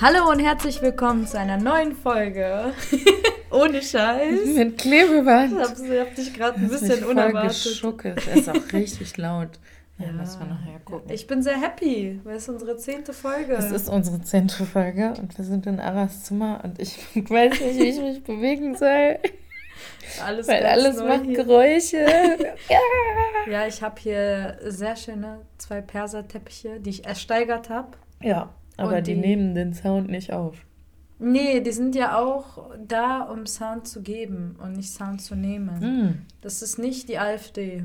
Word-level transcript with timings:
Hallo 0.00 0.30
und 0.30 0.38
herzlich 0.38 0.80
willkommen 0.80 1.26
zu 1.26 1.38
einer 1.38 1.56
neuen 1.56 1.94
Folge. 1.96 2.72
Ohne 3.50 3.82
Scheiß. 3.82 4.46
Mit 4.54 4.78
Klebeband. 4.78 5.52
Ich 5.52 5.58
hab, 5.58 5.78
ich 5.78 6.00
hab 6.00 6.14
dich 6.14 6.34
gerade 6.34 6.56
ein 6.58 6.68
Das 6.68 6.80
bisschen 6.80 7.00
mich 7.00 7.08
unerwartet. 7.08 7.50
Geschuckelt. 7.64 8.26
Er 8.28 8.36
ist 8.36 8.48
auch 8.48 8.54
richtig 8.72 9.16
laut. 9.16 9.58
Ja, 9.98 10.06
Ja. 10.06 10.12
müssen 10.12 10.38
wir 10.40 10.46
nachher 10.46 10.78
gucken. 10.84 11.10
Ich 11.12 11.26
bin 11.26 11.42
sehr 11.42 11.60
happy, 11.60 12.20
weil 12.22 12.36
es 12.36 12.44
ist 12.44 12.48
unsere 12.50 12.76
zehnte 12.76 13.12
Folge. 13.12 13.54
Es 13.54 13.72
ist 13.72 13.88
unsere 13.88 14.20
zehnte 14.22 14.64
Folge 14.64 15.14
und 15.18 15.36
wir 15.36 15.44
sind 15.44 15.66
in 15.66 15.80
Aras 15.80 16.24
Zimmer 16.24 16.60
und 16.62 16.78
ich 16.80 16.96
weiß 17.14 17.60
nicht, 17.60 17.78
wie 17.78 17.88
ich 17.88 18.00
mich 18.00 18.22
bewegen 18.22 18.76
soll, 18.76 19.18
alles 20.24 20.46
weil 20.46 20.64
alles 20.64 20.96
macht 21.02 21.24
hier. 21.24 21.42
Geräusche. 21.44 21.96
ja. 22.68 22.78
Ja, 23.50 23.66
ich 23.66 23.82
habe 23.82 24.00
hier 24.00 24.58
sehr 24.62 24.94
schöne 24.94 25.40
zwei 25.56 25.80
Perserteppiche, 25.80 26.78
die 26.78 26.90
ich 26.90 27.04
ersteigert 27.06 27.68
habe. 27.70 27.88
ja, 28.22 28.50
aber 28.78 29.02
die, 29.02 29.14
die- 29.14 29.20
nehmen 29.20 29.54
den 29.54 29.74
Sound 29.74 30.08
nicht 30.08 30.32
auf. 30.32 30.64
Nee, 31.20 31.60
die 31.60 31.72
sind 31.72 31.96
ja 31.96 32.16
auch 32.18 32.70
da, 32.86 33.22
um 33.22 33.44
Sound 33.46 33.88
zu 33.88 34.02
geben 34.02 34.54
und 34.62 34.74
nicht 34.74 34.92
Sound 34.92 35.20
zu 35.20 35.34
nehmen. 35.34 35.80
Hm. 35.80 36.18
Das 36.42 36.62
ist 36.62 36.78
nicht 36.78 37.08
die 37.08 37.18
AfD. 37.18 37.84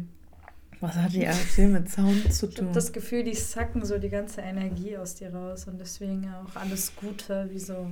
Was 0.81 0.95
hat 0.95 1.13
die 1.13 1.25
AfD 1.27 1.65
mit 1.67 1.89
Sound 1.89 2.31
zu 2.31 2.45
Ich 2.47 2.55
habe 2.57 2.65
tun? 2.67 2.73
das 2.73 2.91
Gefühl, 2.93 3.23
die 3.23 3.33
sacken 3.33 3.83
so 3.85 3.97
die 3.97 4.09
ganze 4.09 4.41
Energie 4.41 4.97
aus 4.97 5.15
dir 5.15 5.33
raus 5.33 5.65
und 5.67 5.79
deswegen 5.79 6.27
auch 6.29 6.55
alles 6.55 6.95
Gute, 6.95 7.47
wie 7.51 7.57
so 7.59 7.87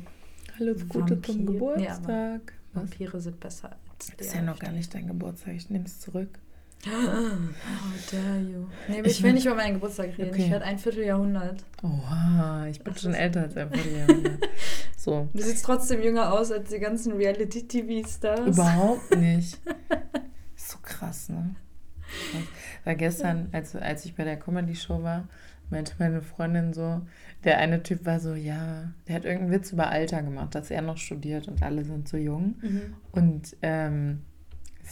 Alles 0.60 0.88
Gute 0.88 1.16
Vampir- 1.16 1.24
zum 1.24 1.38
Nee, 1.38 1.46
Geburtstag. 1.46 2.42
Was? 2.74 2.84
Vampire 2.84 3.20
sind 3.20 3.40
besser 3.40 3.72
als 3.98 4.08
die 4.16 4.22
Ist 4.24 4.36
ja 4.36 4.42
noch 4.44 4.54
AfD. 4.54 4.66
gar 4.68 4.72
nicht 4.74 4.94
dein 4.94 5.08
Geburtstag, 5.08 5.56
ich 5.56 5.70
nehme 5.72 5.86
es 5.86 6.00
zurück. 6.02 6.38
How 6.88 8.12
dare 8.12 8.40
you. 8.40 8.68
Nee, 8.88 9.00
aber 9.00 9.08
Ich 9.08 9.18
ich 9.18 9.24
will 9.24 9.34
nicht 9.34 9.46
über 9.46 9.56
meinen 9.56 9.76
Geburtstag 9.76 10.18
reden. 10.18 10.32
Okay. 10.32 10.46
Ich 10.46 10.52
werde 10.52 10.66
ein 10.66 10.80
Vierteljahrhundert. 10.80 11.64
Oha, 11.84 12.66
ich 12.68 12.82
bin 12.84 12.94
Das 12.94 13.02
schon 13.04 13.14
älter 13.14 13.42
als 13.42 13.56
ein 13.58 13.70
Vierteljahrhundert. 13.74 14.40
So, 14.98 15.30
Du 15.34 15.42
siehst 15.42 15.64
trotzdem 15.66 16.02
jünger 16.02 16.34
aus 16.34 16.52
als 16.52 16.70
die 16.70 16.80
ganzen 16.80 17.14
Reality-TV-Stars. 17.14 18.48
Überhaupt 18.48 19.16
nicht. 19.18 19.60
Ist 20.56 20.70
so 20.70 20.78
krass, 20.82 21.30
ne? 21.30 21.56
Weil 22.84 22.96
gestern, 22.98 23.50
als, 23.52 23.76
als 23.76 24.06
ich 24.06 24.16
bei 24.16 24.24
der 24.24 24.38
Comedy-Show 24.38 25.02
war, 25.04 25.28
meinte 25.70 25.94
meine 26.00 26.22
Freundin 26.22 26.74
so, 26.74 27.02
der 27.44 27.58
eine 27.60 27.82
Typ 27.84 28.06
war 28.06 28.20
so, 28.20 28.34
ja, 28.34 28.92
der 29.08 29.16
hat 29.16 29.26
irgendeinen 29.26 29.54
Witz 29.54 29.72
über 29.72 29.90
Alter 29.90 30.22
gemacht, 30.22 30.54
dass 30.54 30.70
er 30.72 30.82
noch 30.82 30.98
studiert 30.98 31.48
und 31.48 31.64
alle 31.64 31.86
sind 31.86 32.10
so 32.10 32.18
jung. 32.18 32.56
Mhm. 32.62 32.94
Und 33.12 33.56
ähm, 33.62 34.22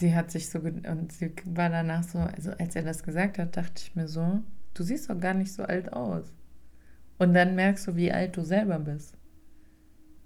sie 0.00 0.14
hat 0.14 0.30
sich 0.30 0.50
so, 0.50 0.58
und 0.58 1.12
sie 1.12 1.32
war 1.44 1.68
danach 1.68 2.02
so, 2.02 2.18
also 2.18 2.50
als 2.58 2.74
er 2.74 2.82
das 2.82 3.02
gesagt 3.02 3.38
hat, 3.38 3.56
dachte 3.56 3.74
ich 3.84 3.94
mir 3.94 4.08
so, 4.08 4.40
du 4.74 4.82
siehst 4.82 5.08
doch 5.10 5.20
gar 5.20 5.34
nicht 5.34 5.52
so 5.52 5.62
alt 5.62 5.92
aus. 5.92 6.32
Und 7.18 7.34
dann 7.34 7.54
merkst 7.54 7.86
du, 7.86 7.96
wie 7.96 8.10
alt 8.12 8.36
du 8.36 8.42
selber 8.42 8.78
bist. 8.78 9.16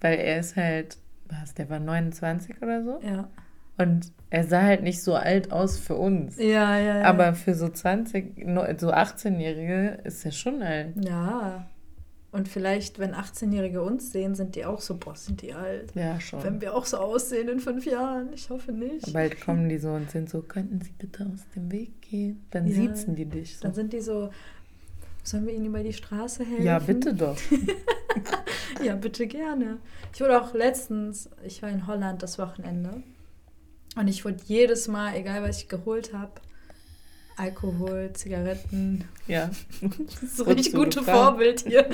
Weil 0.00 0.19
er 0.19 0.39
ist 0.41 0.56
halt, 0.56 0.98
was, 1.28 1.55
der 1.55 1.69
war 1.69 1.80
29 1.80 2.62
oder 2.62 2.83
so? 2.84 3.00
Ja. 3.02 3.28
Und 3.77 4.12
er 4.30 4.45
sah 4.45 4.62
halt 4.62 4.83
nicht 4.84 5.02
so 5.02 5.14
alt 5.14 5.50
aus 5.50 5.78
für 5.78 5.97
uns. 5.97 6.39
Ja, 6.39 6.78
ja, 6.78 6.98
ja. 7.00 7.02
Aber 7.02 7.34
für 7.34 7.55
so 7.55 7.69
20, 7.69 8.47
no- 8.47 8.67
so 8.78 8.92
18-Jährige 8.92 9.98
ist 10.05 10.25
er 10.25 10.30
schon 10.33 10.62
alt. 10.62 10.95
Ja. 11.05 11.67
Und 12.35 12.49
vielleicht, 12.49 12.98
wenn 12.98 13.14
18-Jährige 13.14 13.81
uns 13.81 14.11
sehen, 14.11 14.35
sind 14.35 14.57
die 14.57 14.64
auch 14.64 14.81
so, 14.81 14.97
boah, 14.97 15.14
sind 15.14 15.41
die 15.41 15.55
alt. 15.55 15.95
Ja, 15.95 16.14
Wenn 16.14 16.20
schon. 16.20 16.61
wir 16.61 16.75
auch 16.75 16.85
so 16.85 16.97
aussehen 16.97 17.48
in 17.48 17.61
fünf 17.61 17.86
Jahren. 17.86 18.33
Ich 18.35 18.51
hoffe 18.51 18.73
nicht. 18.73 19.13
Bald 19.13 19.41
kommen 19.41 19.69
die 19.69 19.79
so 19.79 19.91
und 19.91 20.11
sind 20.11 20.29
so, 20.29 20.42
könnten 20.42 20.81
Sie 20.81 20.91
bitte 20.98 21.25
aus 21.33 21.42
dem 21.55 21.70
Weg 21.70 22.03
gehen? 22.03 22.45
Dann 22.51 22.67
Ja. 22.67 22.75
siezen 22.75 23.14
die 23.14 23.27
dich 23.27 23.57
so. 23.58 23.63
Dann 23.63 23.75
sind 23.75 23.92
die 23.92 24.01
so, 24.01 24.31
sollen 25.23 25.47
wir 25.47 25.55
ihnen 25.55 25.67
über 25.67 25.85
die 25.85 25.92
Straße 25.92 26.45
helfen? 26.45 26.64
Ja, 26.64 26.79
bitte 26.81 27.14
doch. 27.14 27.39
Ja, 28.83 28.97
bitte 28.97 29.27
gerne. 29.29 29.79
Ich 30.13 30.20
wurde 30.20 30.41
auch 30.42 30.53
letztens, 30.55 31.29
ich 31.45 31.63
war 31.63 31.70
in 31.70 31.87
Holland 31.87 32.23
das 32.23 32.39
Wochenende 32.39 33.03
und 33.97 34.08
ich 34.08 34.25
wurde 34.25 34.39
jedes 34.47 34.89
Mal, 34.89 35.14
egal 35.14 35.42
was 35.42 35.58
ich 35.58 35.69
geholt 35.69 36.13
habe, 36.13 36.33
Alkohol, 37.36 38.11
Zigaretten, 38.14 39.05
Ja. 39.27 39.50
das 39.80 40.22
ist 40.22 40.36
so 40.36 40.45
richtig 40.45 40.72
gute 40.72 41.00
gefragt? 41.00 41.18
Vorbild 41.18 41.61
hier, 41.67 41.86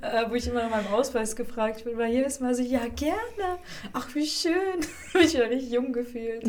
äh, 0.00 0.28
wo 0.28 0.34
ich 0.34 0.48
immer 0.48 0.62
nach 0.64 0.70
meinem 0.70 0.88
Ausweis 0.88 1.36
gefragt 1.36 1.84
bin, 1.84 1.96
war 1.98 2.06
jedes 2.06 2.40
Mal 2.40 2.54
so, 2.54 2.62
ja, 2.62 2.86
gerne. 2.94 3.58
Ach, 3.92 4.12
wie 4.14 4.26
schön. 4.26 4.52
Hab 5.14 5.20
ich 5.22 5.34
wieder 5.34 5.50
richtig 5.50 5.70
jung 5.70 5.92
gefühlt. 5.92 6.44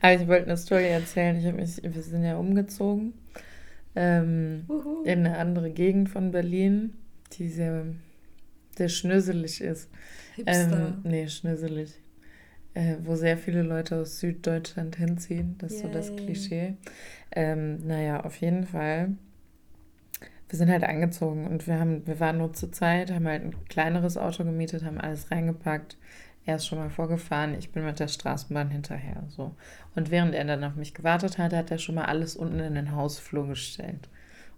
Aber 0.00 0.14
ich 0.14 0.26
wollte 0.26 0.46
eine 0.46 0.56
Story 0.56 0.88
erzählen. 0.88 1.36
Ich 1.36 1.52
mich, 1.54 1.94
wir 1.94 2.02
sind 2.02 2.24
ja 2.24 2.36
umgezogen 2.36 3.12
ähm, 3.94 4.66
in 5.04 5.26
eine 5.26 5.38
andere 5.38 5.70
Gegend 5.70 6.08
von 6.08 6.30
Berlin, 6.30 6.94
die 7.32 7.48
sehr, 7.48 7.84
sehr 8.76 8.88
schnöselig 8.88 9.60
ist. 9.60 9.90
Hipster. 10.36 10.94
Ähm, 10.94 11.00
nee, 11.04 11.28
schnöselig. 11.28 11.92
Äh, 12.74 12.96
wo 13.02 13.16
sehr 13.16 13.36
viele 13.36 13.62
Leute 13.62 13.96
aus 14.00 14.20
Süddeutschland 14.20 14.96
hinziehen. 14.96 15.56
Das 15.58 15.72
ist 15.72 15.82
so 15.82 15.88
das. 15.88 16.14
Klischee. 16.14 16.74
Ähm, 17.32 17.78
naja, 17.86 18.20
auf 18.24 18.36
jeden 18.36 18.64
Fall. 18.64 19.10
Wir 20.48 20.56
sind 20.58 20.68
halt 20.70 20.82
angezogen 20.84 21.46
und 21.46 21.66
wir 21.68 21.78
haben, 21.78 22.06
wir 22.06 22.18
waren 22.18 22.38
nur 22.38 22.52
zu 22.52 22.70
zweit, 22.70 23.12
haben 23.12 23.26
halt 23.28 23.44
ein 23.44 23.64
kleineres 23.68 24.16
Auto 24.16 24.44
gemietet, 24.44 24.84
haben 24.84 24.98
alles 25.00 25.30
reingepackt. 25.30 25.96
Er 26.44 26.56
ist 26.56 26.66
schon 26.66 26.78
mal 26.78 26.90
vorgefahren, 26.90 27.54
ich 27.54 27.70
bin 27.70 27.84
mit 27.84 28.00
der 28.00 28.08
Straßenbahn 28.08 28.70
hinterher. 28.70 29.22
So. 29.28 29.54
Und 29.94 30.10
während 30.10 30.34
er 30.34 30.44
dann 30.44 30.64
auf 30.64 30.74
mich 30.74 30.94
gewartet 30.94 31.38
hat, 31.38 31.52
hat 31.52 31.70
er 31.70 31.78
schon 31.78 31.94
mal 31.96 32.06
alles 32.06 32.34
unten 32.34 32.58
in 32.60 32.74
den 32.74 32.94
Hausflur 32.96 33.46
gestellt. 33.46 34.08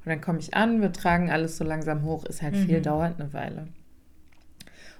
Und 0.04 0.08
dann 0.10 0.20
komme 0.20 0.38
ich 0.38 0.54
an, 0.54 0.80
wir 0.80 0.92
tragen 0.92 1.30
alles 1.30 1.56
so 1.58 1.64
langsam 1.64 2.04
hoch, 2.04 2.24
ist 2.24 2.40
halt 2.42 2.56
viel, 2.56 2.78
Mhm. 2.78 2.82
dauert 2.84 3.20
eine 3.20 3.32
Weile. 3.34 3.68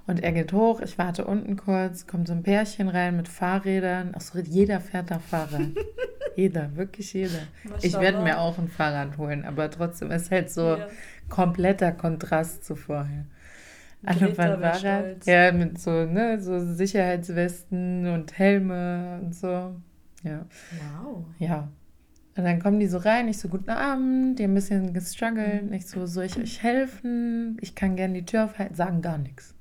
Und 0.06 0.22
er 0.22 0.32
geht 0.32 0.52
hoch, 0.52 0.80
ich 0.80 0.98
warte 0.98 1.24
unten 1.24 1.56
kurz, 1.56 2.06
kommt 2.06 2.26
so 2.26 2.32
ein 2.34 2.42
Pärchen 2.42 2.88
rein 2.88 3.16
mit 3.16 3.28
Fahrrädern. 3.28 4.14
Achso, 4.14 4.38
jeder 4.38 4.80
fährt 4.80 5.10
da 5.10 5.18
Fahrrad. 5.20 5.68
jeder, 6.36 6.74
wirklich 6.76 7.12
jeder. 7.12 7.38
Ich 7.82 7.98
werde 7.98 8.20
mir 8.20 8.38
auch 8.40 8.58
ein 8.58 8.68
Fahrrad 8.68 9.16
holen, 9.16 9.44
aber 9.44 9.70
trotzdem 9.70 10.10
ist 10.10 10.30
halt 10.30 10.50
so 10.50 10.76
Ja. 10.76 10.88
kompletter 11.28 11.92
Kontrast 11.92 12.64
zu 12.64 12.74
vorher. 12.74 13.26
Alle 14.04 14.20
wär 14.20 14.34
Fahrrad. 14.34 14.78
stolz. 14.78 15.26
Ja, 15.26 15.52
mit 15.52 15.80
so, 15.80 15.90
ne, 16.04 16.40
so 16.40 16.58
Sicherheitswesten 16.74 18.06
und 18.08 18.36
Helme 18.38 19.20
und 19.22 19.34
so. 19.34 19.76
Ja. 20.24 20.46
Wow. 21.04 21.24
Ja. 21.38 21.68
Und 22.36 22.44
dann 22.44 22.60
kommen 22.60 22.80
die 22.80 22.86
so 22.86 22.98
rein, 22.98 23.28
ich 23.28 23.38
so, 23.38 23.48
guten 23.48 23.70
Abend, 23.70 24.38
die 24.38 24.44
haben 24.44 24.52
ein 24.52 24.54
bisschen 24.54 24.92
gestruggelt. 24.94 25.70
Ich 25.72 25.86
so, 25.86 26.06
soll 26.06 26.24
ich 26.24 26.36
euch 26.38 26.62
helfen? 26.62 27.58
Ich 27.60 27.74
kann 27.76 27.94
gerne 27.94 28.14
die 28.14 28.24
Tür 28.24 28.46
aufhalten. 28.46 28.74
Sagen 28.74 29.02
gar 29.02 29.18
nichts. 29.18 29.54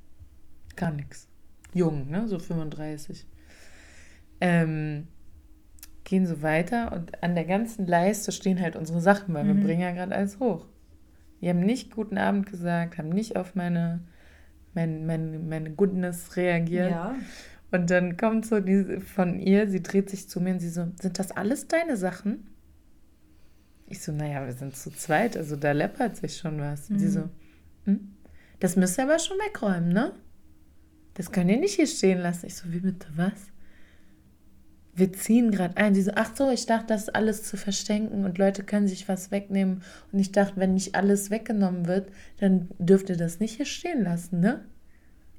Gar 0.75 0.91
nichts. 0.91 1.27
Jung, 1.73 2.09
ne? 2.09 2.27
So 2.27 2.39
35. 2.39 3.25
Ähm, 4.39 5.07
gehen 6.03 6.25
so 6.25 6.41
weiter 6.41 6.91
und 6.93 7.23
an 7.23 7.35
der 7.35 7.45
ganzen 7.45 7.85
Leiste 7.85 8.31
stehen 8.31 8.59
halt 8.59 8.75
unsere 8.75 8.99
Sachen, 9.01 9.33
weil 9.33 9.43
Mhm. 9.45 9.57
wir 9.57 9.63
bringen 9.63 9.81
ja 9.81 9.91
gerade 9.91 10.15
alles 10.15 10.39
hoch. 10.39 10.65
Die 11.41 11.49
haben 11.49 11.59
nicht 11.61 11.91
guten 11.95 12.17
Abend 12.17 12.47
gesagt, 12.47 12.97
haben 12.97 13.09
nicht 13.09 13.35
auf 13.35 13.55
meine, 13.55 14.01
mein, 14.73 15.05
mein, 15.05 15.47
meine 15.47 15.71
Goodness 15.71 16.35
reagiert. 16.35 16.91
Ja. 16.91 17.15
Und 17.71 17.89
dann 17.89 18.17
kommt 18.17 18.45
so 18.45 18.59
diese 18.59 18.99
von 18.99 19.39
ihr, 19.39 19.69
sie 19.69 19.81
dreht 19.81 20.09
sich 20.09 20.27
zu 20.27 20.41
mir 20.41 20.53
und 20.53 20.59
sie 20.59 20.69
so, 20.69 20.87
sind 21.01 21.17
das 21.19 21.31
alles 21.31 21.67
deine 21.67 21.95
Sachen? 21.97 22.47
Ich 23.87 24.01
so, 24.01 24.11
naja, 24.11 24.45
wir 24.45 24.53
sind 24.53 24.75
zu 24.75 24.89
zweit, 24.91 25.37
also 25.37 25.55
da 25.55 25.71
läppert 25.71 26.15
sich 26.17 26.37
schon 26.37 26.59
was. 26.59 26.89
Und 26.89 26.99
sie 26.99 27.07
Mhm. 27.07 27.11
so, 27.11 27.29
hm? 27.85 28.15
das 28.59 28.75
müsst 28.75 28.97
ihr 28.99 29.03
aber 29.05 29.19
schon 29.19 29.37
wegräumen, 29.37 29.89
ne? 29.89 30.13
Das 31.13 31.31
könnt 31.31 31.49
ihr 31.51 31.59
nicht 31.59 31.75
hier 31.75 31.87
stehen 31.87 32.19
lassen. 32.19 32.45
Ich 32.47 32.55
so, 32.55 32.71
wie 32.71 32.79
bitte, 32.79 33.07
was? 33.15 33.33
Wir 34.93 35.13
ziehen 35.13 35.51
gerade 35.51 35.77
ein. 35.77 35.95
Sie 35.95 36.01
so, 36.01 36.11
ach 36.15 36.35
so, 36.35 36.49
ich 36.51 36.65
dachte, 36.65 36.87
das 36.87 37.03
ist 37.03 37.15
alles 37.15 37.43
zu 37.43 37.55
verstecken 37.57 38.25
und 38.25 38.37
Leute 38.37 38.63
können 38.63 38.87
sich 38.87 39.07
was 39.07 39.31
wegnehmen. 39.31 39.83
Und 40.11 40.19
ich 40.19 40.31
dachte, 40.31 40.53
wenn 40.57 40.73
nicht 40.73 40.95
alles 40.95 41.31
weggenommen 41.31 41.87
wird, 41.87 42.09
dann 42.39 42.67
dürft 42.77 43.09
ihr 43.09 43.17
das 43.17 43.39
nicht 43.39 43.55
hier 43.55 43.65
stehen 43.65 44.03
lassen, 44.03 44.39
ne? 44.41 44.65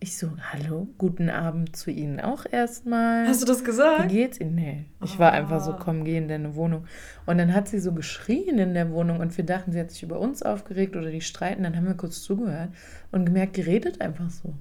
Ich 0.00 0.16
so, 0.18 0.32
hallo, 0.52 0.88
guten 0.98 1.30
Abend 1.30 1.76
zu 1.76 1.88
Ihnen 1.92 2.18
auch 2.18 2.44
erstmal. 2.50 3.28
Hast 3.28 3.40
du 3.42 3.46
das 3.46 3.60
Wie 3.60 3.66
gesagt? 3.66 4.08
geht's 4.08 4.40
Ihnen? 4.40 4.56
Nee. 4.56 4.84
Ich 5.04 5.18
war 5.20 5.30
einfach 5.30 5.60
so, 5.62 5.72
Ah. 5.74 5.78
komm, 5.80 6.02
geh 6.04 6.16
in 6.16 6.26
deine 6.26 6.56
Wohnung. 6.56 6.86
Und 7.24 7.38
dann 7.38 7.54
hat 7.54 7.68
sie 7.68 7.78
so 7.78 7.92
geschrien 7.92 8.58
in 8.58 8.74
der 8.74 8.90
Wohnung 8.90 9.20
und 9.20 9.36
wir 9.36 9.44
dachten, 9.46 9.70
sie 9.70 9.78
hat 9.78 9.92
sich 9.92 10.02
über 10.02 10.18
uns 10.18 10.42
aufgeregt 10.42 10.96
oder 10.96 11.10
die 11.12 11.20
streiten. 11.20 11.62
Dann 11.62 11.76
haben 11.76 11.86
wir 11.86 11.94
kurz 11.94 12.20
zugehört 12.22 12.70
und 13.12 13.26
gemerkt, 13.26 13.56
die 13.56 13.60
redet 13.60 14.00
einfach 14.00 14.28
so. 14.30 14.54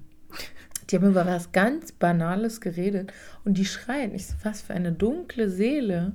Die 0.91 0.97
haben 0.97 1.07
über 1.07 1.25
was 1.25 1.53
ganz 1.53 1.93
Banales 1.93 2.59
geredet 2.59 3.13
und 3.45 3.57
die 3.57 3.65
schreien. 3.65 4.13
Ich 4.13 4.27
so, 4.27 4.33
was 4.43 4.61
für 4.61 4.73
eine 4.73 4.91
dunkle 4.91 5.49
Seele 5.49 6.11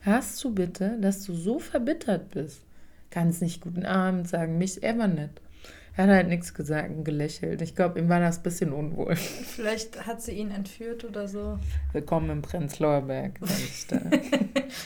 hast 0.00 0.42
du 0.42 0.54
bitte, 0.54 0.96
dass 0.98 1.24
du 1.24 1.34
so 1.34 1.58
verbittert 1.58 2.30
bist? 2.30 2.62
Kannst 3.10 3.42
nicht 3.42 3.60
guten 3.60 3.84
Abend 3.84 4.26
sagen, 4.26 4.56
mich 4.56 4.82
ever 4.82 5.08
nicht. 5.08 5.42
Er 5.96 6.04
hat 6.04 6.10
halt 6.10 6.28
nichts 6.28 6.54
gesagt 6.54 6.90
und 6.90 7.04
gelächelt. 7.04 7.60
Ich 7.60 7.76
glaube, 7.76 8.00
ihm 8.00 8.08
war 8.08 8.18
das 8.18 8.38
ein 8.38 8.42
bisschen 8.42 8.72
unwohl. 8.72 9.14
Vielleicht 9.14 10.06
hat 10.06 10.22
sie 10.22 10.32
ihn 10.32 10.50
entführt 10.50 11.04
oder 11.04 11.28
so. 11.28 11.58
Willkommen 11.92 12.30
im 12.30 12.40
Prenzlauer 12.42 13.02
Berg. 13.02 13.38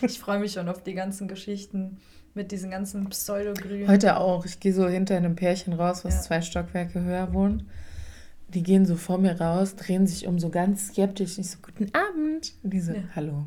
Ich 0.03 0.19
freue 0.19 0.41
mich 0.41 0.53
schon 0.53 0.69
auf 0.69 0.83
die 0.83 0.95
ganzen 0.95 1.29
Geschichten 1.29 1.99
mit 2.35 2.51
diesen 2.51 2.71
ganzen 2.73 3.09
Pseudogrünen. 3.09 3.89
Heute 3.89 4.17
auch. 4.19 4.45
Ich 4.45 4.59
gehe 4.59 4.75
so 4.75 4.89
hinter 4.89 5.17
einem 5.17 5.37
Pärchen 5.37 5.73
raus, 5.75 6.05
was 6.05 6.15
Ja. 6.17 6.21
zwei 6.23 6.41
Stockwerke 6.43 7.03
höher 7.03 7.33
wohnt. 7.33 7.65
Die 8.55 8.63
gehen 8.63 8.87
so 8.87 8.97
vor 8.97 9.19
mir 9.19 9.41
raus, 9.41 9.77
drehen 9.77 10.07
sich 10.07 10.27
um 10.27 10.39
so 10.39 10.49
ganz 10.49 10.89
skeptisch. 10.89 11.39
Ich 11.39 11.51
so, 11.51 11.59
guten 11.61 11.93
Abend. 11.95 12.55
Und 12.63 12.73
die 12.73 12.81
so, 12.81 12.93
Ja. 12.93 13.03
hallo. 13.15 13.47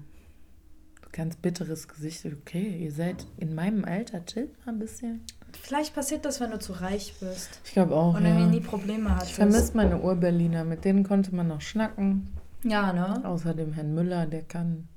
Ganz 1.12 1.36
bitteres 1.36 1.88
Gesicht. 1.88 2.26
Okay, 2.26 2.78
ihr 2.84 2.92
seid 2.92 3.26
in 3.38 3.54
meinem 3.54 3.84
Alter, 3.84 4.26
chillt 4.26 4.66
mal 4.66 4.72
ein 4.74 4.80
bisschen. 4.80 5.22
Vielleicht 5.62 5.94
passiert 5.94 6.24
das, 6.24 6.40
wenn 6.40 6.52
du 6.52 6.60
zu 6.60 6.72
reich 6.72 7.14
bist 7.20 7.60
Ich 7.66 7.74
glaube 7.74 7.94
auch, 7.96 8.16
und 8.16 8.24
irgendwie 8.24 8.44
ja. 8.46 8.50
nie 8.50 8.60
Probleme 8.62 9.10
Ich 9.10 9.16
hattest. 9.16 9.32
vermisse 9.34 9.76
meine 9.76 10.00
Urberliner. 10.02 10.64
Mit 10.64 10.86
denen 10.86 11.04
konnte 11.04 11.36
man 11.36 11.48
noch 11.50 11.60
schnacken. 11.60 12.30
Ja, 12.64 12.94
ne? 12.94 13.26
Außerdem 13.28 13.74
Herrn 13.74 13.94
Müller, 13.94 14.28
der 14.28 14.44
kann, 14.44 14.88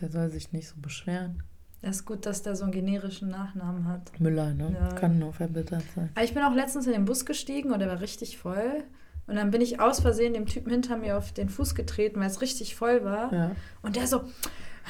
der 0.00 0.10
soll 0.10 0.28
sich 0.30 0.52
nicht 0.52 0.68
so 0.68 0.74
beschweren. 0.78 1.42
Es 1.82 1.96
ist 1.96 2.04
gut, 2.06 2.26
dass 2.26 2.42
der 2.42 2.56
so 2.56 2.64
einen 2.64 2.72
generischen 2.72 3.30
Nachnamen 3.30 3.86
hat. 3.86 4.18
Müller, 4.18 4.54
ne? 4.54 4.74
Ja. 4.74 4.94
Kann 4.94 5.18
nur 5.18 5.32
verbittert 5.32 5.84
sein. 5.94 6.10
Ich 6.22 6.34
bin 6.34 6.42
auch 6.42 6.54
letztens 6.54 6.86
in 6.86 6.92
den 6.92 7.04
Bus 7.04 7.26
gestiegen 7.26 7.72
und 7.72 7.78
der 7.78 7.88
war 7.88 8.00
richtig 8.00 8.38
voll. 8.38 8.84
Und 9.26 9.36
dann 9.36 9.50
bin 9.50 9.60
ich 9.60 9.80
aus 9.80 10.00
Versehen 10.00 10.34
dem 10.34 10.46
Typen 10.46 10.70
hinter 10.70 10.96
mir 10.96 11.18
auf 11.18 11.32
den 11.32 11.48
Fuß 11.48 11.74
getreten, 11.74 12.20
weil 12.20 12.28
es 12.28 12.40
richtig 12.40 12.76
voll 12.76 13.04
war. 13.04 13.32
Ja. 13.32 13.50
Und 13.82 13.96
der 13.96 14.06
so, 14.06 14.22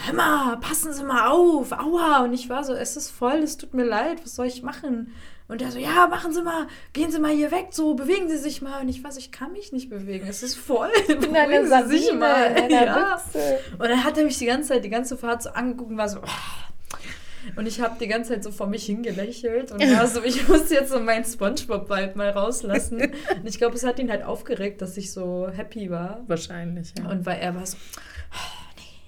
hör 0.04 0.14
mal, 0.14 0.56
passen 0.58 0.92
Sie 0.92 1.04
mal 1.04 1.28
auf, 1.28 1.72
aua. 1.72 2.24
Und 2.24 2.34
ich 2.34 2.48
war 2.48 2.62
so, 2.62 2.74
es 2.74 2.96
ist 2.96 3.10
voll, 3.10 3.38
es 3.38 3.56
tut 3.56 3.74
mir 3.74 3.84
leid, 3.84 4.22
was 4.22 4.34
soll 4.34 4.46
ich 4.46 4.62
machen? 4.62 5.12
Und 5.48 5.60
der 5.60 5.70
so, 5.70 5.78
ja, 5.78 6.08
machen 6.08 6.32
Sie 6.32 6.42
mal, 6.42 6.66
gehen 6.92 7.10
Sie 7.10 7.20
mal 7.20 7.30
hier 7.30 7.50
weg, 7.50 7.68
so, 7.70 7.94
bewegen 7.94 8.28
Sie 8.28 8.36
sich 8.36 8.62
mal. 8.62 8.82
Und 8.82 8.88
ich 8.88 9.02
war 9.04 9.12
so, 9.12 9.18
ich 9.18 9.32
kann 9.32 9.52
mich 9.52 9.72
nicht 9.72 9.88
bewegen, 9.88 10.26
es 10.28 10.42
ist 10.42 10.56
voll. 10.56 10.90
Beruhigen 11.06 11.66
Sie 11.66 11.88
sich 11.98 12.12
mal. 12.12 12.46
in 12.50 12.64
einer 12.64 12.84
Ja. 12.84 13.22
Und 13.72 13.88
dann 13.88 14.04
hat 14.04 14.18
er 14.18 14.24
mich 14.24 14.38
die 14.38 14.46
ganze 14.46 14.70
Zeit, 14.70 14.84
die 14.84 14.90
ganze 14.90 15.16
Fahrt 15.16 15.42
so 15.42 15.50
angeguckt 15.50 15.90
und 15.90 15.96
war 15.96 16.08
so, 16.08 16.20
und 17.56 17.66
ich 17.66 17.80
habe 17.80 17.96
die 18.00 18.08
ganze 18.08 18.30
Zeit 18.32 18.42
so 18.44 18.50
vor 18.50 18.66
mich 18.66 18.84
hingelächelt 18.86 19.70
und 19.70 19.80
war 19.80 20.06
so, 20.08 20.22
ich 20.24 20.48
muss 20.48 20.68
jetzt 20.70 20.90
so 20.90 20.98
meinen 21.00 21.24
Spongebob-Vibe 21.24 22.12
mal 22.16 22.30
rauslassen. 22.30 23.00
Und 23.36 23.46
ich 23.46 23.58
glaube, 23.58 23.76
es 23.76 23.84
hat 23.84 23.98
ihn 24.00 24.10
halt 24.10 24.24
aufgeregt, 24.24 24.82
dass 24.82 24.96
ich 24.96 25.12
so 25.12 25.48
happy 25.52 25.88
war. 25.90 26.22
Wahrscheinlich, 26.26 26.92
ja. 26.98 27.08
Und 27.08 27.24
weil 27.24 27.38
er 27.38 27.54
war 27.54 27.64
so, 27.64 27.76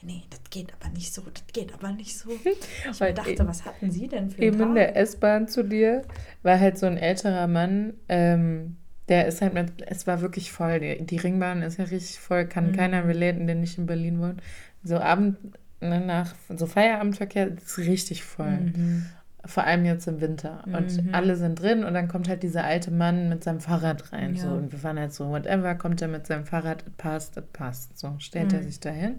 nee, 0.02 0.12
nee, 0.14 0.22
das 0.30 0.40
geht 0.50 0.72
aber 0.80 0.90
nicht 0.92 1.12
so, 1.12 1.22
das 1.22 1.42
geht 1.52 1.74
aber 1.74 1.90
nicht 1.92 2.16
so. 2.16 2.30
Ich 2.92 3.00
Weil 3.00 3.12
dachte, 3.14 3.30
eben- 3.30 3.48
was 3.48 3.64
hatten 3.64 3.90
Sie 3.90 4.06
denn 4.06 4.30
für 4.30 4.40
Eben 4.40 4.56
in 4.56 4.62
einen 4.62 4.74
der 4.76 4.86
Tag? 4.94 4.96
S-Bahn 5.02 5.48
zu 5.48 5.64
dir 5.64 6.02
war 6.44 6.60
halt 6.60 6.78
so 6.78 6.86
ein 6.86 6.96
älterer 6.96 7.48
Mann, 7.48 7.94
ähm, 8.08 8.76
der 9.08 9.26
ist 9.26 9.40
halt 9.42 9.54
mit, 9.54 9.72
es 9.86 10.06
war 10.06 10.20
wirklich 10.20 10.52
voll, 10.52 10.78
die, 10.80 11.04
die 11.04 11.16
Ringbahn 11.16 11.62
ist 11.62 11.78
ja 11.78 11.84
richtig 11.86 12.20
voll, 12.20 12.46
kann 12.46 12.68
Mhm. 12.68 12.76
keiner 12.76 13.08
relaten, 13.08 13.46
der 13.46 13.56
nicht 13.56 13.78
in 13.78 13.86
Berlin 13.86 14.20
wohnt. 14.20 14.42
So 14.84 14.98
Abend, 14.98 15.38
ne, 15.80 16.00
nach, 16.00 16.34
so 16.56 16.66
Feierabendverkehr 16.66 17.48
ist 17.56 17.78
richtig 17.78 18.22
voll. 18.24 18.50
Mhm. 18.74 19.06
Vor 19.44 19.64
allem 19.64 19.84
jetzt 19.84 20.06
im 20.08 20.20
Winter. 20.20 20.62
Und 20.66 21.04
Mhm. 21.06 21.14
alle 21.14 21.36
sind 21.36 21.62
drin 21.62 21.84
und 21.84 21.94
dann 21.94 22.08
kommt 22.08 22.28
halt 22.28 22.42
dieser 22.42 22.64
alte 22.64 22.90
Mann 22.90 23.28
mit 23.28 23.44
seinem 23.44 23.60
Fahrrad 23.60 24.12
rein. 24.12 24.34
Ja. 24.34 24.42
So. 24.42 24.48
Und 24.50 24.72
wir 24.72 24.82
waren 24.82 24.98
halt 24.98 25.14
so, 25.14 25.30
whatever, 25.30 25.74
kommt 25.76 26.02
er 26.02 26.08
mit 26.08 26.26
seinem 26.26 26.44
Fahrrad, 26.44 26.82
it 26.86 26.96
passt, 26.96 27.36
it 27.36 27.52
passt. 27.52 27.98
So, 27.98 28.14
stellt 28.18 28.52
er 28.52 28.60
Mhm. 28.60 28.64
sich 28.64 28.80
dahin. 28.80 29.14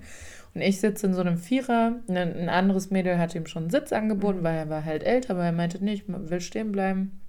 Und 0.54 0.62
ich 0.62 0.80
sitze 0.80 1.08
in 1.08 1.14
so 1.14 1.22
einem 1.22 1.38
Vierer. 1.38 1.94
Ein, 2.10 2.18
ein 2.18 2.50
anderes 2.50 2.92
Mädel 2.92 3.18
hat 3.18 3.34
ihm 3.34 3.46
schon 3.48 3.64
einen 3.64 3.70
Sitz 3.72 3.92
angeboten, 3.94 4.40
Mhm. 4.40 4.44
weil 4.44 4.58
er 4.58 4.70
war 4.70 4.84
halt 4.86 5.04
älter, 5.04 5.32
aber 5.36 5.46
er 5.46 5.52
meinte, 5.54 5.84
nee, 5.84 5.94
ich 5.94 6.04
will 6.08 6.42
stehen 6.42 6.72
bleiben. 6.72 7.22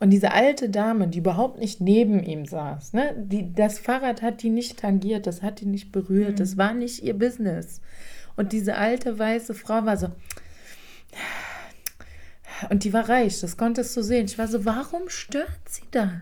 Und 0.00 0.10
diese 0.10 0.32
alte 0.32 0.68
Dame, 0.68 1.06
die 1.08 1.18
überhaupt 1.20 1.58
nicht 1.60 1.80
neben 1.80 2.22
ihm 2.22 2.44
saß, 2.46 2.92
ne, 2.94 3.14
die, 3.16 3.54
das 3.54 3.78
Fahrrad 3.78 4.20
hat 4.22 4.42
die 4.42 4.50
nicht 4.50 4.80
tangiert, 4.80 5.26
das 5.26 5.40
hat 5.42 5.60
die 5.60 5.66
nicht 5.66 5.92
berührt, 5.92 6.32
Mhm. 6.32 6.36
das 6.36 6.56
war 6.58 6.74
nicht 6.74 7.02
ihr 7.04 7.14
Business. 7.16 7.80
Und 8.36 8.52
diese 8.52 8.76
alte 8.76 9.18
weiße 9.18 9.54
Frau 9.54 9.84
war 9.84 9.96
so, 9.96 10.08
und 12.70 12.84
die 12.84 12.92
war 12.92 13.08
reich, 13.08 13.40
das 13.40 13.56
konntest 13.56 13.96
du 13.96 14.02
sehen. 14.02 14.26
Ich 14.26 14.38
war 14.38 14.48
so, 14.48 14.64
warum 14.64 15.08
stört 15.08 15.68
sie 15.68 15.82
das? 15.90 16.12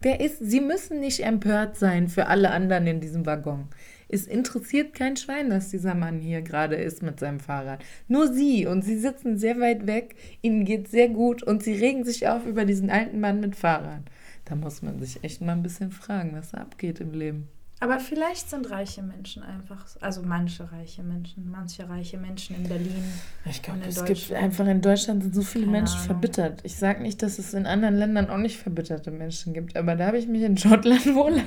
Wer 0.00 0.20
ist, 0.20 0.38
sie 0.38 0.60
müssen 0.60 1.00
nicht 1.00 1.20
empört 1.20 1.76
sein 1.76 2.08
für 2.08 2.26
alle 2.26 2.50
anderen 2.50 2.86
in 2.86 3.00
diesem 3.00 3.26
Waggon. 3.26 3.68
Es 4.08 4.26
interessiert 4.26 4.94
kein 4.94 5.16
Schwein, 5.16 5.50
dass 5.50 5.70
dieser 5.70 5.94
Mann 5.94 6.20
hier 6.20 6.42
gerade 6.42 6.76
ist 6.76 7.02
mit 7.02 7.18
seinem 7.18 7.40
Fahrrad. 7.40 7.82
Nur 8.06 8.32
sie 8.32 8.66
und 8.66 8.82
sie 8.82 8.98
sitzen 8.98 9.36
sehr 9.36 9.58
weit 9.58 9.86
weg, 9.86 10.14
ihnen 10.42 10.64
geht 10.64 10.88
sehr 10.88 11.08
gut 11.08 11.42
und 11.42 11.62
sie 11.62 11.74
regen 11.74 12.04
sich 12.04 12.28
auf 12.28 12.46
über 12.46 12.64
diesen 12.64 12.90
alten 12.90 13.18
Mann 13.18 13.40
mit 13.40 13.56
Fahrrad. 13.56 14.02
Da 14.44 14.54
muss 14.54 14.80
man 14.80 15.00
sich 15.00 15.24
echt 15.24 15.40
mal 15.40 15.52
ein 15.52 15.62
bisschen 15.62 15.90
fragen, 15.90 16.36
was 16.36 16.52
da 16.52 16.58
abgeht 16.58 17.00
im 17.00 17.12
Leben. 17.12 17.48
Aber 17.78 18.00
vielleicht 18.00 18.48
sind 18.48 18.70
reiche 18.70 19.02
Menschen 19.02 19.42
einfach, 19.42 19.86
so- 19.86 20.00
also 20.00 20.22
manche 20.22 20.70
reiche 20.72 21.02
Menschen, 21.02 21.50
manche 21.50 21.86
reiche 21.88 22.16
Menschen 22.16 22.56
in 22.56 22.62
Berlin. 22.68 23.04
Ich 23.44 23.60
glaube, 23.62 23.80
es 23.86 24.02
gibt 24.04 24.32
einfach 24.32 24.66
in 24.66 24.80
Deutschland 24.80 25.22
sind 25.22 25.34
so 25.34 25.42
viele 25.42 25.66
Keine 25.66 25.78
Menschen 25.78 25.96
Ahnung. 25.96 26.06
verbittert. 26.06 26.60
Ich 26.64 26.76
sage 26.76 27.02
nicht, 27.02 27.22
dass 27.22 27.38
es 27.38 27.52
in 27.52 27.66
anderen 27.66 27.96
Ländern 27.96 28.30
auch 28.30 28.38
nicht 28.38 28.56
verbitterte 28.56 29.10
Menschen 29.10 29.52
gibt, 29.52 29.76
aber 29.76 29.94
da 29.94 30.06
habe 30.06 30.16
ich 30.18 30.26
mich 30.26 30.42
in 30.42 30.56
Schottland 30.56 31.04
wohler 31.14 31.42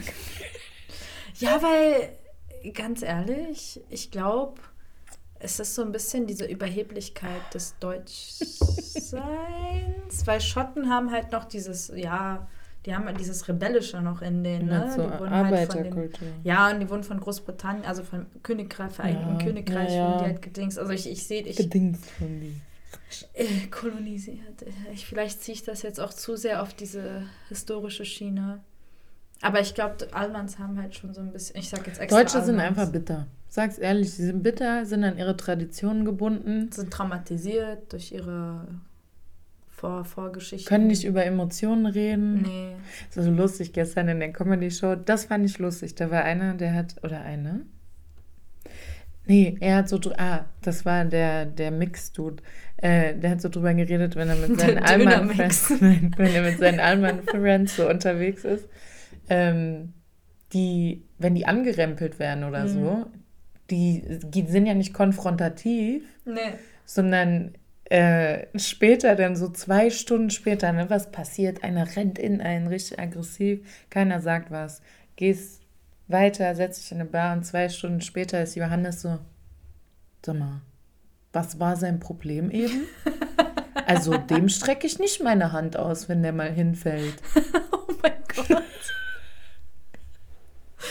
Ja, 1.40 1.60
weil, 1.64 2.10
ganz 2.74 3.02
ehrlich, 3.02 3.82
ich 3.90 4.12
glaube, 4.12 4.62
es 5.40 5.60
ist 5.60 5.74
so 5.74 5.82
ein 5.82 5.92
bisschen 5.92 6.28
diese 6.28 6.46
Überheblichkeit 6.46 7.54
des 7.56 7.74
Deutschseins, 7.80 9.20
weil 10.25 10.42
Schotten 10.42 10.90
haben 10.90 11.12
halt 11.12 11.32
noch 11.32 11.46
dieses, 11.46 11.92
ja, 11.96 12.48
die 12.89 12.95
haben 12.95 13.06
halt 13.06 13.19
dieses 13.19 13.47
Rebellische 13.47 14.01
noch 14.01 14.24
in 14.24 14.44
denen, 14.44 14.65
ne? 14.68 14.91
So 14.95 15.03
die 15.03 15.19
wurden 15.19 15.30
halt 15.30 15.71
von 15.71 15.83
den, 15.83 15.94
Arbeiterkultur. 15.94 16.27
ja, 16.44 16.71
und 16.71 16.80
die 16.80 16.89
wurden 16.89 17.03
von 17.03 17.19
Großbritannien, 17.19 17.86
also 17.86 18.01
von 18.03 18.25
Königreich, 18.41 18.91
Vereinigten 18.91 19.38
Ja, 19.38 19.45
Königreich, 19.45 19.94
ja, 19.94 20.18
die 20.18 20.25
halt 20.25 20.41
gedingst. 20.41 20.80
Also 20.80 20.91
ich, 20.91 21.07
ich 21.09 21.25
sehe, 21.27 21.44
ich 21.44 21.56
Gedingst 21.57 22.09
von 22.09 22.39
die. 22.39 22.53
äh, 23.36 23.68
kolonisiert. 23.69 24.65
Ich, 24.91 25.06
vielleicht 25.06 25.44
ziehe 25.44 25.53
ich 25.53 25.63
das 25.63 25.83
jetzt 25.83 26.00
auch 26.00 26.12
zu 26.13 26.36
sehr 26.36 26.63
auf 26.63 26.74
diese 26.74 27.24
historische 27.50 28.06
Schiene. 28.06 28.62
Aber 29.41 29.62
ich 29.62 29.74
glaube, 29.75 30.07
Almans 30.12 30.57
haben 30.57 30.81
halt 30.81 30.95
schon 30.95 31.13
so 31.13 31.21
ein 31.21 31.31
bisschen, 31.31 31.57
ich 31.57 31.69
sag 31.69 31.86
jetzt 31.88 32.00
extra 32.00 32.19
Deutsche 32.24 32.41
sind 32.44 32.59
Almans. 32.59 32.80
einfach 32.80 32.91
bitter. 32.91 33.27
Sag's 33.47 33.77
ehrlich, 33.77 34.12
sie 34.13 34.25
sind 34.25 34.44
bitter, 34.44 34.86
sind 34.86 35.03
an 35.03 35.17
ihre 35.17 35.38
Traditionen 35.38 36.05
gebunden, 36.05 36.72
sind 36.72 36.91
traumatisiert 36.91 37.91
durch 37.93 38.12
ihre 38.12 38.67
Vor 39.79 40.03
Vorgeschichten. 40.03 40.67
können 40.67 40.88
nicht 40.88 41.05
über 41.05 41.25
Emotionen 41.25 41.86
reden. 41.86 42.41
Nee. 42.41 42.75
Das 43.07 43.17
war 43.17 43.24
so 43.24 43.31
lustig 43.31 43.71
gestern 43.74 44.09
in 44.09 44.19
der 44.19 44.33
Comedy-Show. 44.33 44.95
Das 44.95 45.25
fand 45.25 45.45
ich 45.45 45.57
lustig. 45.57 45.95
Da 45.95 46.12
war 46.12 46.24
einer, 46.24 46.55
der 46.55 46.74
hat, 46.74 46.95
oder 47.03 47.21
eine? 47.21 47.62
Nee, 49.25 49.57
er 49.59 49.77
hat 49.77 49.89
so, 49.89 50.00
ah, 50.17 50.45
das 50.62 50.86
war 50.86 51.05
der, 51.05 51.45
der 51.45 51.71
Mix-Dude. 51.71 52.41
Äh, 52.77 53.15
der 53.15 53.31
hat 53.31 53.41
so 53.41 53.50
drüber 53.50 53.74
geredet, 53.74 54.15
wenn 54.15 54.27
er 54.29 54.36
mit 54.36 54.59
seinen 54.59 54.79
Allmann-Friends, 54.79 55.71
Allmann-Friends 56.79 57.75
so 57.75 57.88
unterwegs 57.89 58.43
ist, 58.43 58.67
ähm, 59.29 59.93
die, 60.53 61.03
wenn 61.19 61.36
die 61.36 61.45
angerempelt 61.45 62.17
werden 62.19 62.43
oder 62.43 62.63
Mhm. 62.63 62.67
so, 62.69 63.05
die, 63.69 64.03
die 64.25 64.45
sind 64.48 64.65
ja 64.65 64.74
nicht 64.74 64.93
konfrontativ, 64.93 66.03
Nee. 66.25 66.39
sondern 66.86 67.51
äh, 67.89 68.46
später, 68.58 69.15
dann 69.15 69.36
so 69.36 69.50
zwei 69.50 69.89
Stunden 69.89 70.29
später, 70.29 70.72
ne, 70.72 70.89
was 70.89 71.12
passiert? 71.12 71.63
Einer 71.63 71.96
rennt 71.96 72.19
in 72.19 72.39
einen 72.39 72.67
richtig 72.67 73.00
aggressiv, 73.00 73.67
keiner 73.89 74.22
sagt 74.22 74.51
was. 74.51 74.81
Gehst 75.15 75.62
weiter, 76.08 76.53
setzt 76.55 76.84
dich 76.84 76.91
in 76.91 77.01
eine 77.01 77.10
Bar 77.10 77.36
und 77.36 77.46
zwei 77.46 77.67
Stunden 77.69 78.01
später 78.01 78.41
ist 78.41 78.55
Johannes 78.55 79.01
so, 79.01 79.19
sag 80.24 80.36
mal, 80.38 80.62
was 81.34 81.60
war 81.60 81.75
sein 81.75 82.00
Problem 82.00 82.50
eben? 82.51 82.84
Also 83.86 84.17
dem 84.17 84.50
strecke 84.50 84.86
ich 84.86 85.00
nicht 85.00 85.24
meine 85.24 85.51
Hand 85.51 85.75
aus, 85.75 86.10
wenn 86.10 86.22
der 86.22 86.34
mal 86.34 86.51
hinfällt. 86.51 87.15
Oh 87.72 87.93
mein 88.03 88.13
Gott. 88.36 88.63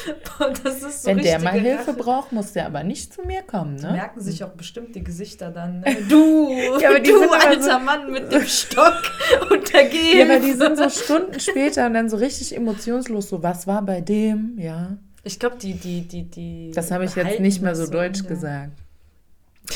So 0.91 1.09
wenn 1.11 1.19
der 1.19 1.41
mal 1.41 1.53
Hilfe 1.53 1.89
Rache. 1.91 1.93
braucht, 1.95 2.33
muss 2.33 2.53
der 2.53 2.67
aber 2.67 2.83
nicht 2.85 3.13
zu 3.13 3.23
mir 3.23 3.43
kommen, 3.43 3.77
Die 3.77 3.85
ne? 3.85 3.93
merken 3.93 4.21
sich 4.21 4.43
auch 4.45 4.51
bestimmt 4.51 4.95
die 4.95 5.03
Gesichter 5.05 5.51
dann. 5.51 5.81
Ne? 5.81 5.97
Du, 6.09 6.51
Ja, 6.81 6.99
die 6.99 7.11
du 7.11 7.31
alter 7.31 7.63
so- 7.63 7.79
Mann 7.79 8.11
mit 8.13 8.33
dem 8.33 8.45
Stock 8.47 9.03
und 9.51 9.73
der 9.73 9.85
geht. 9.85 10.15
Ja, 10.15 10.25
aber 10.25 10.39
die 10.41 10.53
sind 10.53 10.77
so 10.79 10.89
Stunden 10.89 11.39
später 11.41 11.87
und 11.87 11.95
dann 11.95 12.09
so 12.09 12.17
richtig 12.17 12.55
emotionslos, 12.57 13.29
so, 13.29 13.43
was 13.43 13.67
war 13.67 13.83
bei 13.83 14.01
dem? 14.01 14.59
Ja. 14.59 14.97
Ich 15.25 15.39
glaube, 15.39 15.57
die, 15.61 15.75
die, 15.75 16.03
die, 16.03 16.25
die. 16.25 16.71
Das 16.75 16.91
habe 16.91 17.05
ich 17.05 17.15
jetzt 17.15 17.41
nicht 17.41 17.61
mehr 17.61 17.73
das 17.73 17.81
so 17.81 17.91
deutsch 17.91 18.23
ja. 18.23 18.29
gesagt. 18.29 18.73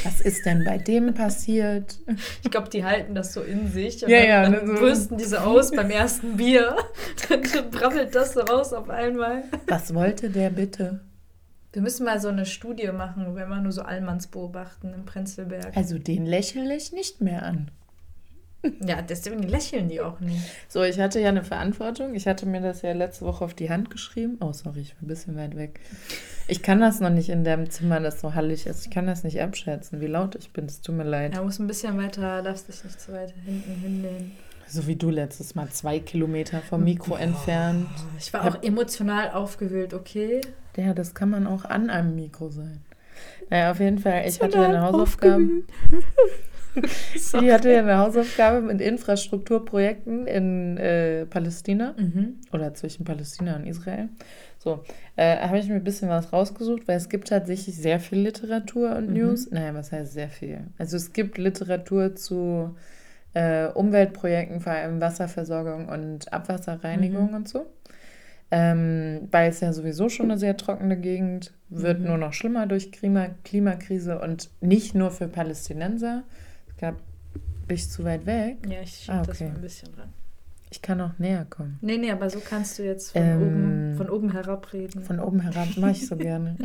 Was 0.05 0.21
ist 0.21 0.47
denn 0.47 0.65
bei 0.65 0.79
dem 0.79 1.13
passiert? 1.15 1.99
Ich 2.43 2.51
glaube, 2.51 2.69
die 2.71 2.85
halten 2.85 3.15
das 3.15 3.33
so 3.35 3.43
in 3.43 3.71
sich 3.71 4.03
und 4.03 4.11
Ja, 4.11 4.19
dann, 4.43 4.53
ja, 4.53 4.59
dann 4.61 4.67
so. 4.67 4.75
brüsten 4.75 5.19
die 5.19 5.25
so 5.25 5.37
aus 5.37 5.71
beim 5.71 5.91
ersten 5.91 6.37
Bier. 6.37 6.77
Dann 7.29 7.43
brabbelt 7.71 8.15
das 8.15 8.33
so 8.35 8.41
raus 8.41 8.73
auf 8.73 8.89
einmal. 8.89 9.45
Was 9.69 9.95
wollte 9.95 10.31
der 10.31 10.51
bitte? 10.51 11.01
Wir 11.73 11.83
müssen 11.83 12.05
mal 12.05 12.21
so 12.21 12.29
eine 12.29 12.47
Studie 12.47 12.89
machen, 12.93 13.27
wo 13.27 13.37
wir 13.37 13.47
nur 13.47 13.73
so 13.73 13.83
Allmanns 13.83 14.27
beobachten 14.27 14.93
im 14.95 15.05
Prenzlberg. 15.05 15.77
Also 15.77 15.99
den 15.99 16.27
lächle 16.27 16.75
ich 16.75 16.93
nicht 16.93 17.21
mehr 17.21 17.43
an. 17.45 17.71
Ja, 18.87 19.03
deswegen 19.03 19.43
lächeln 19.43 19.89
die 19.89 20.01
auch 20.01 20.21
nicht. 20.21 20.41
So, 20.69 20.83
ich 20.85 21.01
hatte 21.01 21.19
ja 21.21 21.31
eine 21.31 21.43
Verantwortung. 21.43 22.15
Ich 22.15 22.27
hatte 22.27 22.47
mir 22.47 22.61
das 22.61 22.83
ja 22.83 22.93
letzte 22.93 23.25
Woche 23.25 23.45
auf 23.45 23.55
die 23.55 23.71
Hand 23.71 23.91
geschrieben. 23.91 24.37
Oh, 24.41 24.53
sorry, 24.53 24.81
ich 24.81 24.95
war 24.95 25.03
ein 25.03 25.09
bisschen 25.09 25.37
weit 25.37 25.57
weg. 25.57 25.81
Ich 26.49 26.63
kann 26.63 26.81
das 26.81 27.01
noch 27.01 27.11
nicht 27.11 27.29
in 27.29 27.45
dem 27.45 27.71
Zimmer, 27.71 28.01
das 28.01 28.21
so 28.21 28.35
hallig 28.35 28.67
ist. 28.67 28.85
Ich 28.87 28.91
kann 28.91 29.07
das 29.07 29.25
nicht 29.25 29.41
abschätzen, 29.41 30.01
wie 30.01 30.07
laut 30.07 30.35
ich 30.35 30.53
bin. 30.53 30.67
Es 30.67 30.81
tut 30.81 30.95
mir 30.97 31.05
leid. 31.05 31.35
Ja, 31.35 31.43
muss 31.43 31.59
ein 31.59 31.67
bisschen 31.67 31.97
weiter, 31.99 32.43
darfst 32.43 32.69
dich 32.69 32.83
nicht 32.85 33.01
zu 33.01 33.13
weit 33.13 33.33
hinten 33.45 33.73
hinlehnen. 33.81 34.33
So 34.67 34.87
wie 34.87 34.97
du 34.97 35.11
letztes 35.11 35.55
Mal 35.55 35.69
zwei 35.69 35.99
Kilometer 35.99 36.61
vom 36.61 36.83
Mikro 36.85 37.17
entfernt. 37.17 37.89
Ich 38.19 38.33
war 38.33 38.47
auch 38.49 38.63
emotional 38.63 39.31
aufgewühlt, 39.33 39.93
okay? 39.93 40.41
Ja, 40.77 40.95
das 40.95 41.15
kann 41.15 41.29
man 41.31 41.47
auch 41.47 41.65
an 41.67 41.91
einem 41.91 42.15
Mikro 42.15 42.49
sein. 42.49 42.81
Naja, 43.51 43.71
auf 43.71 43.81
jeden 43.81 43.99
Fall, 43.99 44.25
ich 44.27 44.41
hatte 44.41 44.57
ja 44.59 44.69
eine 44.69 44.81
Hausaufgabe. 44.83 45.47
Ich 47.15 47.35
hatte 47.35 47.71
ja 47.71 47.81
eine 47.81 47.99
Hausaufgabe 47.99 48.63
mit 48.63 48.81
Infrastrukturprojekten 48.81 50.27
in 50.27 50.79
äh, 50.79 51.27
Palästina 51.27 51.95
Mhm. 51.99 52.37
oder 52.51 52.73
zwischen 52.73 53.05
Palästina 53.05 53.57
und 53.57 53.67
Israel. 53.67 54.09
So, 54.63 54.85
äh, 55.17 55.39
habe 55.39 55.59
ich 55.59 55.69
mir 55.69 55.75
ein 55.75 55.83
bisschen 55.83 56.09
was 56.09 56.33
rausgesucht, 56.33 56.87
weil 56.87 56.97
es 56.97 57.09
gibt 57.09 57.27
tatsächlich 57.29 57.75
sehr 57.75 57.99
viel 57.99 58.19
Literatur 58.21 58.95
und 58.95 59.09
Mhm. 59.09 59.15
News. 59.15 59.51
Naja, 59.51 59.75
was 59.75 59.91
heißt 59.91 60.13
sehr 60.13 60.29
viel? 60.29 60.61
Also 60.79 60.97
es 60.97 61.13
gibt 61.13 61.37
Literatur 61.37 62.15
zu 62.15 62.77
äh, 63.35 63.67
Umweltprojekten, 63.67 64.61
vor 64.61 64.73
allem 64.73 65.01
Wasserversorgung 65.01 65.89
und 65.89 66.33
Abwasserreinigung 66.33 67.31
Mhm. 67.31 67.35
und 67.35 67.49
so. 67.49 67.67
Ähm, 68.53 69.27
weil 69.33 69.51
es 69.51 69.59
ja 69.61 69.73
sowieso 69.73 70.09
schon 70.09 70.31
eine 70.31 70.39
sehr 70.39 70.57
trockene 70.57 70.97
Gegend 70.97 71.53
wird, 71.69 71.99
Mhm. 72.01 72.07
nur 72.07 72.19
noch 72.19 72.33
schlimmer 72.33 72.67
durch 72.67 72.93
Klima 72.93 73.31
Klimakrise 73.43 74.21
und 74.21 74.49
nicht 74.61 74.95
nur 74.95 75.11
für 75.11 75.27
Palästinenser. 75.27 76.23
Ich 76.69 76.77
glaube, 76.77 76.99
bin 77.67 77.75
ich 77.75 77.91
zu 77.91 78.05
weit 78.05 78.27
weg? 78.27 78.59
Ja, 78.69 78.83
ich 78.83 78.91
schieb 78.95 79.15
Ah, 79.15 79.23
das 79.25 79.37
okay. 79.41 79.49
mal 79.49 79.55
ein 79.57 79.61
bisschen 79.63 79.93
ran. 79.95 80.13
Ich 80.73 80.81
kann 80.81 81.03
auch 81.03 81.19
näher 81.19 81.45
kommen. 81.45 81.79
Nee, 81.83 81.99
nee, 81.99 82.11
aber 82.11 82.31
so 82.31 82.41
kannst 82.41 82.79
du 82.79 82.83
jetzt 82.83 83.13
von, 83.13 83.21
Ähm, 83.21 83.43
oben, 83.43 83.95
von 83.99 84.09
oben 84.09 84.33
herab 84.33 84.73
reden. 84.73 85.03
Von 85.03 85.21
oben 85.21 85.41
herab 85.41 85.77
mache 85.77 85.91
ich 85.91 86.07
so 86.07 86.17
gerne. 86.17 86.57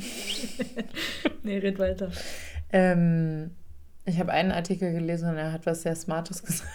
nee, 1.43 1.57
red 1.57 1.77
weiter. 1.77 2.09
Ähm, 2.71 3.51
ich 4.05 4.17
habe 4.17 4.31
einen 4.31 4.53
Artikel 4.53 4.93
gelesen 4.93 5.29
und 5.29 5.35
er 5.35 5.51
hat 5.51 5.65
was 5.65 5.81
sehr 5.81 5.93
Smartes 5.97 6.41
gesagt. 6.45 6.71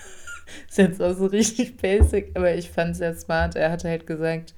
Ist 0.68 0.76
jetzt 0.76 1.00
auch 1.00 1.14
so 1.14 1.24
richtig 1.24 1.78
basic, 1.78 2.32
aber 2.34 2.54
ich 2.54 2.70
fand 2.70 2.90
es 2.90 2.98
sehr 2.98 3.14
smart. 3.14 3.56
Er 3.56 3.72
hat 3.72 3.84
halt 3.84 4.06
gesagt, 4.06 4.52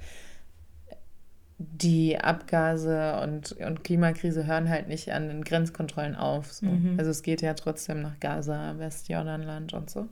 die 1.58 2.18
Abgase 2.18 3.20
und, 3.22 3.52
und 3.52 3.84
Klimakrise 3.84 4.46
hören 4.46 4.68
halt 4.68 4.88
nicht 4.88 5.12
an 5.12 5.28
den 5.28 5.44
Grenzkontrollen 5.44 6.16
auf. 6.16 6.52
So. 6.52 6.66
Mhm. 6.66 6.96
Also 6.98 7.12
es 7.12 7.22
geht 7.22 7.40
ja 7.40 7.54
trotzdem 7.54 8.02
nach 8.02 8.18
Gaza, 8.18 8.74
Westjordanland 8.78 9.74
und 9.74 9.90
so. 9.90 10.08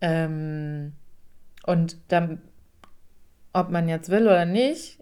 Ähm, 0.00 0.94
und 1.68 1.98
dann, 2.08 2.40
ob 3.52 3.68
man 3.68 3.90
jetzt 3.90 4.08
will 4.08 4.22
oder 4.22 4.46
nicht, 4.46 4.98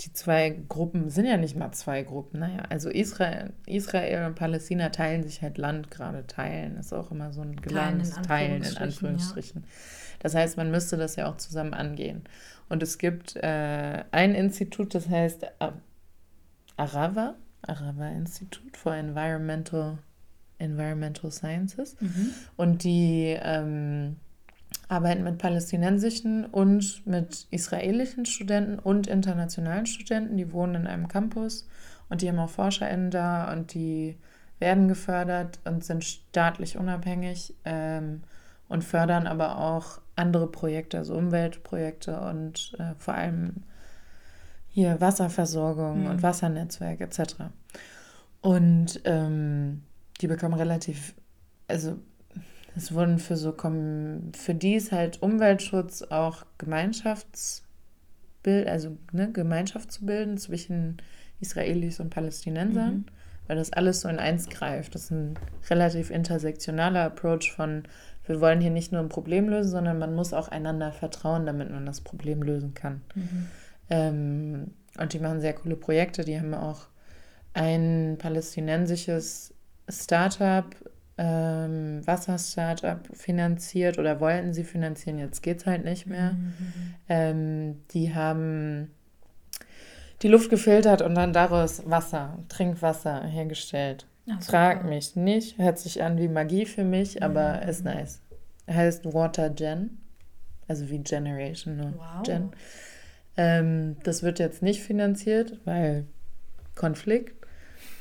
die 0.00 0.12
zwei 0.12 0.50
Gruppen 0.68 1.10
sind 1.10 1.26
ja 1.26 1.36
nicht 1.36 1.56
mal 1.56 1.72
zwei 1.72 2.04
Gruppen. 2.04 2.38
Naja, 2.38 2.62
also 2.68 2.88
Israel, 2.88 3.52
Israel 3.66 4.26
und 4.26 4.36
Palästina 4.36 4.90
teilen 4.90 5.24
sich 5.24 5.42
halt 5.42 5.58
Land 5.58 5.90
gerade. 5.90 6.24
Teilen 6.28 6.76
ist 6.76 6.92
auch 6.92 7.10
immer 7.10 7.32
so 7.32 7.40
ein 7.40 7.56
gelerntes 7.56 8.14
Teilen 8.22 8.62
in 8.62 8.76
Anführungsstrichen, 8.76 9.08
Anführungsstrichen. 9.08 9.64
Das 10.20 10.36
heißt, 10.36 10.56
man 10.56 10.70
müsste 10.70 10.96
das 10.96 11.16
ja 11.16 11.28
auch 11.28 11.36
zusammen 11.36 11.74
angehen. 11.74 12.22
Und 12.68 12.84
es 12.84 12.98
gibt 12.98 13.34
äh, 13.34 14.04
ein 14.12 14.36
Institut, 14.36 14.94
das 14.94 15.08
heißt 15.08 15.48
Arava, 16.76 17.34
Arava 17.62 18.08
Institute 18.10 18.78
for 18.78 18.94
Environmental, 18.94 19.98
Environmental 20.58 21.32
Sciences. 21.32 21.96
Mhm. 21.98 22.30
Und 22.56 22.84
die 22.84 23.36
ähm, 23.42 24.14
arbeiten 24.88 25.24
mit 25.24 25.38
palästinensischen 25.38 26.44
und 26.44 27.06
mit 27.06 27.46
israelischen 27.50 28.26
Studenten 28.26 28.78
und 28.78 29.06
internationalen 29.06 29.86
Studenten. 29.86 30.36
Die 30.36 30.52
wohnen 30.52 30.74
in 30.82 30.86
einem 30.86 31.08
Campus 31.08 31.66
und 32.08 32.22
die 32.22 32.28
haben 32.28 32.38
auch 32.38 32.50
ForscherInnen 32.50 33.10
da 33.10 33.52
und 33.52 33.74
die 33.74 34.16
werden 34.58 34.88
gefördert 34.88 35.58
und 35.64 35.84
sind 35.84 36.04
staatlich 36.04 36.76
unabhängig 36.76 37.54
ähm, 37.64 38.22
und 38.68 38.84
fördern 38.84 39.26
aber 39.26 39.58
auch 39.58 40.00
andere 40.16 40.46
Projekte, 40.46 40.98
also 40.98 41.14
Umweltprojekte 41.14 42.20
und 42.20 42.72
äh, 42.78 42.94
vor 42.98 43.14
allem 43.14 43.64
hier 44.68 45.00
Wasserversorgung 45.00 46.02
Mhm. 46.02 46.10
und 46.10 46.22
Wassernetzwerk 46.22 47.00
etc. 47.00 47.34
Und 48.40 49.00
ähm, 49.04 49.82
die 50.20 50.26
bekommen 50.26 50.54
relativ, 50.54 51.14
also 51.68 51.98
es 52.76 52.92
wurden 52.92 53.18
für 53.18 53.36
so, 53.36 53.52
für 53.52 54.54
die 54.54 54.74
ist 54.74 54.92
halt 54.92 55.22
Umweltschutz 55.22 56.02
auch 56.02 56.44
Gemeinschaftsbild, 56.58 58.66
also 58.66 58.96
ne, 59.12 59.30
Gemeinschaft 59.32 59.92
zu 59.92 60.06
bilden 60.06 60.38
zwischen 60.38 60.98
Israelis 61.40 62.00
und 62.00 62.10
Palästinensern, 62.10 62.94
Mhm. 62.94 63.04
weil 63.46 63.56
das 63.56 63.72
alles 63.72 64.00
so 64.00 64.08
in 64.08 64.18
eins 64.18 64.48
greift. 64.48 64.94
Das 64.94 65.04
ist 65.04 65.10
ein 65.10 65.34
relativ 65.68 66.10
intersektionaler 66.10 67.04
Approach 67.04 67.52
von, 67.54 67.84
wir 68.26 68.40
wollen 68.40 68.60
hier 68.60 68.70
nicht 68.70 68.92
nur 68.92 69.02
ein 69.02 69.08
Problem 69.08 69.48
lösen, 69.48 69.70
sondern 69.70 69.98
man 69.98 70.14
muss 70.14 70.32
auch 70.32 70.48
einander 70.48 70.92
vertrauen, 70.92 71.46
damit 71.46 71.70
man 71.70 71.86
das 71.86 72.00
Problem 72.00 72.42
lösen 72.42 72.74
kann. 72.74 73.02
Mhm. 73.14 73.46
Ähm, 73.90 74.70
und 74.98 75.12
die 75.12 75.18
machen 75.18 75.40
sehr 75.40 75.52
coole 75.52 75.76
Projekte. 75.76 76.24
Die 76.24 76.38
haben 76.38 76.54
auch 76.54 76.86
ein 77.52 78.16
palästinensisches 78.18 79.52
Startup, 79.88 80.64
ähm, 81.16 82.06
Wasser-Startup 82.06 83.00
finanziert 83.12 83.98
oder 83.98 84.20
wollten 84.20 84.52
sie 84.52 84.64
finanzieren. 84.64 85.18
Jetzt 85.18 85.42
geht 85.42 85.58
es 85.60 85.66
halt 85.66 85.84
nicht 85.84 86.06
mehr. 86.06 86.32
Mhm. 86.32 86.94
Ähm, 87.08 87.82
die 87.92 88.14
haben 88.14 88.90
die 90.22 90.28
Luft 90.28 90.50
gefiltert 90.50 91.02
und 91.02 91.14
dann 91.14 91.32
daraus 91.32 91.88
Wasser, 91.88 92.38
Trinkwasser 92.48 93.24
hergestellt. 93.24 94.06
Ach. 94.30 94.42
Frag 94.42 94.84
mich 94.86 95.16
nicht, 95.16 95.58
hört 95.58 95.78
sich 95.78 96.02
an 96.02 96.18
wie 96.18 96.28
Magie 96.28 96.64
für 96.66 96.84
mich, 96.84 97.22
aber 97.22 97.60
Mhm. 97.62 97.68
ist 97.68 97.84
nice. 97.84 98.20
Heißt 98.70 99.04
Water 99.12 99.50
Gen, 99.50 99.98
also 100.66 100.88
wie 100.88 100.98
Generation, 100.98 101.76
nur 101.76 101.92
Wow. 101.92 102.22
Gen. 102.24 102.48
Ähm, 103.36 103.96
das 104.04 104.22
wird 104.22 104.38
jetzt 104.38 104.62
nicht 104.62 104.82
finanziert, 104.82 105.58
weil 105.64 106.06
Konflikt. 106.74 107.34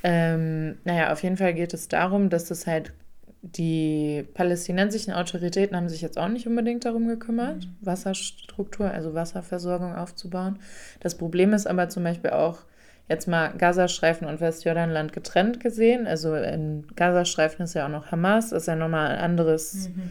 Ähm, 0.03 0.77
naja, 0.85 1.11
auf 1.11 1.23
jeden 1.23 1.37
Fall 1.37 1.53
geht 1.53 1.73
es 1.73 1.87
darum, 1.87 2.29
dass 2.29 2.45
das 2.45 2.67
halt 2.67 2.93
die 3.45 4.25
palästinensischen 4.33 5.11
Autoritäten 5.13 5.75
haben 5.75 5.89
sich 5.89 6.01
jetzt 6.01 6.17
auch 6.17 6.29
nicht 6.29 6.47
unbedingt 6.47 6.85
darum 6.85 7.07
gekümmert, 7.07 7.67
Wasserstruktur, 7.81 8.89
also 8.89 9.13
Wasserversorgung 9.13 9.93
aufzubauen. 9.95 10.59
Das 11.01 11.15
Problem 11.15 11.51
ist 11.51 11.67
aber 11.67 11.89
zum 11.89 12.03
Beispiel 12.05 12.31
auch, 12.31 12.59
jetzt 13.09 13.27
mal 13.27 13.49
Gazastreifen 13.57 14.27
und 14.27 14.39
Westjordanland 14.39 15.11
getrennt 15.11 15.59
gesehen. 15.59 16.07
Also 16.07 16.35
in 16.35 16.87
Gazastreifen 16.95 17.65
ist 17.65 17.73
ja 17.73 17.85
auch 17.85 17.89
noch 17.91 18.11
Hamas, 18.11 18.53
ist 18.53 18.67
ja 18.67 18.77
nochmal 18.77 19.11
ein 19.11 19.19
anderes, 19.19 19.89
Mhm. 19.89 20.01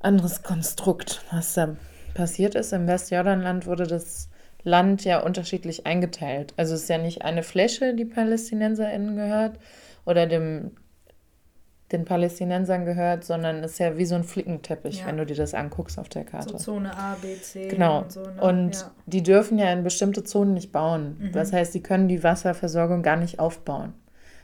anderes 0.00 0.42
Konstrukt, 0.42 1.22
was 1.30 1.52
da 1.52 1.76
passiert 2.14 2.54
ist. 2.54 2.72
Im 2.72 2.86
Westjordanland 2.86 3.66
wurde 3.66 3.86
das 3.86 4.30
Land 4.62 5.04
ja 5.04 5.20
unterschiedlich 5.20 5.84
eingeteilt. 5.84 6.54
Also 6.56 6.74
es 6.74 6.84
ist 6.84 6.88
ja 6.88 6.96
nicht 6.96 7.22
eine 7.22 7.42
Fläche, 7.42 7.92
die 7.92 8.06
PalästinenserInnen 8.06 9.16
gehört 9.16 9.58
oder 10.06 10.26
dem, 10.26 10.70
den 11.94 12.04
Palästinensern 12.04 12.84
gehört, 12.84 13.24
sondern 13.24 13.64
es 13.64 13.72
ist 13.72 13.78
ja 13.78 13.96
wie 13.96 14.04
so 14.04 14.14
ein 14.16 14.24
Flickenteppich, 14.24 15.00
Ja. 15.00 15.06
wenn 15.06 15.16
du 15.16 15.24
dir 15.24 15.36
das 15.36 15.54
anguckst 15.54 15.98
auf 15.98 16.08
der 16.10 16.24
Karte. 16.24 16.50
So 16.50 16.56
Zone 16.58 16.94
A, 16.96 17.16
B, 17.22 17.34
C 17.40 17.68
Genau. 17.68 18.02
und 18.02 18.12
so. 18.12 18.20
Ne? 18.20 18.40
Und 18.42 18.74
ja. 18.74 18.90
die 19.06 19.22
dürfen 19.22 19.58
ja 19.58 19.72
in 19.72 19.82
bestimmte 19.82 20.24
Zonen 20.24 20.52
nicht 20.54 20.72
bauen. 20.72 21.16
Mhm. 21.18 21.32
Das 21.32 21.52
heißt, 21.52 21.72
sie 21.72 21.82
können 21.82 22.08
die 22.08 22.22
Wasserversorgung 22.22 23.02
gar 23.02 23.16
nicht 23.16 23.38
aufbauen. 23.38 23.94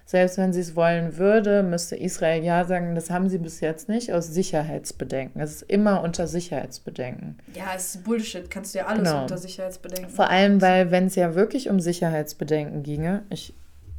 Selbst 0.07 0.39
wenn 0.39 0.53
sie 0.53 0.59
es 0.61 0.75
wollen 0.75 1.19
würde, 1.19 1.63
müsste 1.63 1.95
Israel 1.95 2.43
ja 2.43 2.65
sagen, 2.65 2.97
das 2.97 3.11
haben 3.11 3.29
sie 3.29 3.39
bis 3.39 3.61
jetzt 3.61 3.89
nicht, 3.89 4.13
aus 4.13 4.27
Sicherheitsbedenken. 4.27 5.41
Es 5.41 5.53
ist 5.53 5.63
immer 5.71 6.03
unter 6.03 6.27
Sicherheitsbedenken. 6.27 7.39
ja, 7.55 7.67
es 7.77 7.95
ist 7.95 8.05
Bullshit. 8.05 8.51
Kannst 8.51 8.75
du 8.75 8.79
ja 8.81 8.87
alles 8.87 9.09
Genau. 9.09 9.23
unter 9.23 9.39
Sicherheitsbedenken. 9.39 10.11
Vor 10.11 10.29
allem, 10.29 10.61
weil, 10.61 10.91
wenn 10.91 11.07
es 11.07 11.15
ja 11.15 11.37
wirklich 11.37 11.69
um 11.71 11.79
Sicherheitsbedenken 11.79 12.83
ginge, 12.83 13.23
ich 13.31 13.55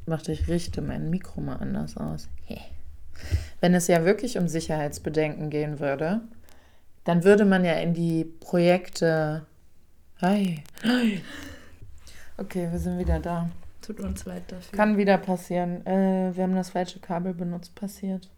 machte, 0.05 0.33
ich 0.33 0.49
richte 0.49 0.81
mein 0.81 1.09
Mikro 1.09 1.39
mal 1.39 1.55
anders 1.57 1.95
aus. 1.95 2.27
Wenn 3.59 3.73
es 3.73 3.87
ja 3.87 4.05
wirklich 4.05 4.37
um 4.37 4.47
Sicherheitsbedenken 4.47 5.49
gehen 5.49 5.79
würde, 5.79 6.21
dann 7.03 7.23
würde 7.23 7.45
man 7.45 7.65
ja 7.65 7.73
in 7.73 7.93
die 7.93 8.25
Projekte. 8.25 9.45
Hi. 10.21 10.63
Hi. 10.83 11.21
Okay, 12.37 12.67
wir 12.71 12.79
sind 12.79 12.99
wieder 12.99 13.19
da. 13.19 13.49
Tut 13.81 13.99
uns 13.99 14.25
leid 14.25 14.43
dafür. 14.47 14.77
Kann 14.77 14.97
wieder 14.97 15.17
passieren. 15.17 15.85
Äh, 15.85 16.35
wir 16.35 16.43
haben 16.43 16.55
das 16.55 16.69
falsche 16.69 16.99
Kabel 16.99 17.33
benutzt, 17.33 17.75
passiert. 17.75 18.29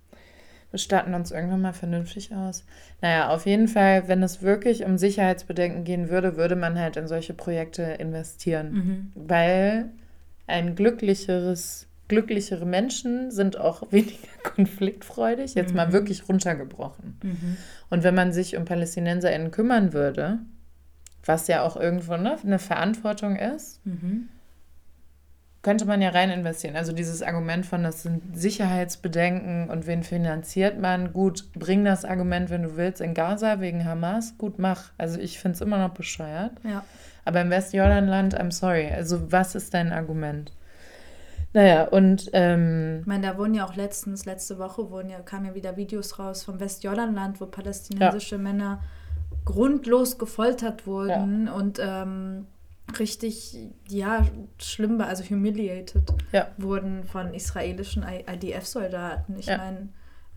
Wir 0.72 0.80
statten 0.80 1.14
uns 1.14 1.32
irgendwann 1.32 1.62
mal 1.62 1.74
vernünftig 1.74 2.34
aus. 2.34 2.66
Naja, 3.02 3.30
auf 3.30 3.46
jeden 3.46 3.68
Fall, 3.68 4.08
wenn 4.08 4.24
es 4.24 4.42
wirklich 4.42 4.86
um 4.86 4.98
Sicherheitsbedenken 4.98 5.84
gehen 5.84 6.10
würde, 6.10 6.36
würde 6.36 6.56
man 6.56 6.80
halt 6.80 6.98
in 6.98 7.08
solche 7.08 7.34
Projekte 7.34 7.84
investieren. 7.84 8.74
Mhm. 8.74 9.12
Weil 9.14 9.92
ein 10.48 10.76
glücklicheres 10.76 11.88
glücklichere 12.08 12.66
Menschen 12.66 13.32
sind 13.32 13.58
auch 13.58 13.84
weniger 13.92 14.18
konfliktfreudig, 14.44 15.56
jetzt 15.56 15.74
mal 15.74 15.88
Mhm. 15.88 15.94
wirklich 15.94 16.28
runtergebrochen. 16.30 17.18
Mhm. 17.24 17.58
Und 17.90 18.04
wenn 18.04 18.16
man 18.16 18.34
sich 18.34 18.58
um 18.58 18.66
PalästinenserInnen 18.66 19.52
kümmern 19.52 19.94
würde, 19.94 20.40
was 21.26 21.48
ja 21.48 21.62
auch 21.64 21.78
irgendwo 21.78 22.18
ne, 22.18 22.38
eine 22.44 22.60
Verantwortung 22.60 23.36
ist, 23.38 23.86
Mhm. 23.86 24.28
könnte 25.62 25.86
man 25.86 26.02
ja 26.02 26.10
rein 26.10 26.30
investieren. 26.30 26.76
Also 26.76 26.92
dieses 26.92 27.22
Argument 27.24 27.66
von, 27.66 27.84
das 27.84 28.04
sind 28.04 28.38
Sicherheitsbedenken 28.38 29.70
und 29.70 29.88
wen 29.88 30.04
finanziert 30.04 30.78
man? 30.78 31.14
Gut, 31.14 31.50
bring 31.54 31.86
das 31.86 32.04
Argument, 32.04 32.50
wenn 32.50 32.64
du 32.64 32.76
willst, 32.76 33.00
in 33.00 33.14
Gaza 33.14 33.62
wegen 33.62 33.86
Hamas. 33.86 34.38
Gut, 34.38 34.60
mach. 34.60 34.92
Also 34.98 35.20
ich 35.22 35.40
finde 35.40 35.56
es 35.56 35.62
immer 35.62 35.78
noch 35.78 35.94
bescheuert. 35.94 36.52
Ja. 36.66 36.84
Aber 37.24 37.40
im 37.40 37.50
Westjordanland, 37.50 38.38
I'm 38.38 38.52
sorry. 38.52 38.90
Also 38.92 39.32
was 39.32 39.56
ist 39.56 39.74
dein 39.74 39.94
Argument? 39.94 40.52
Naja, 41.54 41.88
und 41.88 42.30
ähm, 42.34 43.00
Ich 43.02 43.08
meine, 43.08 43.28
da 43.28 43.38
wurden 43.38 43.54
ja 43.54 43.66
auch 43.66 43.76
letztens, 43.76 44.26
letzte 44.26 44.58
Woche 44.58 44.90
wurden 44.90 45.10
ja, 45.10 45.20
kamen 45.20 45.46
ja 45.46 45.56
wieder 45.56 45.78
Videos 45.78 46.18
raus 46.20 46.44
vom 46.44 46.60
Westjordanland, 46.60 47.40
wo 47.40 47.46
palästinensische 47.46 48.38
Männer 48.38 48.82
grundlos 49.46 50.18
gefoltert 50.18 50.88
wurden 50.88 51.48
und 51.48 51.80
ähm, 51.82 52.48
richtig, 52.98 53.58
ja, 53.88 54.26
schlimm 54.58 55.00
also 55.02 55.24
humiliated 55.24 56.04
Ja. 56.32 56.48
wurden 56.58 57.04
von 57.04 57.34
israelischen 57.34 58.04
IDF-Soldaten. 58.04 59.38
Ich 59.38 59.48
Ja. 59.48 59.58
meine, 59.58 59.90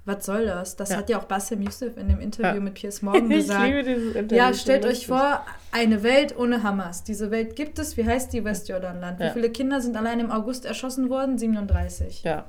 was 0.06 0.24
soll 0.24 0.46
das? 0.46 0.76
Das 0.76 0.90
Ja. 0.90 0.96
hat 0.96 1.10
ja 1.10 1.18
auch 1.18 1.24
Bassem 1.24 1.60
Youssef 1.60 1.96
in 1.98 2.08
dem 2.08 2.20
Interview 2.20 2.54
Ja. 2.54 2.60
mit 2.60 2.74
Piers 2.74 3.02
Morgan 3.02 3.30
ich 3.30 3.38
gesagt. 3.38 3.66
liebe 3.66 3.82
dieses 3.82 4.14
Interview. 4.14 4.38
Ja, 4.42 4.52
so 4.52 4.60
stellt 4.60 4.86
euch 4.86 5.06
vor, 5.06 5.44
eine 5.72 6.02
Welt 6.02 6.34
ohne 6.38 6.62
Hamas. 6.62 7.02
Diese 7.04 7.30
Welt 7.30 7.56
gibt 7.56 7.78
es. 7.78 7.96
Wie 7.96 8.06
heißt 8.06 8.32
die 8.32 8.44
Westjordanland? 8.44 9.18
Wie 9.18 9.24
Ja. 9.24 9.32
viele 9.32 9.50
Kinder 9.50 9.80
sind 9.82 9.96
allein 9.96 10.20
im 10.20 10.30
August 10.30 10.64
erschossen 10.64 11.10
worden? 11.10 11.36
37. 11.38 12.22
Ja. 12.22 12.46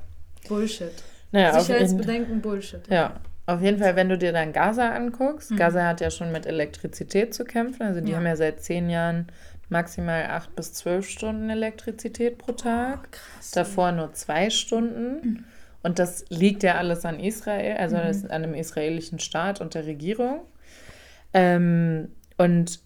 Bullshit. 0.47 0.91
Naja, 1.31 1.59
Sicherheitsbedenken, 1.59 2.39
Bullshit. 2.41 2.87
ja, 2.89 3.13
auf 3.47 3.61
jeden 3.61 3.79
Fall, 3.79 3.95
wenn 3.97 4.07
du 4.07 4.17
dir 4.17 4.31
dann 4.31 4.53
Gaza 4.53 4.91
anguckst, 4.91 5.51
Mhm. 5.51 5.57
Gaza 5.57 5.85
hat 5.85 5.99
ja 5.99 6.09
schon 6.09 6.31
mit 6.31 6.45
Elektrizität 6.45 7.33
zu 7.33 7.43
kämpfen. 7.43 7.83
Also 7.83 7.99
die 8.01 8.15
haben 8.15 8.25
ja 8.25 8.35
seit 8.37 8.61
zehn 8.61 8.89
Jahren 8.89 9.27
maximal 9.69 10.25
acht 10.27 10.55
bis 10.55 10.71
zwölf 10.73 11.09
Stunden 11.09 11.49
Elektrizität 11.49 12.37
pro 12.37 12.53
Tag. 12.53 13.11
Krass. 13.11 13.51
Davor 13.51 13.91
nur 13.91 14.13
zwei 14.13 14.49
Stunden. 14.49 15.45
Und 15.87 15.99
das 15.99 16.25
liegt 16.29 16.63
ja 16.63 16.75
alles 16.75 17.05
an 17.05 17.17
Israel, 17.19 17.77
also 17.77 17.95
Mhm. 17.95 18.31
an 18.31 18.41
dem 18.41 18.53
israelischen 18.53 19.19
Staat 19.19 19.61
und 19.61 19.73
der 19.73 19.85
Regierung. 19.85 20.41
Ähm, 21.33 22.09
und 22.37 22.81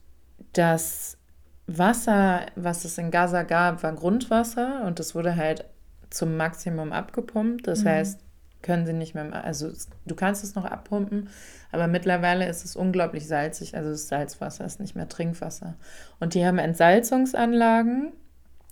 das 0.53 1.17
Wasser, 1.65 2.45
was 2.55 2.85
es 2.85 2.97
in 2.99 3.09
Gaza 3.09 3.41
gab, 3.43 3.81
war 3.81 3.93
Grundwasser 3.93 4.83
und 4.85 4.99
das 4.99 5.15
wurde 5.15 5.35
halt 5.35 5.65
zum 6.11 6.37
Maximum 6.37 6.91
abgepumpt. 6.91 7.65
Das 7.67 7.83
Mhm. 7.83 7.89
heißt, 7.89 8.19
können 8.61 8.85
sie 8.85 8.93
nicht 8.93 9.15
mehr, 9.15 9.43
also 9.43 9.71
du 10.05 10.15
kannst 10.15 10.43
es 10.43 10.53
noch 10.53 10.65
abpumpen, 10.65 11.29
aber 11.71 11.87
mittlerweile 11.87 12.47
ist 12.47 12.65
es 12.65 12.75
unglaublich 12.75 13.27
salzig, 13.27 13.75
also 13.75 13.89
das 13.89 14.09
Salzwasser 14.09 14.65
ist 14.65 14.79
nicht 14.79 14.95
mehr 14.95 15.09
Trinkwasser. 15.09 15.75
Und 16.19 16.35
die 16.35 16.45
haben 16.45 16.59
Entsalzungsanlagen, 16.59 18.11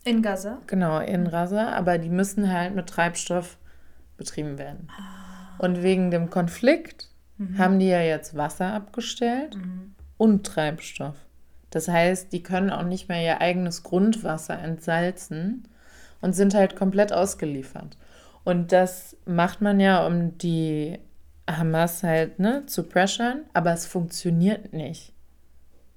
In 0.03 0.21
Gaza? 0.21 0.59
Genau, 0.67 1.00
in 1.00 1.25
Rasa, 1.27 1.74
aber 1.74 1.98
die 1.98 2.09
müssen 2.09 2.51
halt 2.53 2.75
mit 2.75 2.88
Treibstoff 2.88 3.57
betrieben 4.19 4.59
werden. 4.59 4.88
Ah. 4.91 5.57
Und 5.57 5.81
wegen 5.81 6.11
dem 6.11 6.29
Konflikt 6.29 7.07
haben 7.57 7.79
die 7.79 7.88
ja 7.88 8.01
jetzt 8.01 8.35
Wasser 8.35 8.73
abgestellt 8.73 9.55
Mhm. 9.55 9.95
und 10.17 10.45
Treibstoff. 10.45 11.15
Das 11.69 11.88
heißt, 11.88 12.33
die 12.33 12.43
können 12.43 12.69
auch 12.69 12.83
nicht 12.83 13.07
mehr 13.09 13.23
ihr 13.23 13.39
eigenes 13.41 13.83
Grundwasser 13.83 14.59
entsalzen 14.59 15.67
und 16.21 16.33
sind 16.33 16.53
halt 16.53 16.75
komplett 16.75 17.13
ausgeliefert. 17.13 17.97
Und 18.43 18.71
das 18.73 19.15
macht 19.25 19.61
man 19.61 19.79
ja, 19.79 20.05
um 20.05 20.38
die 20.38 20.99
Hamas 21.49 22.03
halt 22.03 22.39
ne, 22.39 22.65
zu 22.65 22.83
pressern, 22.83 23.44
aber 23.53 23.72
es 23.72 23.85
funktioniert 23.85 24.74
nicht. 24.74 25.13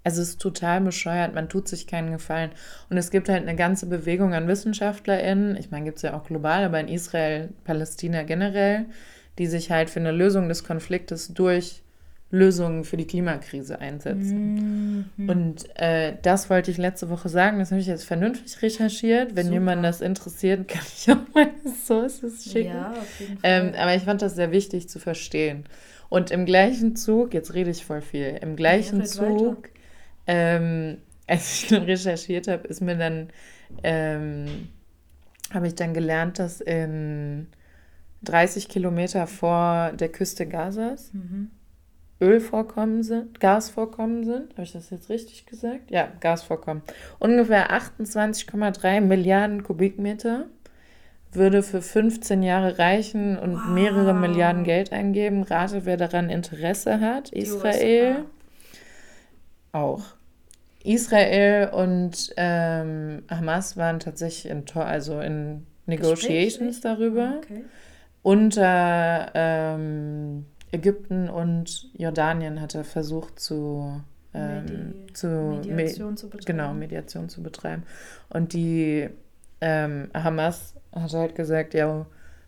Also 0.05 0.21
es 0.21 0.31
ist 0.31 0.41
total 0.41 0.81
bescheuert, 0.81 1.35
man 1.35 1.49
tut 1.49 1.69
sich 1.69 1.87
keinen 1.87 2.12
Gefallen. 2.12 2.51
Und 2.91 2.97
es 2.97 3.11
gibt 3.11 3.29
halt 3.29 3.43
eine 3.43 3.57
ganze 3.57 3.87
Bewegung 3.87 4.35
an 4.35 4.49
WissenschaftlerInnen, 4.49 5.57
ich 5.57 5.71
meine, 5.71 5.85
gibt 5.85 5.99
es 5.99 6.03
ja 6.03 6.15
auch 6.15 6.25
global, 6.25 6.65
aber 6.65 6.81
in 6.81 6.88
Israel, 6.88 7.51
Palästina 7.65 8.25
generell, 8.25 8.87
die 9.38 9.47
sich 9.47 9.71
halt 9.71 9.91
für 9.91 10.01
eine 10.01 10.12
Lösung 10.12 10.49
des 10.49 10.65
Konfliktes 10.65 11.33
durch 11.35 11.83
Lösungen 12.33 12.85
für 12.85 12.97
die 12.97 13.07
Klimakrise 13.07 13.79
einsetzen. 13.79 15.11
Mhm. 15.17 15.29
Und 15.29 15.79
äh, 15.79 16.15
das 16.23 16.49
wollte 16.49 16.71
ich 16.71 16.79
letzte 16.79 17.11
Woche 17.11 17.29
sagen, 17.29 17.59
das 17.59 17.71
habe 17.71 17.81
ich 17.81 17.87
jetzt 17.87 18.05
vernünftig 18.05 18.62
recherchiert. 18.62 19.37
Wenn 19.37 19.47
Super. 19.47 19.55
jemand 19.55 19.85
das 19.85 20.01
interessiert, 20.01 20.67
kann 20.69 20.83
ich 20.97 21.12
auch 21.12 21.19
meine 21.35 21.53
Sources 21.85 22.45
schicken. 22.45 22.75
Ja. 22.75 22.95
Ähm, 23.43 23.73
aber 23.79 23.95
ich 23.95 24.05
fand 24.05 24.23
das 24.23 24.35
sehr 24.35 24.51
wichtig 24.51 24.88
zu 24.88 24.99
verstehen. 24.99 25.65
Und 26.09 26.31
im 26.31 26.47
gleichen 26.47 26.97
Zug, 26.97 27.35
jetzt 27.35 27.53
rede 27.53 27.71
ich 27.71 27.85
voll 27.85 28.01
viel, 28.01 28.38
im 28.41 28.57
gleichen 28.57 29.01
red 29.01 29.09
Zug, 29.09 29.69
ähm, 30.27 30.99
als 31.27 31.63
ich 31.63 31.69
dann 31.69 31.83
recherchiert 31.83 32.49
habe, 32.49 32.67
ist 32.69 32.81
mir 32.81 32.97
dann, 32.97 33.29
ähm, 33.83 34.69
habe 35.53 35.67
ich 35.67 35.75
dann 35.75 35.95
gelernt, 35.95 36.39
dass 36.39 36.61
in 36.61 37.49
30 38.23 38.69
Kilometer 38.69 39.27
vor 39.27 39.93
der 39.93 40.09
Küste 40.09 40.47
Gazas 40.47 41.13
mhm. 41.13 41.51
Ölvorkommen 42.21 43.03
sind, 43.03 43.41
Gasvorkommen 43.41 44.25
sind. 44.25 44.53
Habe 44.53 44.63
ich 44.63 44.73
das 44.73 44.91
jetzt 44.91 45.11
richtig 45.11 45.45
gesagt? 45.47 45.91
Ja, 45.91 46.09
Gasvorkommen. 46.21 46.83
Ungefähr 47.19 47.73
28,3 47.73 49.01
Milliarden 49.01 49.65
Kubikmeter 49.65 50.47
würde 51.33 51.63
für 51.63 51.83
15 51.83 52.43
Jahre 52.43 52.79
reichen 52.79 53.39
und 53.39 53.55
Wow. 53.55 53.71
mehrere 53.71 54.15
Milliarden 54.15 54.63
Geld 54.63 54.93
eingeben. 54.93 55.43
Rate, 55.43 55.85
wer 55.85 55.97
daran 55.97 56.31
Interesse 56.31 57.01
hat. 57.01 57.33
Die 57.33 57.39
Israel 57.39 58.11
USA. 58.11 58.25
Auch. 59.73 60.03
Israel 60.85 61.69
und 61.71 62.33
ähm, 62.37 63.23
Hamas 63.31 63.77
waren 63.77 64.01
tatsächlich 64.01 64.51
in, 64.51 64.65
also 64.75 65.21
in 65.21 65.67
Negotiations 65.87 66.81
darüber 66.81 67.35
Okay. 67.39 67.65
unter 68.23 69.31
ähm, 69.35 70.47
Ägypten 70.73 71.29
und 71.29 71.89
Jordanien 71.97 72.61
hat 72.61 72.75
er 72.75 72.85
versucht 72.85 73.39
zu, 73.39 74.01
ähm, 74.35 74.65
Medi- 74.67 75.15
zu 75.15 75.27
Me- 75.29 75.61
Mediation 75.75 76.17
zu 76.17 76.29
betreiben. 76.31 76.47
genau 76.47 76.75
Mediation 76.75 77.29
zu 77.29 77.43
betreiben 77.43 77.83
und 78.31 78.53
die 78.55 79.09
ähm, 79.61 80.11
Hamas 80.15 80.75
hat 80.95 81.13
halt 81.13 81.35
gesagt 81.35 81.75
ja 81.75 82.07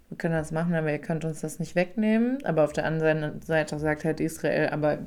wir 0.09 0.19
können 0.19 0.35
das 0.35 0.53
machen 0.53 0.75
aber 0.75 0.91
ihr 0.91 0.99
könnt 1.01 1.25
uns 1.25 1.41
das 1.41 1.59
nicht 1.59 1.75
wegnehmen 1.77 2.39
aber 2.45 2.65
auf 2.65 2.73
der 2.73 2.85
anderen 2.87 3.41
Seite 3.43 3.79
sagt 3.79 4.05
halt 4.05 4.21
Israel 4.21 4.71
aber 4.71 4.99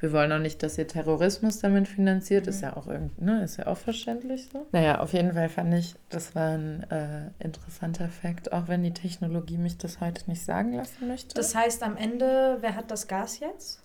wir 0.00 0.12
wollen 0.12 0.30
auch 0.32 0.38
nicht, 0.38 0.62
dass 0.62 0.78
ihr 0.78 0.86
Terrorismus 0.86 1.58
damit 1.58 1.88
finanziert. 1.88 2.46
Ist 2.46 2.60
ja 2.62 2.76
auch 2.76 2.86
irgend, 2.86 3.20
ne, 3.20 3.42
ist 3.42 3.56
ja 3.56 3.66
auch 3.66 3.76
verständlich 3.76 4.48
so. 4.52 4.66
Naja, 4.70 5.00
auf 5.00 5.12
jeden 5.12 5.32
Fall 5.32 5.48
fand 5.48 5.74
ich, 5.74 5.96
das 6.08 6.34
war 6.36 6.50
ein 6.50 6.84
äh, 6.90 7.30
interessanter 7.40 8.08
Fakt, 8.08 8.52
auch 8.52 8.68
wenn 8.68 8.84
die 8.84 8.92
Technologie 8.92 9.58
mich 9.58 9.76
das 9.76 10.00
heute 10.00 10.28
nicht 10.30 10.44
sagen 10.44 10.74
lassen 10.74 11.08
möchte. 11.08 11.34
Das 11.34 11.54
heißt, 11.54 11.82
am 11.82 11.96
Ende, 11.96 12.58
wer 12.60 12.76
hat 12.76 12.90
das 12.90 13.08
Gas 13.08 13.40
jetzt? 13.40 13.82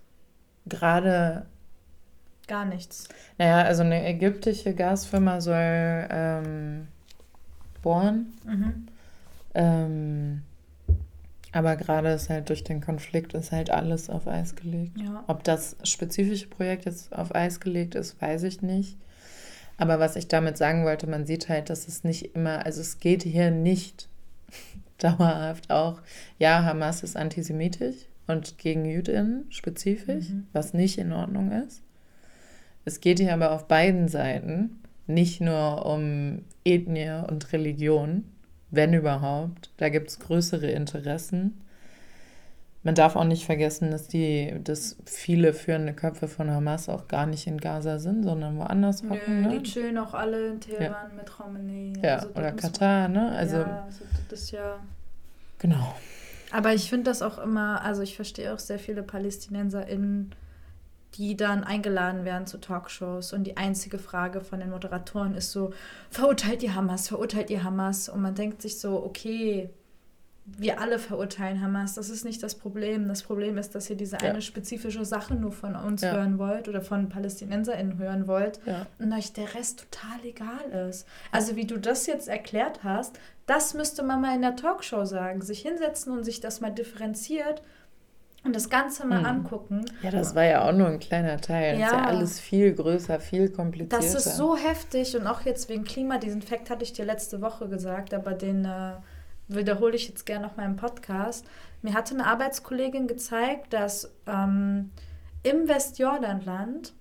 Gerade, 0.68 1.48
Gar 2.48 2.66
nichts. 2.66 3.10
naja, 3.38 3.64
also 3.64 3.82
eine 3.82 4.06
ägyptische 4.06 4.76
Gasfirma 4.76 5.42
soll 5.42 6.08
ähm, 6.10 6.88
bohren. 7.82 8.34
Mhm. 8.46 8.88
Ähm, 9.56 10.42
aber 11.54 11.76
gerade 11.78 12.10
ist 12.10 12.30
halt 12.30 12.50
durch 12.50 12.64
den 12.64 12.82
Konflikt 12.82 13.34
ist 13.34 13.52
halt 13.52 13.70
alles 13.70 14.10
auf 14.10 14.28
Eis 14.28 14.56
gelegt. 14.56 15.00
Ja. 15.00 15.24
Ob 15.28 15.44
das 15.44 15.78
spezifische 15.84 16.48
Projekt 16.48 16.86
jetzt 16.86 17.14
auf 17.16 17.34
Eis 17.34 17.60
gelegt 17.60 17.96
ist, 17.96 18.22
weiß 18.22 18.44
ich 18.44 18.62
nicht. 18.62 18.98
Aber 19.78 20.00
was 20.00 20.16
ich 20.16 20.28
damit 20.28 20.58
sagen 20.58 20.84
wollte, 20.84 21.08
man 21.08 21.26
sieht 21.26 21.50
halt, 21.50 21.70
dass 21.70 21.88
es 21.88 22.04
nicht 22.04 22.36
immer, 22.36 22.66
also 22.66 22.82
es 22.82 23.00
geht 23.00 23.24
hier 23.24 23.52
nicht 23.52 24.10
dauerhaft 24.98 25.72
auch, 25.72 26.02
ja, 26.40 26.64
Hamas 26.64 27.04
ist 27.04 27.16
antisemitisch 27.18 27.96
und 28.28 28.58
gegen 28.58 28.86
Jüdinnen 28.86 29.46
spezifisch, 29.50 30.30
Mhm. 30.30 30.48
was 30.54 30.74
nicht 30.74 30.98
in 30.98 31.12
Ordnung 31.12 31.52
ist. 31.52 31.82
Es 32.86 33.00
geht 33.00 33.20
hier 33.20 33.34
aber 33.34 33.52
auf 33.52 33.68
beiden 33.68 34.08
Seiten 34.08 34.80
nicht 35.08 35.42
nur 35.42 35.86
um 35.86 36.44
Ethnie 36.66 37.24
und 37.30 37.52
Religion, 37.54 38.24
wenn 38.74 38.94
überhaupt. 38.94 39.70
Da 39.78 39.90
gibt 39.90 40.10
es 40.10 40.20
größere 40.20 40.70
Interessen. 40.70 41.62
Man 42.82 42.96
darf 42.96 43.16
auch 43.16 43.24
nicht 43.24 43.46
vergessen, 43.46 43.92
dass 43.92 44.08
die, 44.10 44.54
dass 44.62 44.98
viele 45.06 45.54
führende 45.54 45.94
Köpfe 45.94 46.28
von 46.28 46.52
Hamas 46.52 46.90
auch 46.90 47.08
gar 47.08 47.26
nicht 47.28 47.48
in 47.48 47.60
Gaza 47.60 48.00
sind, 48.00 48.24
sondern 48.24 48.58
woanders 48.58 49.04
Nö, 49.04 49.12
hocken. 49.12 49.42
Ne? 49.42 49.60
die 49.60 49.64
chillen 49.64 49.98
auch 49.98 50.14
alle 50.14 50.48
in 50.50 50.60
Teheran 50.60 51.16
mit 51.16 51.32
Khomeini. 51.32 51.94
Ja, 52.04 52.16
Also, 52.16 52.30
oder 52.30 52.52
Katar, 52.52 53.08
ne? 53.08 53.32
Also, 53.32 53.58
ja, 53.58 53.84
also 53.86 54.04
das 54.28 54.42
ist 54.42 54.52
ja. 54.52 54.80
genau. 55.60 55.96
Aber 56.52 56.74
ich 56.74 56.90
finde 56.90 57.06
das 57.06 57.22
auch 57.22 57.38
immer, 57.38 57.82
also 57.84 58.02
ich 58.02 58.16
verstehe 58.16 58.54
auch 58.54 58.60
sehr 58.60 58.80
viele 58.80 59.02
PalästinenserInnen, 59.02 60.36
die 61.16 61.38
dann 61.38 61.64
eingeladen 61.64 62.26
werden 62.26 62.48
zu 62.48 62.60
Talkshows 62.60 63.34
und 63.34 63.44
die 63.44 63.58
einzige 63.58 64.00
Frage 64.00 64.42
von 64.42 64.60
den 64.60 64.72
Moderatoren 64.72 65.36
ist 65.36 65.52
so, 65.52 65.72
verurteilt 66.10 66.62
die 66.62 66.72
Hamas, 66.72 67.08
verurteilt 67.08 67.50
die 67.50 67.62
Hamas 67.62 68.10
und 68.10 68.22
man 68.22 68.36
denkt 68.36 68.62
sich 68.62 68.80
so, 68.80 69.04
okay, 69.04 69.70
wir 70.46 70.82
alle 70.82 71.00
verurteilen 71.00 71.62
Hamas, 71.62 71.94
das 71.94 72.10
ist 72.10 72.26
nicht 72.26 72.44
das 72.44 72.56
Problem. 72.56 73.08
Das 73.08 73.24
Problem 73.24 73.58
ist, 73.58 73.76
dass 73.76 73.90
ihr 73.90 73.96
diese 73.96 74.18
ja. 74.18 74.30
eine 74.30 74.42
spezifische 74.42 75.06
Sache 75.06 75.36
nur 75.36 75.54
von 75.54 75.76
uns 75.76 76.02
ja. 76.02 76.12
hören 76.12 76.38
wollt 76.38 76.68
oder 76.68 76.82
von 76.82 77.08
PalästinenserInnen 77.08 77.98
hören 77.98 78.28
wollt 78.28 78.60
ja. 78.66 78.86
und 79.00 79.14
euch 79.14 79.32
der 79.32 79.56
Rest 79.56 79.86
total 79.90 80.26
egal 80.26 80.90
ist. 80.90 81.08
Also 81.32 81.56
wie 81.56 81.66
du 81.66 81.78
das 81.78 82.08
jetzt 82.08 82.28
erklärt 82.28 82.84
hast, 82.84 83.20
das 83.46 83.74
müsste 83.74 84.04
man 84.04 84.20
mal 84.20 84.36
in 84.36 84.42
der 84.42 84.56
Talkshow 84.56 85.06
sagen, 85.06 85.42
sich 85.42 85.62
hinsetzen 85.62 86.12
und 86.12 86.24
sich 86.26 86.42
das 86.42 86.60
mal 86.60 86.72
differenziert 86.72 87.62
und 88.44 88.56
das 88.56 88.70
Ganze 88.70 89.06
mal 89.06 89.20
hm. 89.20 89.26
angucken. 89.26 89.86
Ja, 90.02 90.12
das 90.12 90.36
war 90.36 90.44
ja 90.44 90.68
auch 90.68 90.74
nur 90.74 90.88
ein 90.88 91.00
kleiner 91.00 91.40
Teil. 91.40 91.80
Ja. 91.80 91.86
Das 91.86 91.92
ist 91.92 91.98
ja 91.98 92.06
alles 92.06 92.40
viel 92.40 92.74
größer, 92.74 93.20
viel 93.20 93.50
komplizierter. 93.50 93.98
Das 93.98 94.14
ist 94.14 94.36
so 94.36 94.58
heftig 94.58 95.16
und 95.16 95.28
auch 95.28 95.42
jetzt 95.42 95.70
wegen 95.70 95.86
Klima, 95.86 96.18
diesen 96.18 96.42
Fakt 96.42 96.70
hatte 96.70 96.84
ich 96.84 96.94
dir 96.94 97.06
letzte 97.06 97.42
Woche 97.42 97.70
gesagt, 97.70 98.14
aber 98.14 98.34
den 98.34 98.66
äh, 98.66 98.94
wiederhole 99.48 99.96
ich 99.96 100.08
jetzt 100.10 100.26
gerne 100.26 100.48
noch 100.48 100.58
mal 100.58 100.66
im 100.66 100.76
Podcast. 100.76 101.46
Mir 101.82 101.94
hatte 101.94 102.14
eine 102.16 102.26
Arbeitskollegin 102.26 103.08
gezeigt, 103.08 103.74
dass 103.74 104.12
ähm, 104.28 104.92
im 105.44 105.68
Westjordanland, 105.68 106.94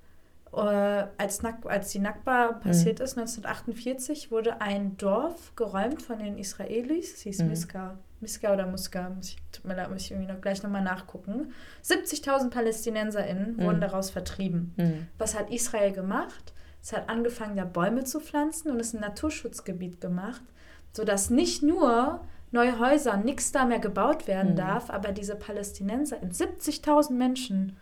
äh, 0.52 0.57
als, 0.59 1.44
als 1.64 1.90
die 1.90 1.98
Nakba 1.98 2.52
passiert 2.52 3.00
mhm. 3.00 3.05
ist, 3.05 3.18
1948, 3.18 4.31
wurde 4.31 4.61
ein 4.61 4.96
Dorf 4.96 5.55
geräumt 5.57 6.02
von 6.02 6.20
den 6.20 6.38
Israelis, 6.38 7.14
es 7.14 7.20
hieß 7.22 7.38
mhm. 7.40 7.48
Miska 7.48 7.98
Miska 8.22 8.52
oder 8.52 8.66
Muska, 8.66 9.11
muss 9.11 9.30
ich, 9.30 9.37
tut 9.50 9.64
mir 9.64 9.74
leid, 9.74 9.90
muss 9.90 10.02
ich 10.02 10.12
irgendwie 10.12 10.32
noch 10.32 10.40
gleich 10.40 10.62
nochmal 10.62 10.82
nachgucken. 10.82 11.52
70.000 11.85 12.50
PalästinenserInnen 12.50 13.56
mhm. 13.56 13.62
wurden 13.62 13.80
daraus 13.80 14.11
vertrieben. 14.11 14.72
Mhm. 14.76 15.06
Was 15.18 15.38
hat 15.38 15.50
Israel 15.50 15.92
gemacht? 15.92 16.54
Es 16.82 16.92
hat 16.92 17.08
angefangen, 17.08 17.56
da 17.56 17.64
Bäume 17.64 18.04
zu 18.04 18.20
pflanzen 18.20 18.70
und 18.70 18.80
es 18.80 18.94
ein 18.94 19.00
Naturschutzgebiet 19.00 20.00
gemacht, 20.00 20.42
sodass 20.92 21.30
nicht 21.30 21.62
nur 21.62 22.20
neue 22.50 22.78
Häuser, 22.78 23.16
nichts 23.16 23.52
da 23.52 23.64
mehr 23.64 23.78
gebaut 23.78 24.26
werden 24.26 24.52
mhm. 24.52 24.56
darf, 24.56 24.90
aber 24.90 25.12
diese 25.12 25.37
Palästinenser, 25.37 26.18
70.000 26.18 27.12
Menschen, 27.12 27.76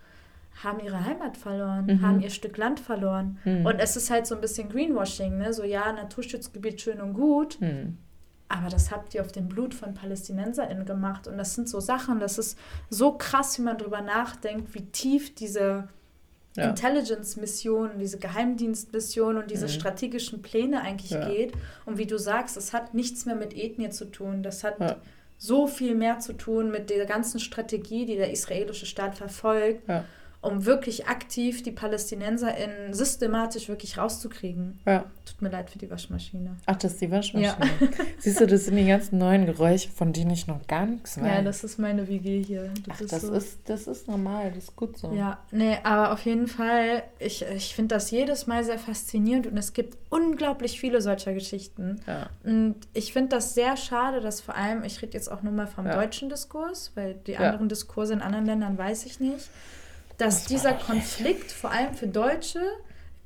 haben 0.63 0.81
ihre 0.81 1.05
Heimat 1.05 1.37
verloren, 1.37 1.87
mhm. 1.87 2.03
haben 2.03 2.21
ihr 2.21 2.31
Stück 2.31 2.57
Land 2.57 2.81
verloren. 2.81 3.39
Mhm. 3.45 3.67
Und 3.67 3.79
es 3.79 3.97
ist 3.97 4.11
halt 4.11 4.27
so 4.27 4.35
ein 4.35 4.41
bisschen 4.41 4.69
Greenwashing, 4.69 5.39
ne? 5.39 5.53
So, 5.53 5.65
ja, 5.65 5.93
Naturschutzgebiet 5.93 6.81
schön 6.81 7.01
und 7.01 7.15
gut. 7.15 7.59
Aber 8.51 8.69
das 8.69 8.91
habt 8.91 9.15
ihr 9.15 9.21
auf 9.21 9.31
dem 9.31 9.49
Blut 9.49 9.75
von 9.75 9.95
PalästinenserInnen 9.95 10.85
gemacht. 10.85 11.29
Und 11.29 11.39
das 11.39 11.55
sind 11.55 11.69
so 11.69 11.79
Sachen, 11.79 12.19
das 12.19 12.37
ist 12.37 12.59
so 12.91 13.13
krass, 13.13 13.57
wie 13.57 13.63
man 13.63 13.79
darüber 13.79 14.01
nachdenkt, 14.01 14.75
wie 14.75 14.87
tief 14.87 15.33
diese 15.37 15.89
ja. 16.57 16.71
Intelligence-Mission, 16.71 17.91
diese 18.01 18.19
Geheimdienst-Mission 18.19 19.37
und 19.37 19.53
diese 19.53 19.67
mhm. 19.67 19.71
strategischen 19.71 20.43
Pläne 20.43 20.81
eigentlich 20.81 21.13
ja. 21.13 21.29
geht. 21.29 21.53
Und 21.87 21.97
wie 21.97 22.07
du 22.07 22.19
sagst, 22.19 22.57
es 22.57 22.73
hat 22.73 22.93
nichts 22.93 23.25
mehr 23.25 23.37
mit 23.37 23.57
Ethnie 23.57 23.91
zu 23.91 24.07
tun. 24.07 24.43
Das 24.43 24.65
hat 24.65 24.81
ja. 24.81 24.97
so 25.39 25.69
viel 25.69 25.95
mehr 25.95 26.19
zu 26.19 26.33
tun 26.33 26.73
mit 26.73 26.91
der 26.91 27.07
ganzen 27.07 27.39
Strategie, 27.39 28.05
die 28.05 28.17
der 28.17 28.33
israelische 28.33 28.87
Staat 28.87 29.17
verfolgt 29.17 29.89
um 30.43 30.65
wirklich 30.65 31.07
aktiv 31.07 31.63
die 31.63 31.71
PalästinenserInnen 31.71 32.95
systematisch 32.95 33.69
wirklich 33.69 33.99
rauszukriegen. 33.99 34.81
Ja. 34.87 35.05
Tut 35.27 35.43
mir 35.43 35.51
leid 35.51 35.69
für 35.69 35.79
die 35.79 35.91
Waschmaschine. 35.91 36.57
Ach, 36.65 36.77
das 36.77 36.93
ist 36.93 37.03
die 37.03 37.11
Waschmaschine. 37.11 37.67
Ja. 37.81 37.89
Siehst 38.19 38.41
du, 38.41 38.47
das 38.47 38.65
sind 38.65 38.77
die 38.77 38.87
ganzen 38.87 39.19
neuen 39.19 39.45
Geräusche, 39.45 39.91
von 39.91 40.15
denen 40.15 40.31
ich 40.31 40.47
noch 40.47 40.67
gar 40.67 40.87
nichts 40.87 41.21
weiß. 41.21 41.27
Ja, 41.27 41.43
das 41.43 41.63
ist 41.63 41.79
meine 41.79 42.09
WG 42.09 42.43
hier. 42.43 42.73
Das, 42.87 42.97
Ach, 42.97 43.01
ist, 43.03 43.13
das, 43.13 43.23
so. 43.23 43.33
ist, 43.35 43.59
das 43.67 43.87
ist 43.87 44.09
normal, 44.09 44.51
das 44.55 44.65
ist 44.65 44.77
gut 44.77 44.97
so. 44.97 45.13
Ja, 45.13 45.41
nee, 45.51 45.77
aber 45.83 46.13
auf 46.13 46.25
jeden 46.25 46.47
Fall, 46.47 47.03
ich, 47.19 47.43
ich 47.43 47.75
finde 47.75 47.95
das 47.95 48.11
jedes 48.11 48.47
Mal 48.47 48.65
sehr 48.65 48.79
faszinierend 48.79 49.47
und 49.47 49.59
es 49.59 49.75
gibt 49.75 49.99
unglaublich 50.09 50.81
viele 50.81 51.03
solcher 51.03 51.35
Geschichten. 51.35 52.01
Ja. 52.07 52.31
Und 52.45 52.77
ich 52.95 53.13
finde 53.13 53.29
das 53.29 53.53
sehr 53.53 53.77
schade, 53.77 54.23
dass 54.23 54.41
vor 54.41 54.55
allem, 54.55 54.85
ich 54.85 55.03
rede 55.03 55.13
jetzt 55.13 55.31
auch 55.31 55.43
nur 55.43 55.53
mal 55.53 55.67
vom 55.67 55.85
ja. 55.85 55.97
deutschen 55.97 56.31
Diskurs, 56.31 56.93
weil 56.95 57.15
die 57.27 57.37
anderen 57.37 57.69
Diskurse 57.69 58.15
in 58.15 58.23
anderen 58.23 58.47
Ländern 58.47 58.79
weiß 58.79 59.05
ich 59.05 59.21
nicht 59.21 59.51
dass 60.21 60.45
dieser 60.45 60.75
Konflikt 60.75 61.51
vor 61.51 61.71
allem 61.71 61.95
für 61.95 62.07
Deutsche 62.07 62.61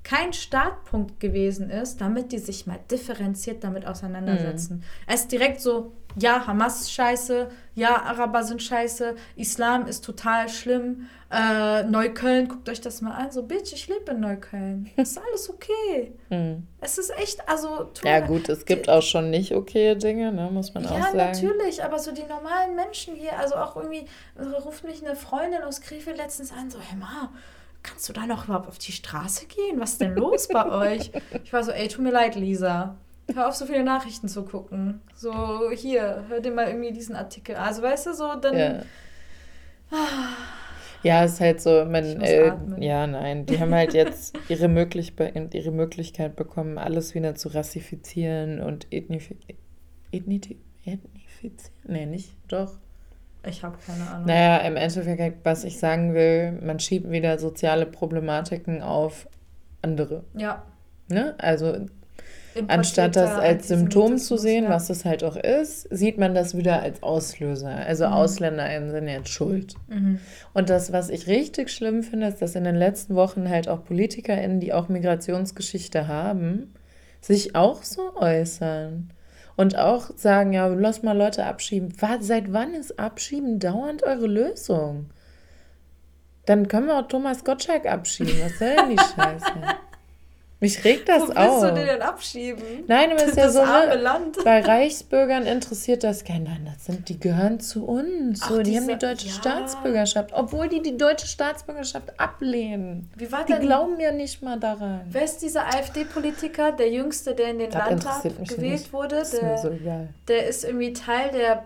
kein 0.05 0.33
Startpunkt 0.33 1.19
gewesen 1.19 1.71
ist, 1.71 2.01
damit 2.01 2.31
die 2.31 2.39
sich 2.39 2.67
mal 2.67 2.79
differenziert 2.91 3.65
damit 3.65 3.87
auseinandersetzen. 3.87 4.77
Mhm. 4.77 4.83
Es 5.07 5.23
ist 5.23 5.33
direkt 5.33 5.61
so, 5.61 5.93
ja, 6.17 6.47
Hamas 6.47 6.83
ist 6.83 6.93
scheiße, 6.93 7.49
ja, 7.75 8.03
Araber 8.03 8.45
sind 8.45 8.63
scheiße, 8.63 9.17
Islam 9.37 9.87
ist 9.87 10.05
total 10.05 10.49
schlimm, 10.49 11.09
äh, 11.31 11.83
Neukölln, 11.85 12.49
guckt 12.49 12.69
euch 12.69 12.81
das 12.81 13.01
mal 13.01 13.13
an, 13.13 13.33
so, 13.33 13.43
Bitch, 13.43 13.73
ich 13.73 13.89
lebe 13.89 14.13
in 14.13 14.21
Neukölln, 14.21 14.91
ist 14.97 15.19
alles 15.19 15.51
okay. 15.51 16.13
Mhm. 16.31 16.67
Es 16.81 16.99
ist 16.99 17.11
echt, 17.19 17.49
also... 17.49 17.91
Ja 18.05 18.21
gut, 18.21 18.49
es 18.49 18.65
gibt 18.65 18.89
auch 18.89 19.03
schon 19.03 19.31
nicht 19.31 19.55
okay 19.55 19.95
Dinge, 19.95 20.33
ne, 20.33 20.51
muss 20.53 20.73
man 20.75 20.85
ja, 20.85 20.91
auch 20.91 21.01
sagen. 21.03 21.19
Ja, 21.19 21.27
natürlich, 21.27 21.83
aber 21.83 21.99
so 21.99 22.13
die 22.13 22.25
normalen 22.25 22.77
Menschen 22.77 23.15
hier, 23.15 23.39
also 23.39 23.57
auch 23.57 23.77
irgendwie, 23.77 24.07
ruft 24.65 24.85
mich 24.85 25.05
eine 25.05 25.17
Freundin 25.17 25.63
aus 25.63 25.81
Krefeld 25.81 26.17
letztens 26.17 26.53
an, 26.53 26.71
so, 26.71 26.79
hey 26.79 26.97
Ma, 26.97 27.31
kannst 27.83 28.09
du 28.09 28.13
da 28.13 28.27
noch 28.27 28.45
überhaupt 28.47 28.69
auf 28.69 28.79
die 28.79 28.93
Straße 28.93 29.47
gehen? 29.47 29.79
Was 29.81 29.93
ist 29.93 30.01
denn 30.01 30.15
los 30.15 30.49
bei 30.49 30.65
euch? 30.95 31.11
Ich 31.45 31.53
war 31.53 31.63
so, 31.63 31.71
ey, 31.71 31.89
tut 31.89 32.03
mir 32.03 32.13
leid, 32.13 32.35
Lisa. 32.35 32.97
Hör 33.33 33.49
auf, 33.49 33.55
so 33.55 33.65
viele 33.65 33.85
Nachrichten 33.85 34.29
zu 34.29 34.45
gucken. 34.45 35.01
So, 35.15 35.71
hier, 35.71 36.25
hör 36.29 36.41
dir 36.41 36.53
mal 36.53 36.69
irgendwie 36.69 36.93
diesen 36.93 37.17
Artikel. 37.17 37.57
Also, 37.57 37.83
weißt 37.83 38.07
du, 38.07 38.15
so, 38.15 38.35
dann. 38.35 38.57
Ja, 38.57 38.83
ja 41.03 41.25
ist 41.25 41.41
halt 41.41 41.61
so, 41.61 41.85
man, 41.87 42.21
äh, 42.21 42.53
ja, 42.79 43.07
nein, 43.07 43.47
die 43.47 43.59
haben 43.59 43.75
halt 43.75 43.95
jetzt 43.95 44.37
ihre, 44.49 44.69
Möglich 44.69 45.15
ihre 45.53 45.71
Möglichkeit 45.71 46.37
bekommen, 46.37 46.77
alles 46.77 47.15
wieder 47.15 47.35
zu 47.35 47.49
rassifizieren 47.49 48.61
und 48.61 48.93
ethnifizieren. 48.93 49.59
Ethnifizieren? 50.13 51.11
Nee, 51.87 52.07
nicht, 52.07 52.37
doch. 52.49 52.75
Ich 53.47 53.63
habe 53.63 53.77
keine 53.87 54.09
Ahnung. 54.11 54.27
Naja, 54.27 54.59
im 54.59 54.77
Endeffekt, 54.77 55.45
was 55.45 55.65
ich 55.65 55.79
sagen 55.79 56.15
will, 56.15 56.53
man 56.53 56.79
schiebt 56.79 57.11
wieder 57.11 57.39
soziale 57.39 57.87
Problematiken 57.87 58.83
auf 58.83 59.29
andere. 59.83 60.25
Ja. 60.35 60.63
Ne? 61.09 61.35
Also 61.39 61.87
anstatt 62.69 63.17
das 63.17 63.33
als 63.33 63.69
Symptom 63.69 64.19
zu 64.19 64.37
sehen, 64.37 64.65
ja. 64.65 64.71
was 64.71 64.91
es 64.91 65.05
halt 65.05 65.25
auch 65.25 65.37
ist, 65.37 65.89
sieht 65.91 66.19
man 66.19 66.35
das 66.35 66.57
wieder 66.57 66.83
als 66.83 67.03
Auslöser. 67.03 67.71
Also 67.71 68.07
mhm. 68.07 68.13
AusländerInnen 68.13 68.91
sind 68.91 69.09
jetzt 69.09 69.29
schuld. 69.29 69.75
Mhm. 69.89 70.21
Und 70.53 70.71
das, 70.71 70.93
was 70.93 71.09
ich 71.11 71.27
richtig 71.27 71.71
schlimm 71.71 72.03
finde, 72.03 72.29
ist, 72.29 72.43
dass 72.43 72.55
in 72.55 72.65
den 72.65 72.77
letzten 72.77 73.15
Wochen 73.15 73.49
halt 73.49 73.69
auch 73.69 73.85
PolitikerInnen, 73.85 74.61
die 74.61 74.73
auch 74.73 74.89
Migrationsgeschichte 74.89 76.09
haben, 76.09 76.75
sich 77.21 77.55
auch 77.55 77.83
so 77.83 78.15
äußern. 78.17 79.11
Und 79.57 79.79
auch 79.79 80.11
sagen, 80.17 80.53
ja, 80.53 80.67
lass 80.67 81.03
mal 81.03 81.17
Leute 81.17 81.45
abschieben. 81.45 81.95
Seit 82.21 82.53
wann 82.53 82.75
ist 82.75 82.99
Abschieben 82.99 83.61
dauernd 83.61 84.03
eure 84.03 84.27
Lösung? 84.27 85.11
Dann 86.47 86.69
können 86.69 86.87
wir 86.89 86.99
auch 86.99 87.09
Thomas 87.09 87.45
Gottschalk 87.45 87.87
abschieben. 87.87 88.35
Was 88.43 88.59
soll 88.59 88.75
denn 88.77 88.91
die 88.91 88.97
Scheiße? 89.17 89.53
Mich 90.61 90.83
regt 90.85 91.09
das 91.09 91.29
Wo 91.29 91.33
auf. 91.33 91.37
Wo 91.37 91.63
willst 91.63 91.65
du 91.65 91.75
den 91.75 91.87
denn 91.87 92.03
abschieben? 92.03 92.65
Nein, 92.87 93.13
aber 93.13 93.25
ist 93.25 93.37
ja 93.37 93.51
so, 93.51 93.65
ne, 93.65 93.97
Land. 93.97 94.39
bei 94.45 94.61
Reichsbürgern 94.65 95.47
interessiert 95.47 96.05
das 96.05 96.25
keinen. 96.25 96.45
Nein, 96.45 96.71
das 96.73 96.87
sind, 96.87 97.09
die 97.09 97.19
gehören 97.19 97.61
zu 97.61 97.85
uns. 97.85 98.41
Ach, 98.43 98.51
so, 98.51 98.59
die 98.59 98.71
diese, 98.71 98.81
haben 98.81 98.89
die 98.89 99.07
deutsche 99.07 99.27
ja. 99.27 99.33
Staatsbürgerschaft, 99.35 100.31
obwohl 100.33 100.69
die 100.69 100.81
die 100.81 100.97
deutsche 100.97 101.27
Staatsbürgerschaft 101.27 102.19
ablehnen. 102.19 103.11
Wie 103.17 103.31
war 103.31 103.45
die 103.45 103.53
denn, 103.53 103.63
glauben 103.63 104.01
ja 104.01 104.13
nicht 104.13 104.43
mal 104.43 104.59
daran. 104.59 105.03
Wer 105.11 105.25
ist 105.25 105.39
dieser 105.39 105.67
AfD-Politiker, 105.67 106.73
der 106.73 106.91
Jüngste, 106.91 107.35
der 107.35 107.51
in 107.51 107.59
den 107.59 107.71
das 107.71 107.91
Landtag 107.91 108.23
gewählt 108.23 108.61
nicht. 108.61 108.93
wurde? 108.93 109.17
Das 109.17 109.35
ist 109.35 109.43
der, 109.43 109.51
mir 109.51 109.59
so 109.59 109.71
egal. 109.71 110.09
Der 110.29 110.47
ist 110.47 110.65
irgendwie 110.65 110.93
Teil 110.93 111.31
der 111.31 111.65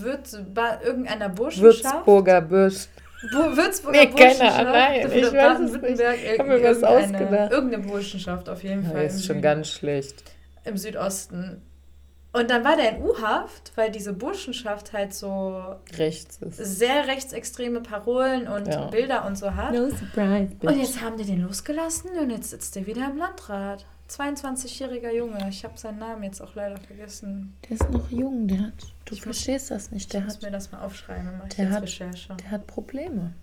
Würz, 0.00 0.36
irgendeiner 0.84 1.28
Burschenschaft. 1.28 1.94
Würzburger 1.94 2.40
Bürsch. 2.40 2.88
Würzburger 3.22 3.98
nee, 3.98 4.10
keine 4.10 4.52
Ahnung, 4.52 4.72
nein, 4.72 5.10
ich 5.12 5.32
weiß 5.32 5.60
es 5.60 5.72
nicht. 5.72 6.00
Ich 6.00 6.38
habe 6.38 6.48
mir 6.48 6.62
was 6.62 6.82
ausgedacht. 6.82 7.52
Irgendeine 7.52 7.82
Burschenschaft 7.84 8.48
auf 8.48 8.62
jeden 8.62 8.84
Fall. 8.84 8.96
Ja, 8.96 9.02
ist 9.02 9.26
schon 9.26 9.42
ganz 9.42 9.68
schlecht. 9.68 10.22
Im 10.64 10.76
Südosten. 10.76 11.62
Und 12.32 12.50
dann 12.50 12.62
war 12.62 12.76
der 12.76 12.96
in 12.96 13.02
U-Haft, 13.02 13.72
weil 13.74 13.90
diese 13.90 14.12
Burschenschaft 14.12 14.92
halt 14.92 15.14
so 15.14 15.60
rechts 15.96 16.38
ist. 16.42 16.58
sehr 16.58 17.08
rechtsextreme 17.08 17.80
Parolen 17.80 18.46
und 18.46 18.68
ja. 18.68 18.86
Bilder 18.86 19.24
und 19.24 19.36
so 19.36 19.54
hat. 19.54 19.72
No 19.72 19.88
surprise, 19.88 20.54
bitch. 20.60 20.70
Und 20.70 20.78
jetzt 20.78 21.00
haben 21.00 21.16
die 21.16 21.24
den 21.24 21.40
losgelassen 21.40 22.10
und 22.20 22.30
jetzt 22.30 22.50
sitzt 22.50 22.76
der 22.76 22.86
wieder 22.86 23.10
im 23.10 23.16
Landrat. 23.16 23.86
22-jähriger 24.08 25.12
Junge. 25.12 25.48
Ich 25.48 25.64
habe 25.64 25.76
seinen 25.78 25.98
Namen 25.98 26.22
jetzt 26.22 26.40
auch 26.40 26.54
leider 26.54 26.78
vergessen. 26.78 27.54
Der 27.64 27.72
ist 27.72 27.90
noch 27.90 28.10
jung, 28.10 28.48
der 28.48 28.60
hat. 28.68 28.94
Du 29.04 29.14
ich 29.14 29.22
verstehst 29.22 29.70
muss, 29.70 29.84
das 29.84 29.90
nicht. 29.90 30.12
Der 30.12 30.20
ich 30.20 30.26
hat, 30.26 30.34
muss 30.34 30.42
mir 30.42 30.50
das 30.50 30.72
mal 30.72 30.82
aufschreiben, 30.82 31.40
jetzt 31.44 31.58
hat, 31.58 31.82
Recherche. 31.82 32.34
Der 32.36 32.50
hat 32.50 32.66
Probleme. 32.66 33.34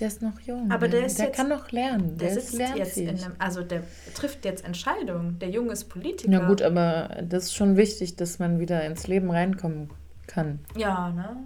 Der 0.00 0.08
ist 0.08 0.22
noch 0.22 0.40
jung. 0.40 0.70
Aber 0.72 0.88
der, 0.88 1.06
ist 1.06 1.18
der 1.18 1.26
jetzt, 1.26 1.36
kann 1.36 1.48
noch 1.48 1.70
lernen. 1.70 2.18
Der, 2.18 2.32
der 2.32 2.40
sitzt 2.40 2.58
jetzt 2.58 2.96
in 2.96 3.10
einem, 3.10 3.34
also 3.38 3.62
der 3.62 3.84
trifft 4.14 4.44
jetzt 4.44 4.64
Entscheidungen. 4.64 5.38
Der 5.38 5.50
Junge 5.50 5.72
ist 5.72 5.84
Politiker. 5.84 6.30
Na 6.30 6.48
gut, 6.48 6.62
aber 6.62 7.22
das 7.22 7.44
ist 7.44 7.54
schon 7.54 7.76
wichtig, 7.76 8.16
dass 8.16 8.38
man 8.38 8.58
wieder 8.58 8.84
ins 8.84 9.06
Leben 9.06 9.30
reinkommen 9.30 9.90
kann. 10.26 10.60
Ja, 10.76 11.10
ne? 11.10 11.36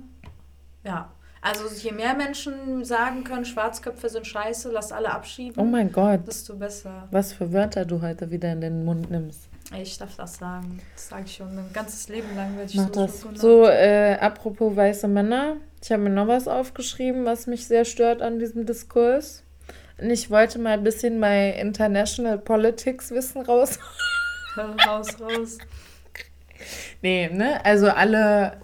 Ja. 0.85 1.12
Also 1.49 1.65
je 1.83 1.93
mehr 1.93 2.13
Menschen 2.13 2.85
sagen 2.85 3.25
können, 3.25 3.47
Schwarzköpfe 3.47 4.11
sind 4.11 4.27
scheiße, 4.27 4.71
lass 4.71 4.93
alle 4.93 5.11
abschieben. 5.11 5.59
Oh 5.59 5.65
mein 5.65 5.91
Gott. 5.91 6.27
Desto 6.27 6.55
besser. 6.55 7.09
Was 7.11 7.33
für 7.33 7.51
Wörter 7.55 7.87
du 7.87 8.03
heute 8.03 8.31
wieder 8.31 8.53
in 8.53 8.61
den 8.61 8.85
Mund 8.85 9.11
nimmst. 9.11 9.49
Ich 9.75 9.97
darf 9.97 10.15
das 10.17 10.37
sagen. 10.37 10.79
Das 10.95 11.09
sage 11.09 11.23
ich 11.25 11.37
schon. 11.37 11.55
Mein 11.55 11.73
ganzes 11.73 12.07
Leben 12.11 12.37
lang 12.37 12.55
werde 12.59 12.71
ich 12.71 12.77
Mach 12.77 12.89
so 12.89 13.07
das. 13.07 13.41
So, 13.41 13.65
äh, 13.65 14.19
apropos 14.21 14.77
weiße 14.77 15.09
Männer. 15.09 15.57
Ich 15.83 15.91
habe 15.91 16.03
mir 16.03 16.11
noch 16.11 16.27
was 16.27 16.49
aufgeschrieben, 16.49 17.25
was 17.25 17.47
mich 17.47 17.67
sehr 17.67 17.87
stört 17.87 18.21
an 18.21 18.39
diesem 18.39 18.67
Diskurs. 18.67 19.43
Und 19.97 20.11
ich 20.11 20.31
wollte 20.31 20.59
mal 20.59 20.75
ein 20.75 20.85
bisschen 20.85 21.19
mein 21.19 21.55
International 21.55 22.37
Politics 22.37 23.11
Wissen 23.11 23.41
raus. 23.41 23.79
raus, 24.87 25.17
raus. 25.19 25.57
Nee, 27.01 27.31
ne? 27.31 27.65
Also 27.65 27.89
alle, 27.89 28.59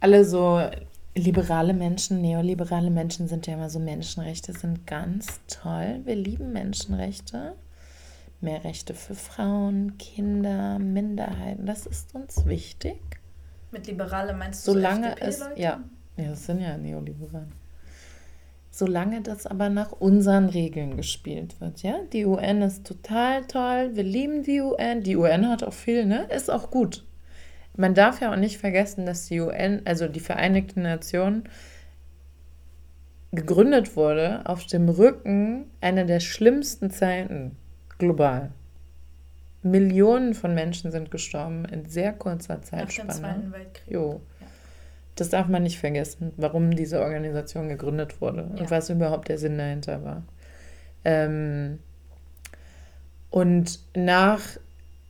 alle 0.00 0.24
so 0.24 0.62
liberale 1.20 1.72
Menschen, 1.72 2.20
neoliberale 2.20 2.90
Menschen 2.90 3.28
sind 3.28 3.46
ja 3.46 3.54
immer 3.54 3.70
so, 3.70 3.78
Menschenrechte 3.78 4.52
sind 4.52 4.86
ganz 4.86 5.40
toll. 5.48 6.00
Wir 6.04 6.16
lieben 6.16 6.52
Menschenrechte. 6.52 7.54
Mehr 8.40 8.64
Rechte 8.64 8.94
für 8.94 9.14
Frauen, 9.14 9.98
Kinder, 9.98 10.78
Minderheiten. 10.78 11.66
Das 11.66 11.86
ist 11.86 12.14
uns 12.14 12.46
wichtig. 12.46 12.98
Mit 13.70 13.86
Liberale 13.86 14.32
meinst 14.32 14.66
du 14.66 14.72
Solange 14.72 15.10
so 15.10 15.26
es, 15.26 15.40
ja, 15.56 15.80
ja, 16.16 16.30
das 16.30 16.46
sind 16.46 16.60
ja 16.60 16.76
Neoliberale. 16.76 17.48
Solange 18.70 19.20
das 19.20 19.46
aber 19.46 19.68
nach 19.68 19.92
unseren 19.92 20.48
Regeln 20.48 20.96
gespielt 20.96 21.60
wird, 21.60 21.82
ja. 21.82 21.96
Die 22.12 22.24
UN 22.24 22.62
ist 22.62 22.86
total 22.86 23.44
toll, 23.46 23.90
wir 23.94 24.04
lieben 24.04 24.42
die 24.42 24.60
UN. 24.60 25.02
Die 25.02 25.16
UN 25.16 25.48
hat 25.48 25.62
auch 25.62 25.72
viel, 25.72 26.06
ne? 26.06 26.24
Ist 26.34 26.50
auch 26.50 26.70
gut. 26.70 27.04
Man 27.76 27.94
darf 27.94 28.20
ja 28.20 28.32
auch 28.32 28.36
nicht 28.36 28.58
vergessen, 28.58 29.06
dass 29.06 29.26
die 29.26 29.40
UN, 29.40 29.82
also 29.84 30.08
die 30.08 30.20
Vereinigten 30.20 30.82
Nationen, 30.82 31.44
gegründet 33.32 33.96
wurde 33.96 34.42
auf 34.44 34.66
dem 34.66 34.88
Rücken 34.88 35.66
einer 35.80 36.04
der 36.04 36.20
schlimmsten 36.20 36.90
Zeiten 36.90 37.56
global. 37.98 38.50
Millionen 39.62 40.34
von 40.34 40.54
Menschen 40.54 40.90
sind 40.90 41.10
gestorben 41.10 41.64
in 41.66 41.84
sehr 41.84 42.12
kurzer 42.12 42.54
Nach 42.54 42.60
dem 42.60 42.64
Zeitspanne. 42.88 43.12
Zweiten 43.12 43.52
Weltkrieg. 43.52 43.92
Jo. 43.92 44.20
Ja. 44.40 44.46
Das 45.16 45.28
darf 45.28 45.48
man 45.48 45.62
nicht 45.62 45.78
vergessen, 45.78 46.32
warum 46.38 46.70
diese 46.70 47.00
Organisation 47.00 47.68
gegründet 47.68 48.20
wurde 48.20 48.48
Ja. 48.54 48.60
und 48.62 48.70
was 48.70 48.88
überhaupt 48.90 49.28
der 49.28 49.38
Sinn 49.38 49.58
dahinter 49.58 50.02
war. 50.02 50.22
Ähm, 51.04 51.78
und 53.28 53.80
nach 53.94 54.40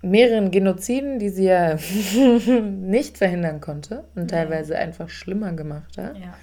mehreren 0.03 0.51
Genoziden, 0.51 1.19
die 1.19 1.29
sie 1.29 1.45
ja 1.45 1.77
nicht 2.71 3.19
verhindern 3.19 3.61
konnte 3.61 4.05
und 4.15 4.31
teilweise 4.31 4.77
einfach 4.79 5.09
schlimmer 5.09 5.53
gemacht 5.53 5.99
hat, 5.99 6.17
Ja. 6.19 6.35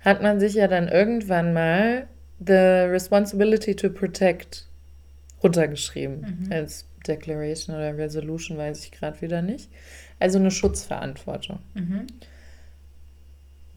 hat 0.00 0.22
man 0.22 0.38
sich 0.40 0.54
ja 0.54 0.68
dann 0.68 0.88
irgendwann 0.88 1.52
mal 1.52 2.06
The 2.44 2.52
Responsibility 2.52 3.74
to 3.76 3.90
Protect 3.90 4.66
runtergeschrieben. 5.42 6.44
Mhm. 6.46 6.52
Als 6.52 6.86
Declaration 7.06 7.76
oder 7.76 7.96
Resolution 7.96 8.58
weiß 8.58 8.84
ich 8.84 8.92
gerade 8.92 9.20
wieder 9.22 9.40
nicht. 9.42 9.70
Also 10.18 10.38
eine 10.38 10.50
Schutzverantwortung. 10.50 11.58
Mhm. 11.74 12.06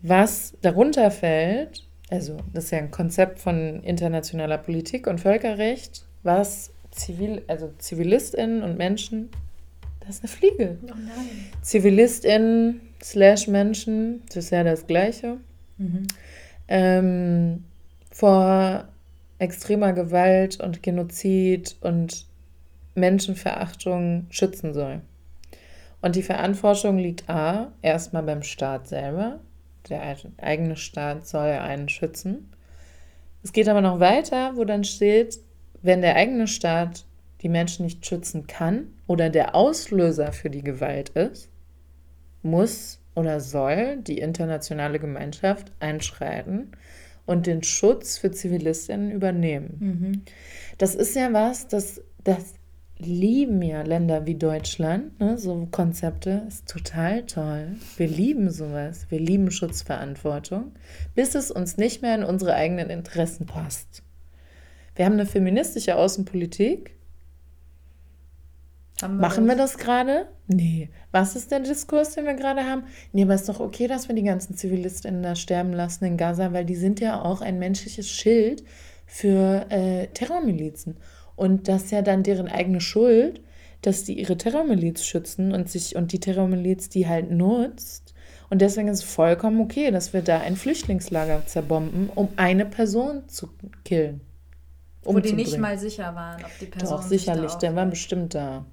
Was 0.01 0.53
darunter 0.61 1.11
fällt, 1.11 1.85
also 2.09 2.37
das 2.53 2.65
ist 2.65 2.71
ja 2.71 2.77
ein 2.79 2.91
Konzept 2.91 3.39
von 3.39 3.81
internationaler 3.83 4.57
Politik 4.57 5.07
und 5.07 5.19
Völkerrecht, 5.19 6.05
was 6.23 6.71
Zivil, 6.91 7.43
also 7.47 7.71
ZivilistInnen 7.77 8.63
und 8.63 8.77
Menschen, 8.77 9.29
das 9.99 10.15
ist 10.15 10.23
eine 10.23 10.29
Fliege. 10.29 10.77
Oh 10.83 10.87
nein. 10.87 11.51
ZivilistInnen 11.61 12.81
slash 13.03 13.47
Menschen, 13.47 14.21
das 14.27 14.45
ist 14.45 14.49
ja 14.51 14.63
das 14.63 14.87
Gleiche, 14.87 15.37
Mhm. 15.77 16.07
ähm, 16.67 17.63
vor 18.09 18.87
extremer 19.37 19.93
Gewalt 19.93 20.59
und 20.59 20.81
Genozid 20.81 21.75
und 21.81 22.25
Menschenverachtung 22.95 24.25
schützen 24.31 24.73
soll. 24.73 25.01
Und 26.01 26.15
die 26.15 26.23
Verantwortung 26.23 26.97
liegt 26.97 27.29
A, 27.29 27.71
erstmal 27.81 28.23
beim 28.23 28.41
Staat 28.41 28.87
selber. 28.87 29.39
Der 29.89 30.17
eigene 30.37 30.75
Staat 30.75 31.27
soll 31.27 31.47
einen 31.49 31.89
schützen. 31.89 32.51
Es 33.43 33.53
geht 33.53 33.69
aber 33.69 33.81
noch 33.81 33.99
weiter, 33.99 34.53
wo 34.55 34.65
dann 34.65 34.83
steht, 34.83 35.39
wenn 35.81 36.01
der 36.01 36.15
eigene 36.15 36.47
Staat 36.47 37.05
die 37.41 37.49
Menschen 37.49 37.85
nicht 37.85 38.05
schützen 38.05 38.47
kann 38.47 38.87
oder 39.05 39.29
der 39.29 39.55
Auslöser 39.55 40.31
für 40.31 40.49
die 40.49 40.63
Gewalt 40.63 41.09
ist, 41.09 41.49
muss 42.41 42.99
oder 43.15 43.39
soll 43.39 43.97
die 43.97 44.19
internationale 44.19 44.99
Gemeinschaft 44.99 45.71
einschreiten 45.79 46.71
und 47.25 47.45
den 47.45 47.63
Schutz 47.63 48.17
für 48.17 48.31
Zivilistinnen 48.31 49.11
übernehmen. 49.11 49.77
Mhm. 49.79 50.21
Das 50.77 50.95
ist 50.95 51.15
ja 51.15 51.33
was, 51.33 51.67
das, 51.67 52.01
das 52.23 52.53
lieben 52.99 53.61
ja 53.61 53.81
Länder 53.81 54.25
wie 54.25 54.35
Deutschland, 54.35 55.19
ne? 55.19 55.37
so 55.37 55.67
Konzepte, 55.71 56.43
ist 56.47 56.67
total 56.67 57.25
toll. 57.25 57.75
Wir 57.97 58.07
lieben 58.07 58.49
sowas, 58.49 59.07
wir 59.09 59.19
lieben 59.19 59.51
Schutzverantwortung, 59.51 60.71
bis 61.13 61.35
es 61.35 61.51
uns 61.51 61.77
nicht 61.77 62.01
mehr 62.01 62.15
in 62.15 62.23
unsere 62.23 62.55
eigenen 62.55 62.89
Interessen 62.89 63.45
passt. 63.45 64.03
Wir 64.97 65.05
haben 65.05 65.13
eine 65.13 65.27
feministische 65.27 65.95
Außenpolitik. 65.95 66.97
Haben 68.99 69.17
Machen 69.17 69.45
wir 69.45 69.55
das 69.55 69.77
gerade? 69.77 70.27
Nee. 70.47 70.89
Was 71.11 71.35
ist 71.35 71.51
der 71.51 71.59
Diskurs, 71.59 72.15
den 72.15 72.25
wir 72.25 72.33
gerade 72.33 72.63
haben? 72.63 72.83
Nee, 73.13 73.23
aber 73.23 73.35
ist 73.35 73.47
doch 73.47 73.59
okay, 73.59 73.85
dass 73.85 74.07
wir 74.07 74.15
die 74.15 74.23
ganzen 74.23 74.57
Zivilistinnen 74.57 75.21
da 75.21 75.35
sterben 75.35 75.71
lassen 75.71 76.05
in 76.05 76.17
Gaza, 76.17 76.51
weil 76.51 76.65
die 76.65 76.75
sind 76.75 76.99
ja 76.99 77.21
auch 77.21 77.41
ein 77.41 77.59
menschliches 77.59 78.09
Schild 78.09 78.63
für 79.05 79.67
äh, 79.69 80.07
Terrormilizen. 80.07 80.97
Und 81.35 81.67
das 81.67 81.83
ist 81.83 81.91
ja 81.91 82.01
dann 82.01 82.23
deren 82.23 82.47
eigene 82.47 82.81
Schuld, 82.81 83.41
dass 83.83 84.03
die 84.03 84.19
ihre 84.19 84.35
Terrormiliz 84.35 85.03
schützen 85.03 85.53
und 85.53 85.69
sich 85.69 85.95
und 85.95 86.11
die 86.11 86.19
Terrormiliz 86.19 86.89
die 86.89 87.07
halt 87.07 87.29
nutzt. 87.29 88.15
Und 88.49 88.63
deswegen 88.63 88.87
ist 88.87 89.03
es 89.03 89.05
vollkommen 89.05 89.61
okay, 89.61 89.91
dass 89.91 90.13
wir 90.13 90.23
da 90.23 90.39
ein 90.39 90.55
Flüchtlingslager 90.55 91.45
zerbomben, 91.45 92.09
um 92.15 92.29
eine 92.35 92.65
Person 92.65 93.29
zu 93.29 93.49
killen. 93.83 94.21
Wo 95.15 95.19
die 95.19 95.33
nicht 95.33 95.57
mal 95.57 95.77
sicher 95.77 96.15
waren, 96.15 96.43
ob 96.43 96.51
die 96.59 96.65
Person. 96.65 96.97
Doch, 96.97 97.03
sicherlich, 97.03 97.53
der 97.53 97.75
war 97.75 97.85
bestimmt 97.85 98.35
da. 98.35 98.65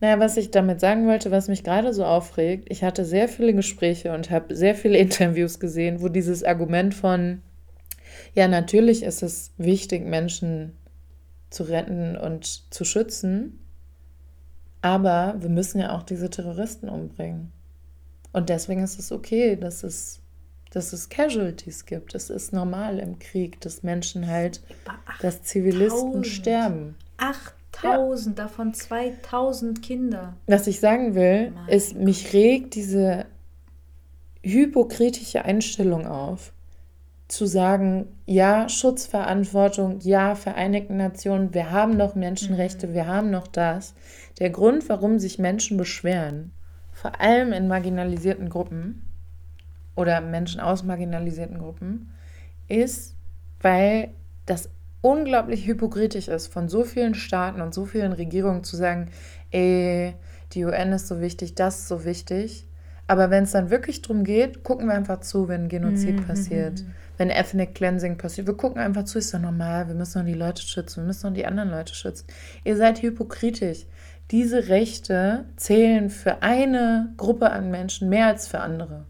Naja, 0.00 0.20
was 0.20 0.36
ich 0.36 0.50
damit 0.50 0.80
sagen 0.80 1.06
wollte, 1.06 1.30
was 1.30 1.48
mich 1.48 1.64
gerade 1.64 1.94
so 1.94 2.04
aufregt, 2.04 2.66
ich 2.68 2.84
hatte 2.84 3.04
sehr 3.04 3.28
viele 3.28 3.54
Gespräche 3.54 4.12
und 4.12 4.30
habe 4.30 4.54
sehr 4.54 4.74
viele 4.74 4.98
Interviews 4.98 5.60
gesehen, 5.60 6.02
wo 6.02 6.08
dieses 6.08 6.44
Argument 6.44 6.94
von, 6.94 7.42
ja, 8.34 8.48
natürlich 8.48 9.02
ist 9.02 9.22
es 9.22 9.52
wichtig, 9.56 10.04
Menschen 10.04 10.76
zu 11.50 11.62
retten 11.62 12.16
und 12.16 12.72
zu 12.74 12.84
schützen, 12.84 13.60
aber 14.82 15.36
wir 15.38 15.48
müssen 15.48 15.80
ja 15.80 15.96
auch 15.96 16.02
diese 16.02 16.28
Terroristen 16.28 16.88
umbringen. 16.88 17.52
Und 18.32 18.48
deswegen 18.48 18.82
ist 18.82 18.98
es 18.98 19.12
okay, 19.12 19.56
dass 19.56 19.84
es, 19.84 20.20
dass 20.74 20.92
es 20.92 21.08
Casualties 21.08 21.86
gibt. 21.86 22.14
Es 22.14 22.30
ist 22.30 22.52
normal 22.52 22.98
im 22.98 23.18
Krieg, 23.18 23.60
dass 23.60 23.82
Menschen 23.82 24.26
halt, 24.26 24.60
dass 25.20 25.42
Zivilisten 25.42 26.08
8000. 26.08 26.26
sterben. 26.26 26.94
8000, 27.18 28.38
davon 28.38 28.74
2000 28.74 29.82
Kinder. 29.82 30.34
Was 30.46 30.66
ich 30.66 30.80
sagen 30.80 31.14
will, 31.14 31.52
Mein 31.52 31.68
ist, 31.68 31.94
mich 31.94 32.32
regt 32.32 32.74
diese 32.74 33.26
hypokritische 34.42 35.44
Einstellung 35.44 36.06
auf, 36.06 36.52
zu 37.28 37.46
sagen, 37.46 38.06
ja, 38.26 38.68
Schutzverantwortung, 38.68 40.00
ja, 40.00 40.34
Vereinigten 40.34 40.96
Nationen, 40.96 41.54
wir 41.54 41.70
haben 41.70 41.98
doch 41.98 42.14
Menschenrechte, 42.14 42.92
wir 42.92 43.06
haben 43.06 43.30
noch 43.30 43.46
das. 43.46 43.94
Der 44.38 44.50
Grund, 44.50 44.88
warum 44.88 45.18
sich 45.18 45.38
Menschen 45.38 45.76
beschweren, 45.76 46.52
vor 46.92 47.20
allem 47.20 47.52
in 47.52 47.68
marginalisierten 47.68 48.50
Gruppen 48.50 49.02
oder 49.94 50.20
Menschen 50.20 50.60
aus 50.60 50.82
marginalisierten 50.82 51.58
Gruppen, 51.58 52.12
ist, 52.68 53.16
weil 53.60 54.10
das 54.46 54.70
unglaublich 55.00 55.66
hypokritisch 55.66 56.28
ist, 56.28 56.46
von 56.46 56.68
so 56.68 56.82
vielen 56.84 57.14
Staaten 57.14 57.60
und 57.60 57.74
so 57.74 57.84
vielen 57.84 58.12
Regierungen 58.12 58.64
zu 58.64 58.76
sagen, 58.76 59.10
ey, 59.50 60.14
die 60.52 60.64
UN 60.64 60.92
ist 60.92 61.08
so 61.08 61.20
wichtig, 61.20 61.54
das 61.54 61.80
ist 61.80 61.88
so 61.88 62.04
wichtig. 62.04 62.66
Aber 63.06 63.28
wenn 63.28 63.44
es 63.44 63.52
dann 63.52 63.68
wirklich 63.68 64.00
darum 64.00 64.24
geht, 64.24 64.62
gucken 64.64 64.86
wir 64.86 64.94
einfach 64.94 65.20
zu, 65.20 65.48
wenn 65.48 65.68
Genozid 65.68 66.20
Mhm, 66.20 66.26
passiert, 66.26 66.80
mhm, 66.80 66.94
wenn 67.18 67.30
Ethnic 67.30 67.74
Cleansing 67.74 68.16
passiert. 68.16 68.46
Wir 68.46 68.56
gucken 68.56 68.80
einfach 68.80 69.04
zu, 69.04 69.18
ist 69.18 69.34
doch 69.34 69.40
normal, 69.40 69.88
wir 69.88 69.94
müssen 69.94 70.20
doch 70.20 70.26
die 70.26 70.38
Leute 70.38 70.62
schützen, 70.62 71.02
wir 71.02 71.06
müssen 71.08 71.26
doch 71.26 71.34
die 71.34 71.44
anderen 71.44 71.70
Leute 71.70 71.94
schützen. 71.94 72.26
Ihr 72.64 72.76
seid 72.76 73.02
hypokritisch. 73.02 73.84
Diese 74.30 74.68
Rechte 74.68 75.44
zählen 75.56 76.08
für 76.08 76.42
eine 76.42 77.12
Gruppe 77.18 77.50
an 77.50 77.70
Menschen 77.70 78.08
mehr 78.08 78.28
als 78.28 78.48
für 78.48 78.60
andere. 78.60 79.04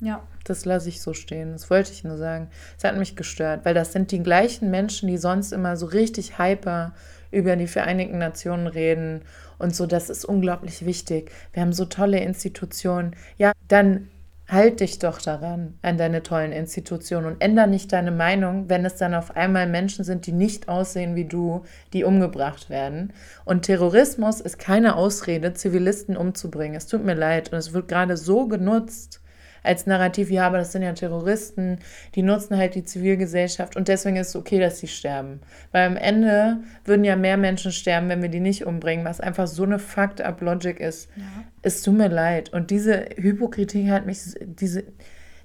Ja. 0.00 0.22
Das 0.46 0.64
lasse 0.64 0.88
ich 0.88 1.02
so 1.02 1.12
stehen. 1.12 1.52
Das 1.52 1.70
wollte 1.70 1.92
ich 1.92 2.04
nur 2.04 2.16
sagen. 2.16 2.48
Es 2.78 2.84
hat 2.84 2.96
mich 2.96 3.16
gestört, 3.16 3.64
weil 3.64 3.74
das 3.74 3.92
sind 3.92 4.12
die 4.12 4.22
gleichen 4.22 4.70
Menschen, 4.70 5.08
die 5.08 5.18
sonst 5.18 5.52
immer 5.52 5.76
so 5.76 5.86
richtig 5.86 6.38
hyper 6.38 6.94
über 7.32 7.56
die 7.56 7.66
Vereinigten 7.66 8.18
Nationen 8.18 8.68
reden 8.68 9.22
und 9.58 9.74
so. 9.74 9.86
Das 9.86 10.08
ist 10.08 10.24
unglaublich 10.24 10.86
wichtig. 10.86 11.32
Wir 11.52 11.62
haben 11.62 11.72
so 11.72 11.84
tolle 11.84 12.20
Institutionen. 12.20 13.16
Ja, 13.38 13.52
dann 13.66 14.08
halt 14.48 14.78
dich 14.78 15.00
doch 15.00 15.20
daran, 15.20 15.76
an 15.82 15.98
deine 15.98 16.22
tollen 16.22 16.52
Institutionen 16.52 17.26
und 17.26 17.40
ändere 17.40 17.66
nicht 17.66 17.92
deine 17.92 18.12
Meinung, 18.12 18.68
wenn 18.68 18.84
es 18.84 18.94
dann 18.94 19.12
auf 19.12 19.34
einmal 19.34 19.66
Menschen 19.66 20.04
sind, 20.04 20.26
die 20.28 20.32
nicht 20.32 20.68
aussehen 20.68 21.16
wie 21.16 21.24
du, 21.24 21.64
die 21.92 22.04
umgebracht 22.04 22.70
werden. 22.70 23.12
Und 23.44 23.62
Terrorismus 23.62 24.40
ist 24.40 24.60
keine 24.60 24.94
Ausrede, 24.94 25.54
Zivilisten 25.54 26.16
umzubringen. 26.16 26.76
Es 26.76 26.86
tut 26.86 27.04
mir 27.04 27.14
leid 27.14 27.52
und 27.52 27.58
es 27.58 27.72
wird 27.72 27.88
gerade 27.88 28.16
so 28.16 28.46
genutzt 28.46 29.20
als 29.66 29.86
Narrativ, 29.86 30.30
ja, 30.30 30.46
aber 30.46 30.58
das 30.58 30.72
sind 30.72 30.82
ja 30.82 30.92
Terroristen, 30.92 31.78
die 32.14 32.22
nutzen 32.22 32.56
halt 32.56 32.74
die 32.74 32.84
Zivilgesellschaft 32.84 33.76
und 33.76 33.88
deswegen 33.88 34.16
ist 34.16 34.28
es 34.28 34.36
okay, 34.36 34.58
dass 34.58 34.78
sie 34.78 34.88
sterben. 34.88 35.40
Weil 35.72 35.86
am 35.86 35.96
Ende 35.96 36.58
würden 36.84 37.04
ja 37.04 37.16
mehr 37.16 37.36
Menschen 37.36 37.72
sterben, 37.72 38.08
wenn 38.08 38.22
wir 38.22 38.28
die 38.28 38.40
nicht 38.40 38.64
umbringen, 38.64 39.04
was 39.04 39.20
einfach 39.20 39.46
so 39.46 39.64
eine 39.64 39.78
Fucked-up-Logic 39.78 40.80
ist. 40.80 41.08
Ja. 41.16 41.24
Es 41.62 41.82
tut 41.82 41.96
mir 41.96 42.08
leid. 42.08 42.52
Und 42.52 42.70
diese 42.70 43.06
Hypokritik 43.16 43.88
hat 43.90 44.06
mich, 44.06 44.20
diese, 44.40 44.84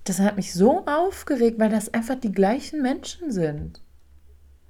das 0.03 0.19
hat 0.19 0.37
mich 0.37 0.53
so 0.53 0.85
aufgeregt, 0.85 1.59
weil 1.59 1.69
das 1.69 1.93
einfach 1.93 2.15
die 2.15 2.31
gleichen 2.31 2.81
Menschen 2.81 3.31
sind. 3.31 3.81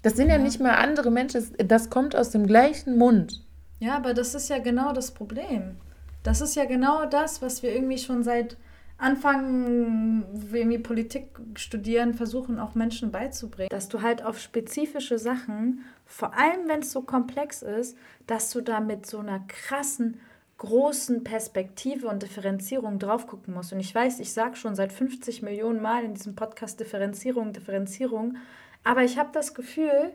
Das 0.01 0.15
sind 0.15 0.29
ja, 0.29 0.37
ja 0.37 0.41
nicht 0.41 0.59
mal 0.59 0.75
andere 0.75 1.11
Menschen, 1.11 1.45
das 1.57 1.89
kommt 1.89 2.15
aus 2.15 2.31
dem 2.31 2.47
gleichen 2.47 2.97
Mund. 2.97 3.45
Ja, 3.79 3.95
aber 3.97 4.13
das 4.13 4.35
ist 4.35 4.49
ja 4.49 4.59
genau 4.59 4.93
das 4.93 5.11
Problem. 5.11 5.77
Das 6.23 6.41
ist 6.41 6.55
ja 6.55 6.65
genau 6.65 7.05
das, 7.05 7.41
was 7.41 7.63
wir 7.63 7.73
irgendwie 7.73 7.97
schon 7.97 8.23
seit 8.23 8.57
anfangen, 9.01 10.25
irgendwie 10.53 10.77
Politik 10.77 11.27
studieren, 11.55 12.13
versuchen 12.13 12.59
auch 12.59 12.75
Menschen 12.75 13.11
beizubringen, 13.11 13.69
dass 13.69 13.89
du 13.89 14.01
halt 14.01 14.23
auf 14.23 14.39
spezifische 14.39 15.17
Sachen, 15.17 15.83
vor 16.05 16.37
allem 16.37 16.67
wenn 16.67 16.81
es 16.81 16.91
so 16.91 17.01
komplex 17.01 17.63
ist, 17.63 17.97
dass 18.27 18.51
du 18.51 18.61
da 18.61 18.79
mit 18.79 19.05
so 19.07 19.17
einer 19.17 19.39
krassen, 19.47 20.19
großen 20.59 21.23
Perspektive 21.23 22.07
und 22.07 22.21
Differenzierung 22.21 22.99
drauf 22.99 23.25
gucken 23.25 23.55
musst. 23.55 23.73
Und 23.73 23.79
ich 23.79 23.93
weiß, 23.93 24.19
ich 24.19 24.31
sage 24.31 24.55
schon 24.55 24.75
seit 24.75 24.93
50 24.93 25.41
Millionen 25.41 25.81
Mal 25.81 26.03
in 26.03 26.13
diesem 26.13 26.35
Podcast 26.35 26.79
Differenzierung, 26.79 27.53
Differenzierung, 27.53 28.37
aber 28.83 29.03
ich 29.03 29.17
habe 29.17 29.29
das 29.33 29.55
Gefühl, 29.55 30.11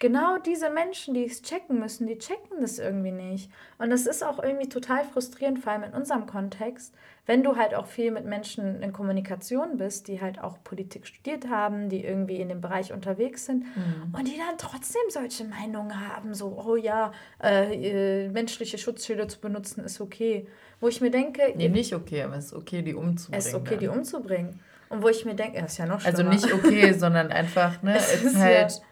genau 0.00 0.38
diese 0.38 0.70
Menschen, 0.70 1.14
die 1.14 1.24
es 1.24 1.42
checken 1.42 1.78
müssen, 1.78 2.06
die 2.06 2.18
checken 2.18 2.60
das 2.60 2.78
irgendwie 2.78 3.12
nicht. 3.12 3.50
Und 3.78 3.90
das 3.90 4.06
ist 4.06 4.24
auch 4.24 4.42
irgendwie 4.42 4.68
total 4.68 5.04
frustrierend, 5.04 5.58
vor 5.58 5.72
allem 5.72 5.84
in 5.84 5.92
unserem 5.92 6.26
Kontext, 6.26 6.94
wenn 7.26 7.42
du 7.42 7.56
halt 7.56 7.74
auch 7.74 7.86
viel 7.86 8.10
mit 8.10 8.24
Menschen 8.24 8.82
in 8.82 8.92
Kommunikation 8.92 9.76
bist, 9.76 10.08
die 10.08 10.20
halt 10.20 10.40
auch 10.40 10.62
Politik 10.64 11.06
studiert 11.06 11.48
haben, 11.48 11.88
die 11.88 12.02
irgendwie 12.02 12.40
in 12.40 12.48
dem 12.48 12.60
Bereich 12.60 12.92
unterwegs 12.92 13.44
sind 13.44 13.64
mhm. 13.76 14.14
und 14.16 14.26
die 14.26 14.38
dann 14.38 14.56
trotzdem 14.56 15.02
solche 15.10 15.44
Meinungen 15.44 16.08
haben, 16.08 16.32
so, 16.32 16.62
oh 16.64 16.76
ja, 16.76 17.12
äh, 17.42 18.24
äh 18.24 18.28
menschliche 18.28 18.78
Schutzschilde 18.78 19.26
zu 19.26 19.40
benutzen 19.40 19.84
ist 19.84 20.00
okay. 20.00 20.46
Wo 20.80 20.88
ich 20.88 21.00
mir 21.00 21.10
denke... 21.10 21.42
Nee, 21.56 21.68
nicht 21.68 21.92
okay, 21.92 22.22
aber 22.22 22.36
es 22.36 22.46
ist 22.46 22.52
okay, 22.54 22.82
die 22.82 22.94
umzubringen. 22.94 23.38
Es 23.38 23.46
ist 23.48 23.54
okay, 23.54 23.70
dann. 23.70 23.78
die 23.80 23.88
umzubringen. 23.88 24.60
Und 24.88 25.02
wo 25.02 25.08
ich 25.08 25.24
mir 25.24 25.34
denke, 25.34 25.60
das 25.60 25.72
ist 25.72 25.78
ja 25.78 25.86
noch 25.86 26.04
also 26.04 26.22
schlimmer. 26.22 26.30
Also 26.30 26.46
nicht 26.46 26.64
okay, 26.64 26.92
sondern 26.92 27.30
einfach, 27.30 27.82
ne, 27.82 27.96
es 27.96 28.22
ist 28.22 28.36
halt... 28.36 28.70
Ja, 28.70 28.87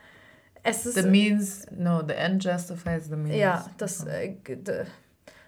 es 0.66 0.84
ist, 0.84 0.94
the 0.96 1.02
means, 1.02 1.66
no, 1.70 2.02
the 2.06 2.14
end 2.14 2.42
justifies 2.42 3.06
the 3.08 3.16
means. 3.16 3.36
Ja, 3.36 3.66
das, 3.78 4.04
äh, 4.06 4.34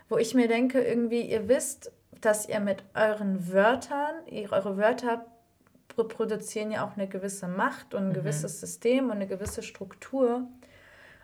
wo 0.09 0.17
ich 0.17 0.35
mir 0.35 0.49
denke, 0.49 0.81
irgendwie, 0.81 1.23
ihr 1.23 1.49
wisst, 1.49 1.93
dass 2.21 2.49
ihr 2.49 2.61
mit 2.61 2.85
euren 2.95 3.53
Wörtern, 3.53 4.15
eure 4.51 4.77
Wörter 4.77 5.27
produzieren 5.97 6.71
ja 6.71 6.87
auch 6.87 6.97
eine 6.97 7.09
gewisse 7.09 7.49
Macht 7.49 7.95
und 7.95 8.03
ein 8.03 8.09
mhm. 8.11 8.15
gewisses 8.15 8.61
System 8.61 9.07
und 9.07 9.13
eine 9.13 9.27
gewisse 9.27 9.63
Struktur. 9.63 10.47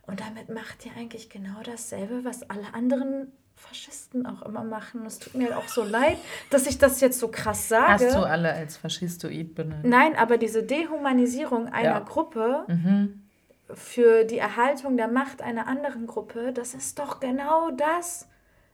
Und 0.03 0.21
damit 0.21 0.49
macht 0.49 0.85
ihr 0.85 0.93
eigentlich 0.99 1.31
genau 1.31 1.63
dasselbe, 1.65 2.25
was 2.25 2.49
alle 2.51 2.75
anderen 2.75 3.33
Faschisten 3.55 4.27
auch 4.27 4.43
immer 4.43 4.65
machen. 4.65 5.07
Es 5.07 5.21
tut 5.21 5.37
mir 5.37 5.57
auch 5.57 5.69
so 5.69 5.85
leid, 5.85 6.19
dass 6.51 6.67
ich 6.67 6.77
das 6.79 7.01
jetzt 7.01 7.21
so 7.21 7.29
krass 7.29 7.69
sage. 7.69 8.05
Hast 8.07 8.17
du 8.17 8.27
alle 8.27 8.53
als 8.53 8.77
faschistoid 8.77 9.55
benannt? 9.55 9.85
Nein, 9.85 10.17
aber 10.17 10.37
diese 10.37 10.65
Dehumanisierung 10.65 11.69
einer 11.69 11.85
ja. 11.85 11.99
Gruppe 12.01 12.65
mhm 12.67 13.24
für 13.75 14.25
die 14.25 14.39
Erhaltung 14.39 14.97
der 14.97 15.09
Macht 15.09 15.43
einer 15.43 15.67
anderen 15.67 16.07
Gruppe, 16.07 16.53
das 16.53 16.75
ist 16.75 16.99
doch 16.99 17.21
genau 17.21 17.71
das, 17.71 18.29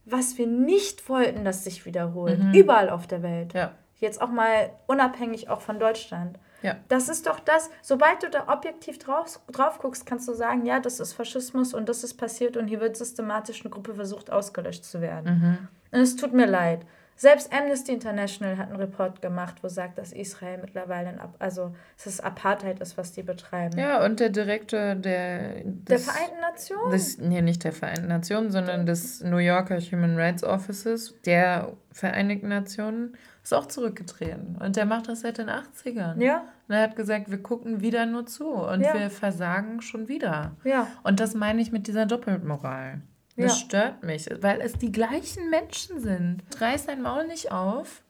was 0.05 0.39
wir 0.39 0.47
nicht 0.47 1.09
wollten, 1.09 1.45
dass 1.45 1.65
sich 1.65 1.87
wiederholt. 1.87 2.39
Mhm. 2.39 2.55
Überall 2.55 2.91
auf 2.91 3.07
der 3.07 3.23
Welt. 3.23 3.53
Ja. 3.53 3.73
Jetzt 3.97 4.21
auch 4.23 4.31
mal 4.31 4.71
unabhängig 4.87 5.49
auch 5.49 5.61
von 5.61 5.79
Deutschland. 5.79 6.39
Ja. 6.63 6.77
Das 6.89 7.09
ist 7.09 7.27
doch 7.27 7.41
das, 7.41 7.71
sobald 7.83 8.23
du 8.23 8.31
da 8.31 8.49
objektiv 8.49 8.99
drauf, 8.99 9.41
drauf 9.51 9.79
guckst, 9.79 10.05
kannst 10.05 10.29
du 10.29 10.35
sagen, 10.35 10.67
ja, 10.67 10.81
das 10.81 11.01
ist 11.01 11.15
Faschismus 11.15 11.75
und 11.75 11.89
das 11.89 12.05
ist 12.05 12.15
passiert 12.15 12.57
und 12.57 12.67
hier 12.67 12.81
wird 12.81 12.97
systematisch 12.97 13.63
eine 13.63 13.71
Gruppe 13.71 13.95
versucht, 13.95 14.31
ausgelöscht 14.31 14.85
zu 14.85 15.01
werden. 15.01 15.39
Mhm. 15.39 15.69
Und 15.93 16.01
es 16.01 16.17
tut 16.17 16.33
mir 16.33 16.47
leid. 16.47 16.85
Selbst 17.21 17.53
Amnesty 17.53 17.93
International 17.93 18.57
hat 18.57 18.69
einen 18.69 18.81
Report 18.81 19.21
gemacht, 19.21 19.57
wo 19.61 19.69
sagt, 19.69 19.99
dass 19.99 20.11
Israel 20.11 20.57
mittlerweile, 20.57 21.11
ein, 21.11 21.21
also 21.39 21.75
dass 21.99 22.07
es 22.07 22.21
Apartheid 22.21 22.81
ist, 22.81 22.97
was 22.97 23.13
die 23.13 23.23
betreiben. 23.23 23.79
Ja, 23.79 24.03
und 24.03 24.21
der 24.21 24.31
Direktor 24.31 24.95
der... 24.95 25.63
Des, 25.63 25.85
der 25.85 25.99
Vereinten 25.99 26.41
Nationen? 26.41 26.91
Des, 26.91 27.19
nee, 27.19 27.43
nicht 27.43 27.63
der 27.63 27.73
Vereinten 27.73 28.09
Nationen, 28.09 28.51
sondern 28.51 28.87
des 28.87 29.23
New 29.23 29.37
Yorker 29.37 29.79
Human 29.81 30.17
Rights 30.17 30.43
Offices 30.43 31.15
der 31.27 31.75
Vereinigten 31.93 32.49
Nationen 32.49 33.19
ist 33.43 33.53
auch 33.53 33.67
zurückgetreten. 33.67 34.57
Und 34.59 34.77
der 34.77 34.87
macht 34.87 35.07
das 35.09 35.21
seit 35.21 35.37
den 35.37 35.51
80ern. 35.51 36.23
Ja. 36.23 36.45
Und 36.69 36.75
er 36.75 36.85
hat 36.85 36.97
gesagt, 36.97 37.31
wir 37.31 37.43
gucken 37.43 37.83
wieder 37.83 38.07
nur 38.07 38.25
zu 38.25 38.49
und 38.49 38.81
ja. 38.81 38.95
wir 38.95 39.11
versagen 39.11 39.83
schon 39.83 40.09
wieder. 40.09 40.53
Ja. 40.65 40.87
Und 41.03 41.21
das 41.21 41.35
meine 41.35 41.61
ich 41.61 41.71
mit 41.71 41.87
dieser 41.87 42.07
Doppelmoral. 42.07 43.03
Das 43.41 43.61
ja. 43.61 43.67
stört 43.67 44.03
mich, 44.03 44.29
weil 44.41 44.61
es 44.61 44.75
die 44.75 44.93
gleichen 44.93 45.51
Menschen 45.51 46.01
sind. 46.01 46.43
Reiß 46.59 46.87
dein 46.87 47.03
Maul 47.03 47.27
nicht 47.27 47.53
auf, 47.53 48.03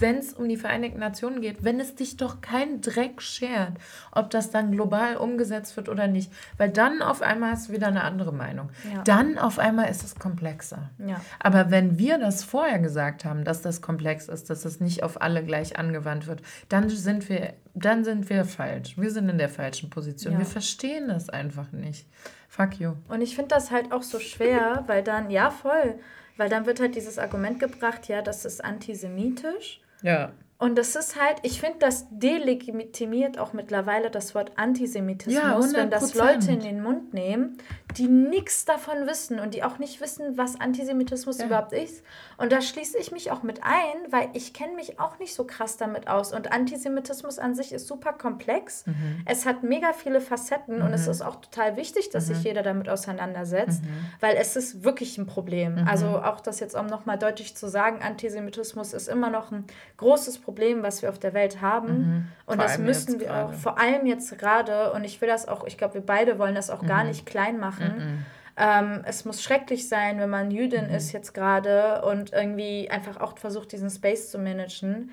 wenn 0.00 0.16
es 0.16 0.32
um 0.32 0.48
die 0.48 0.56
Vereinigten 0.56 1.00
Nationen 1.00 1.40
geht, 1.40 1.64
wenn 1.64 1.80
es 1.80 1.94
dich 1.94 2.16
doch 2.16 2.40
kein 2.40 2.80
Dreck 2.80 3.20
schert, 3.20 3.72
ob 4.12 4.30
das 4.30 4.50
dann 4.50 4.72
global 4.72 5.16
umgesetzt 5.16 5.76
wird 5.76 5.88
oder 5.88 6.06
nicht. 6.06 6.32
Weil 6.56 6.70
dann 6.70 7.02
auf 7.02 7.22
einmal 7.22 7.54
ist 7.54 7.70
wieder 7.70 7.88
eine 7.88 8.04
andere 8.04 8.32
Meinung. 8.32 8.70
Ja. 8.92 9.02
Dann 9.02 9.38
auf 9.38 9.58
einmal 9.58 9.90
ist 9.90 10.04
es 10.04 10.14
komplexer. 10.14 10.90
Ja. 11.04 11.20
Aber 11.40 11.70
wenn 11.70 11.98
wir 11.98 12.18
das 12.18 12.44
vorher 12.44 12.78
gesagt 12.78 13.24
haben, 13.24 13.44
dass 13.44 13.62
das 13.62 13.82
komplex 13.82 14.28
ist, 14.28 14.50
dass 14.50 14.64
es 14.64 14.80
nicht 14.80 15.02
auf 15.02 15.20
alle 15.20 15.44
gleich 15.44 15.78
angewandt 15.78 16.26
wird, 16.26 16.42
dann 16.68 16.88
sind 16.88 17.28
wir, 17.28 17.54
dann 17.74 18.04
sind 18.04 18.30
wir 18.30 18.44
falsch. 18.44 18.96
Wir 18.96 19.10
sind 19.10 19.28
in 19.28 19.38
der 19.38 19.48
falschen 19.48 19.90
Position. 19.90 20.34
Ja. 20.34 20.38
Wir 20.38 20.46
verstehen 20.46 21.08
das 21.08 21.28
einfach 21.28 21.72
nicht. 21.72 22.06
Fuck 22.48 22.80
you. 22.80 22.94
Und 23.08 23.20
ich 23.20 23.36
finde 23.36 23.54
das 23.54 23.70
halt 23.70 23.92
auch 23.92 24.02
so 24.02 24.18
schwer, 24.18 24.84
weil 24.86 25.02
dann, 25.02 25.30
ja, 25.30 25.50
voll, 25.50 25.98
weil 26.38 26.48
dann 26.48 26.66
wird 26.66 26.80
halt 26.80 26.96
dieses 26.96 27.18
Argument 27.18 27.60
gebracht, 27.60 28.08
ja, 28.08 28.22
das 28.22 28.44
ist 28.44 28.64
antisemitisch. 28.64 29.80
Ja. 30.02 30.32
Und 30.60 30.76
das 30.76 30.96
ist 30.96 31.20
halt, 31.20 31.36
ich 31.42 31.60
finde, 31.60 31.78
das 31.78 32.06
delegitimiert 32.10 33.38
auch 33.38 33.52
mittlerweile 33.52 34.10
das 34.10 34.34
Wort 34.34 34.52
Antisemitismus, 34.56 35.72
ja, 35.72 35.78
wenn 35.78 35.90
das 35.90 36.14
Leute 36.14 36.50
in 36.50 36.60
den 36.60 36.82
Mund 36.82 37.14
nehmen, 37.14 37.58
die 37.98 38.08
nichts 38.08 38.64
davon 38.64 39.06
wissen 39.06 39.38
und 39.40 39.54
die 39.54 39.62
auch 39.62 39.78
nicht 39.78 40.00
wissen, 40.00 40.38
was 40.38 40.60
Antisemitismus 40.60 41.38
ja. 41.38 41.46
überhaupt 41.46 41.72
ist. 41.72 42.02
Und 42.36 42.52
da 42.52 42.60
schließe 42.60 42.96
ich 42.98 43.12
mich 43.12 43.30
auch 43.30 43.42
mit 43.42 43.62
ein, 43.62 44.10
weil 44.10 44.28
ich 44.32 44.54
kenne 44.54 44.74
mich 44.74 44.98
auch 45.00 45.18
nicht 45.18 45.34
so 45.34 45.44
krass 45.44 45.76
damit 45.76 46.08
aus. 46.08 46.32
Und 46.32 46.52
Antisemitismus 46.52 47.38
an 47.38 47.54
sich 47.54 47.72
ist 47.72 47.86
super 47.86 48.12
komplex. 48.12 48.86
Mhm. 48.86 49.22
Es 49.26 49.44
hat 49.44 49.62
mega 49.62 49.92
viele 49.92 50.20
Facetten 50.20 50.78
mhm. 50.78 50.86
und 50.86 50.92
es 50.92 51.06
mhm. 51.06 51.12
ist 51.12 51.22
auch 51.22 51.36
total 51.36 51.76
wichtig, 51.76 52.10
dass 52.10 52.28
mhm. 52.28 52.34
sich 52.34 52.44
jeder 52.44 52.62
damit 52.62 52.88
auseinandersetzt, 52.88 53.84
mhm. 53.84 54.06
weil 54.20 54.36
es 54.36 54.56
ist 54.56 54.84
wirklich 54.84 55.18
ein 55.18 55.26
Problem. 55.26 55.74
Mhm. 55.74 55.88
Also 55.88 56.06
auch 56.06 56.40
das 56.40 56.60
jetzt, 56.60 56.74
um 56.74 56.86
nochmal 56.86 57.18
deutlich 57.18 57.56
zu 57.56 57.68
sagen, 57.68 58.02
Antisemitismus 58.02 58.92
ist 58.92 59.08
immer 59.08 59.30
noch 59.30 59.50
ein 59.50 59.64
großes 59.96 60.38
Problem 60.38 60.78
was 60.82 61.02
wir 61.02 61.08
auf 61.08 61.18
der 61.18 61.34
Welt 61.34 61.60
haben. 61.60 62.28
Und 62.46 62.60
das 62.60 62.78
müssen 62.78 63.20
wir 63.20 63.28
grade. 63.28 63.48
auch, 63.48 63.52
vor 63.54 63.78
allem 63.78 64.06
jetzt 64.06 64.36
gerade, 64.38 64.92
und 64.92 65.04
ich 65.04 65.20
will 65.20 65.28
das 65.28 65.48
auch, 65.48 65.64
ich 65.64 65.76
glaube, 65.76 65.94
wir 65.94 66.00
beide 66.00 66.38
wollen 66.38 66.54
das 66.54 66.70
auch 66.70 66.84
gar 66.84 67.04
nicht 67.04 67.26
klein 67.26 67.58
machen. 67.58 67.87
Mhm. 67.96 68.26
Ähm, 68.56 69.02
es 69.06 69.24
muss 69.24 69.42
schrecklich 69.42 69.88
sein, 69.88 70.18
wenn 70.18 70.30
man 70.30 70.50
Jüdin 70.50 70.88
mhm. 70.88 70.94
ist 70.94 71.12
jetzt 71.12 71.32
gerade 71.32 72.02
und 72.02 72.32
irgendwie 72.32 72.90
einfach 72.90 73.20
auch 73.20 73.38
versucht, 73.38 73.72
diesen 73.72 73.90
Space 73.90 74.30
zu 74.30 74.38
managen. 74.38 75.10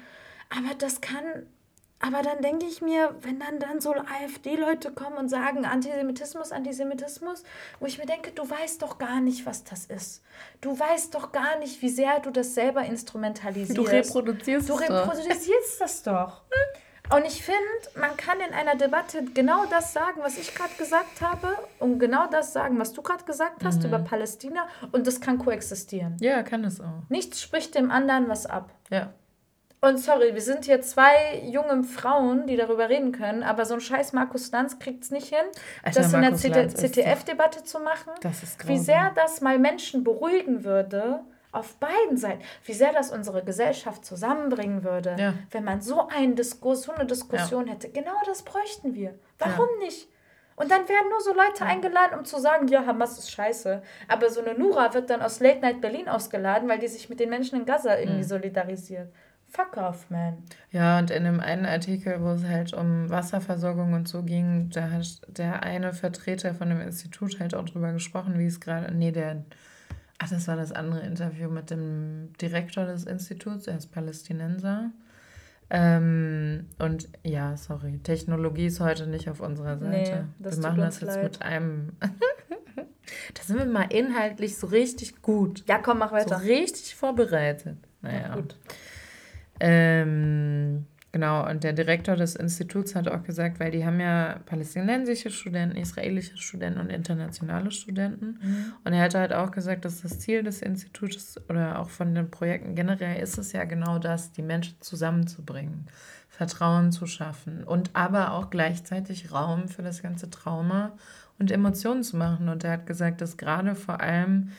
Aber 0.50 0.74
das 0.78 1.02
kann 1.02 1.46
aber 2.00 2.22
dann 2.22 2.42
denke 2.42 2.66
ich 2.66 2.82
mir, 2.82 3.16
wenn 3.22 3.40
dann, 3.40 3.58
dann 3.60 3.80
so 3.80 3.94
AfD-Leute 3.94 4.92
kommen 4.92 5.18
und 5.18 5.30
sagen 5.30 5.66
Antisemitismus, 5.66 6.52
Antisemitismus, 6.52 7.44
wo 7.80 7.86
ich 7.86 7.98
mir 7.98 8.06
denke, 8.06 8.32
du 8.32 8.48
weißt 8.48 8.82
doch 8.82 8.98
gar 8.98 9.22
nicht, 9.22 9.46
was 9.46 9.64
das 9.64 9.86
ist. 9.86 10.22
Du 10.62 10.78
weißt 10.78 11.16
doch 11.16 11.32
gar 11.32 11.58
nicht, 11.58 11.82
wie 11.82 11.90
sehr 11.90 12.20
du 12.20 12.32
das 12.32 12.54
selber 12.54 12.84
instrumentalisierst. 12.84 13.78
Du 13.78 13.84
reproduzierst, 13.84 14.70
du 14.70 14.74
reproduzierst 14.74 15.80
das 15.80 16.04
doch. 16.04 16.42
Und 17.14 17.26
ich 17.26 17.44
finde, 17.44 17.60
man 18.00 18.18
kann 18.18 18.40
in 18.40 18.54
einer 18.54 18.76
Debatte 18.76 19.24
genau 19.34 19.66
das 19.70 19.94
sagen, 19.94 20.22
was 20.22 20.38
ich 20.38 20.56
gerade 20.56 20.74
gesagt 20.78 21.22
habe, 21.22 21.48
und 21.80 22.00
genau 22.00 22.28
das 22.28 22.54
sagen, 22.54 22.80
was 22.80 22.94
du 22.94 23.02
gerade 23.02 23.24
gesagt 23.26 23.64
hast 23.64 23.80
mhm. 23.80 23.90
über 23.90 24.00
Palästina, 24.00 24.68
und 24.92 25.06
das 25.08 25.22
kann 25.22 25.38
koexistieren. 25.38 26.18
Ja, 26.20 26.44
kann 26.44 26.64
es 26.64 26.82
auch. 26.82 27.04
Nichts 27.10 27.42
spricht 27.42 27.76
dem 27.76 27.92
anderen 27.92 28.28
was 28.28 28.46
ab. 28.46 28.72
Ja. 28.90 29.14
Und 29.82 30.00
sorry, 30.00 30.34
wir 30.34 30.42
sind 30.42 30.66
hier 30.66 30.82
zwei 30.82 31.44
junge 31.44 31.84
Frauen, 31.84 32.48
die 32.48 32.56
darüber 32.56 32.90
reden 32.90 33.12
können, 33.12 33.44
aber 33.44 33.66
so 33.66 33.76
ein 33.76 33.82
scheiß 33.82 34.14
Markus 34.14 34.52
Lanz 34.52 34.80
kriegt 34.80 35.04
es 35.04 35.12
nicht 35.12 35.28
hin, 35.28 35.46
Alter, 35.84 36.02
das 36.02 36.44
in 36.44 36.54
der 36.54 36.70
ZDF-Debatte 36.70 37.64
zu 37.64 37.80
machen. 37.80 38.14
Das 38.22 38.42
ist 38.42 38.58
grausam. 38.58 38.76
Wie 38.76 38.80
sehr 38.80 39.12
das 39.14 39.42
mal 39.42 39.60
Menschen 39.60 40.04
beruhigen 40.04 40.64
würde, 40.64 41.20
auf 41.56 41.76
beiden 41.78 42.18
Seiten, 42.18 42.44
wie 42.64 42.74
sehr 42.74 42.94
das 42.94 43.12
unsere 43.12 43.44
Gesellschaft 43.44 44.06
zusammenbringen 44.06 44.84
würde, 44.84 45.16
ja. 45.18 45.34
wenn 45.52 45.64
man 45.64 45.82
so 45.82 46.08
einen 46.08 46.36
Diskurs, 46.36 46.84
so 46.84 46.92
eine 46.92 47.06
Diskussion 47.06 47.68
ja. 47.68 47.74
hätte. 47.74 47.90
Genau 47.90 48.16
das 48.26 48.44
bräuchten 48.44 48.94
wir. 48.94 49.16
Warum 49.40 49.70
ja. 49.80 49.86
nicht? 49.86 50.08
Und 50.58 50.72
dann 50.72 50.88
werden 50.88 51.10
nur 51.10 51.20
so 51.20 51.34
Leute 51.34 51.66
eingeladen, 51.66 52.18
um 52.18 52.26
zu 52.26 52.40
sagen, 52.40 52.68
ja, 52.68 52.86
Hamas 52.86 53.20
ist 53.20 53.32
scheiße. 53.32 53.82
Aber 54.08 54.30
so 54.30 54.42
eine 54.42 54.58
Nura 54.58 54.94
wird 54.94 55.10
dann 55.10 55.22
aus 55.22 55.42
Late 55.42 55.60
Night 55.60 55.82
Berlin 55.82 56.08
ausgeladen, 56.08 56.70
weil 56.70 56.80
die 56.80 56.88
sich 56.88 57.10
mit 57.10 57.20
den 57.20 57.30
Menschen 57.30 57.60
in 57.60 57.66
Gaza 57.66 57.98
irgendwie 57.98 58.20
mhm. 58.20 58.28
solidarisiert. 58.28 59.12
Fuck 59.50 59.78
off, 59.78 60.10
man. 60.10 60.38
Ja, 60.72 60.98
und 61.00 61.12
in 61.12 61.24
dem 61.24 61.40
einen 61.40 61.66
Artikel, 61.66 62.22
wo 62.22 62.32
es 62.32 62.44
halt 62.44 62.74
um 62.74 63.10
Wasserversorgung 63.10 63.94
und 63.94 64.08
so 64.08 64.24
ging, 64.24 64.70
da 64.74 64.90
hat 64.90 65.22
der 65.28 65.64
eine 65.64 65.94
Vertreter 65.94 66.54
von 66.54 66.70
dem 66.70 66.82
Institut 66.82 67.40
halt 67.40 67.54
auch 67.54 67.66
drüber 67.66 67.94
gesprochen, 67.94 68.38
wie 68.40 68.48
es 68.48 68.60
gerade. 68.60 68.94
Nee, 68.94 69.12
der. 69.12 69.44
Ach, 70.18 70.30
das 70.30 70.48
war 70.48 70.56
das 70.56 70.72
andere 70.72 71.02
Interview 71.02 71.50
mit 71.50 71.70
dem 71.70 72.32
Direktor 72.42 72.86
des 72.86 73.04
Instituts, 73.04 73.68
er 73.68 73.78
ist 73.78 73.92
Palästinenser. 73.92 74.92
Ähm, 75.70 76.68
und 76.78 77.10
ja, 77.24 77.58
sorry, 77.58 78.00
Technologie 78.04 78.68
ist 78.68 78.80
heute 78.80 79.08
nicht 79.08 79.30
auf 79.30 79.40
unserer 79.40 79.78
Seite. 79.78 80.28
Nee, 80.38 80.52
wir 80.52 80.58
machen 80.60 80.78
das 80.78 81.02
jetzt 81.02 81.16
leid. 81.16 81.24
mit 81.24 81.42
einem. 81.42 81.94
da 82.00 83.44
sind 83.44 83.58
wir 83.58 83.66
mal 83.66 83.92
inhaltlich 83.92 84.58
so 84.58 84.68
richtig 84.68 85.22
gut. 85.22 85.64
Ja, 85.68 85.80
komm, 85.80 86.00
mach 86.00 86.12
weiter. 86.12 86.40
So 86.40 86.46
richtig 86.46 86.96
vorbereitet. 86.96 87.78
Naja. 88.02 88.20
Ja, 88.20 88.36
gut. 88.36 88.56
Ähm, 89.60 90.86
genau, 91.16 91.50
und 91.50 91.64
der 91.64 91.72
Direktor 91.72 92.18
des 92.18 92.36
Instituts 92.36 92.94
hat 92.94 93.08
auch 93.08 93.24
gesagt, 93.24 93.62
weil 93.62 93.72
die 93.72 93.86
haben 93.86 94.02
ja 94.02 94.42
palästinensische 94.46 95.30
Studenten, 95.30 95.78
israelische 95.78 96.36
Studenten 96.36 96.82
und 96.82 96.90
internationale 96.90 97.72
Studenten. 97.72 98.38
Mhm. 98.42 98.74
Und 98.84 98.92
er 98.92 99.04
hat 99.04 99.16
halt 99.16 99.32
auch 99.32 99.52
gesagt, 99.52 99.86
dass 99.86 100.02
das 100.02 100.20
Ziel 100.20 100.44
des 100.44 100.62
Instituts 100.62 101.40
oder 101.50 101.80
auch 101.80 101.90
von 101.90 102.14
den 102.14 102.30
Projekten 102.30 102.76
generell 102.76 103.24
ist 103.24 103.38
es 103.38 103.54
ja 103.54 103.64
genau 103.64 103.98
das, 103.98 104.34
die 104.34 104.42
Menschen 104.42 104.76
zusammenzubringen, 104.82 105.86
Vertrauen 106.28 106.92
zu 106.92 107.06
schaffen 107.08 107.64
und 107.64 107.92
aber 107.94 108.34
auch 108.34 108.50
gleichzeitig 108.50 109.32
Raum 109.32 109.70
für 109.70 109.84
das 109.84 110.04
ganze 110.04 110.30
Trauma 110.30 110.98
und 111.40 111.50
Emotionen 111.50 112.04
zu 112.04 112.18
machen. 112.18 112.50
Und 112.50 112.66
er 112.66 112.72
hat 112.72 112.88
gesagt, 112.88 113.22
dass 113.22 113.38
gerade 113.38 113.74
vor 113.76 114.02
allem 114.02 114.50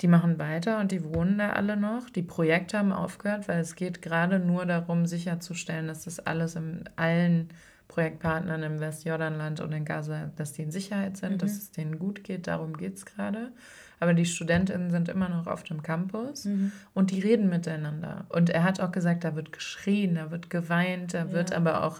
die 0.00 0.08
machen 0.08 0.38
weiter 0.38 0.78
und 0.78 0.92
die 0.92 1.02
wohnen 1.04 1.38
da 1.38 1.50
alle 1.50 1.76
noch. 1.76 2.08
Die 2.10 2.22
Projekte 2.22 2.78
haben 2.78 2.92
aufgehört, 2.92 3.48
weil 3.48 3.60
es 3.60 3.74
geht 3.74 4.00
gerade 4.00 4.38
nur 4.38 4.64
darum, 4.64 5.06
sicherzustellen, 5.06 5.88
dass 5.88 6.04
das 6.04 6.20
alles 6.20 6.54
in 6.54 6.84
allen 6.96 7.48
Projektpartnern 7.88 8.62
im 8.62 8.80
Westjordanland 8.80 9.60
und 9.60 9.72
in 9.72 9.84
Gaza, 9.84 10.30
dass 10.36 10.52
die 10.52 10.62
in 10.62 10.70
Sicherheit 10.70 11.16
sind, 11.16 11.32
mhm. 11.32 11.38
dass 11.38 11.52
es 11.52 11.72
denen 11.72 11.98
gut 11.98 12.22
geht. 12.22 12.46
Darum 12.46 12.76
geht 12.76 12.96
es 12.96 13.06
gerade. 13.06 13.50
Aber 13.98 14.14
die 14.14 14.26
Studentinnen 14.26 14.90
sind 14.90 15.08
immer 15.08 15.28
noch 15.28 15.48
auf 15.48 15.64
dem 15.64 15.82
Campus 15.82 16.44
mhm. 16.44 16.70
und 16.94 17.10
die 17.10 17.20
reden 17.20 17.48
miteinander. 17.48 18.26
Und 18.28 18.50
er 18.50 18.62
hat 18.62 18.78
auch 18.80 18.92
gesagt, 18.92 19.24
da 19.24 19.34
wird 19.34 19.52
geschrien, 19.52 20.14
da 20.14 20.30
wird 20.30 20.50
geweint, 20.50 21.14
da 21.14 21.24
ja. 21.24 21.32
wird 21.32 21.52
aber 21.52 21.82
auch, 21.82 21.98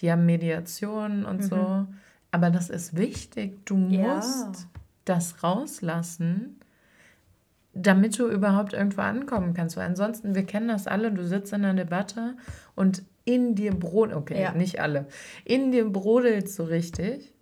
die 0.00 0.12
haben 0.12 0.26
Mediation 0.26 1.24
und 1.24 1.38
mhm. 1.38 1.44
so. 1.44 1.86
Aber 2.30 2.50
das 2.50 2.68
ist 2.68 2.96
wichtig. 2.96 3.64
Du 3.64 3.76
musst 3.76 4.48
ja. 4.48 4.70
das 5.06 5.42
rauslassen 5.42 6.58
damit 7.74 8.18
du 8.18 8.28
überhaupt 8.28 8.72
irgendwo 8.72 9.02
ankommen 9.02 9.54
kannst. 9.54 9.76
Weil 9.76 9.86
ansonsten, 9.86 10.34
wir 10.34 10.44
kennen 10.44 10.68
das 10.68 10.86
alle, 10.86 11.12
du 11.12 11.24
sitzt 11.24 11.52
in 11.52 11.64
einer 11.64 11.74
Debatte 11.74 12.34
und 12.74 13.02
in 13.24 13.54
dir 13.54 13.72
brodelt, 13.72 14.16
okay, 14.16 14.42
ja. 14.42 14.52
nicht 14.52 14.80
alle, 14.80 15.06
in 15.44 15.70
dir 15.70 15.84
brodelt 15.90 16.48
so 16.48 16.64
richtig 16.64 17.32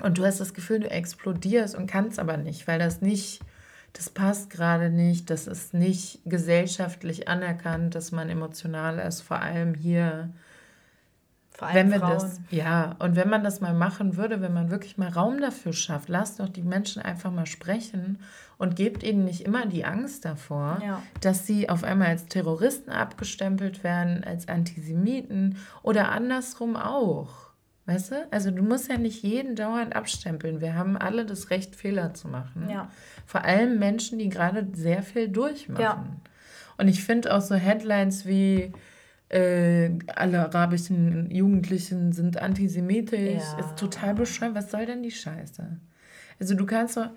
und 0.00 0.18
du 0.18 0.24
hast 0.24 0.40
das 0.40 0.54
Gefühl, 0.54 0.80
du 0.80 0.90
explodierst 0.90 1.74
und 1.74 1.86
kannst 1.86 2.18
aber 2.18 2.36
nicht, 2.36 2.66
weil 2.68 2.78
das 2.78 3.00
nicht, 3.00 3.40
das 3.92 4.10
passt 4.10 4.50
gerade 4.50 4.90
nicht, 4.90 5.30
das 5.30 5.46
ist 5.46 5.74
nicht 5.74 6.20
gesellschaftlich 6.24 7.28
anerkannt, 7.28 7.94
dass 7.94 8.12
man 8.12 8.28
emotional 8.28 8.98
ist, 8.98 9.20
vor 9.20 9.40
allem 9.40 9.74
hier 9.74 10.30
vor 11.64 11.74
allem 11.74 11.90
wenn 11.90 12.00
wir 12.00 12.06
Frauen. 12.06 12.12
das, 12.12 12.40
ja, 12.50 12.96
und 12.98 13.16
wenn 13.16 13.28
man 13.28 13.44
das 13.44 13.60
mal 13.60 13.74
machen 13.74 14.16
würde, 14.16 14.40
wenn 14.40 14.52
man 14.52 14.70
wirklich 14.70 14.98
mal 14.98 15.08
Raum 15.08 15.40
dafür 15.40 15.72
schafft, 15.72 16.08
lasst 16.08 16.40
doch 16.40 16.48
die 16.48 16.62
Menschen 16.62 17.02
einfach 17.02 17.30
mal 17.30 17.46
sprechen 17.46 18.18
und 18.58 18.76
gebt 18.76 19.02
ihnen 19.02 19.24
nicht 19.24 19.42
immer 19.42 19.66
die 19.66 19.84
Angst 19.84 20.24
davor, 20.24 20.78
ja. 20.82 21.02
dass 21.20 21.46
sie 21.46 21.68
auf 21.68 21.84
einmal 21.84 22.08
als 22.08 22.26
Terroristen 22.26 22.90
abgestempelt 22.90 23.82
werden, 23.84 24.24
als 24.24 24.48
Antisemiten 24.48 25.56
oder 25.82 26.10
andersrum 26.12 26.76
auch. 26.76 27.44
Weißt 27.86 28.12
du? 28.12 28.26
Also 28.30 28.50
du 28.50 28.62
musst 28.62 28.88
ja 28.88 28.96
nicht 28.96 29.22
jeden 29.22 29.56
dauernd 29.56 29.94
abstempeln. 29.94 30.62
Wir 30.62 30.74
haben 30.74 30.96
alle 30.96 31.26
das 31.26 31.50
Recht, 31.50 31.76
Fehler 31.76 32.14
zu 32.14 32.28
machen. 32.28 32.70
Ja. 32.70 32.88
Vor 33.26 33.44
allem 33.44 33.78
Menschen, 33.78 34.18
die 34.18 34.30
gerade 34.30 34.66
sehr 34.72 35.02
viel 35.02 35.28
durchmachen. 35.28 35.82
Ja. 35.82 36.04
Und 36.78 36.88
ich 36.88 37.04
finde 37.04 37.34
auch 37.34 37.42
so 37.42 37.54
Headlines 37.54 38.24
wie 38.24 38.72
äh, 39.34 39.90
alle 40.14 40.40
arabischen 40.40 41.28
Jugendlichen 41.30 42.12
sind 42.12 42.40
antisemitisch, 42.40 43.42
ja. 43.42 43.58
ist 43.58 43.76
total 43.76 44.14
bescheuert. 44.14 44.54
Was 44.54 44.70
soll 44.70 44.86
denn 44.86 45.02
die 45.02 45.10
Scheiße? 45.10 45.80
Also 46.38 46.54
du 46.54 46.64
kannst 46.66 46.96
doch, 46.96 47.10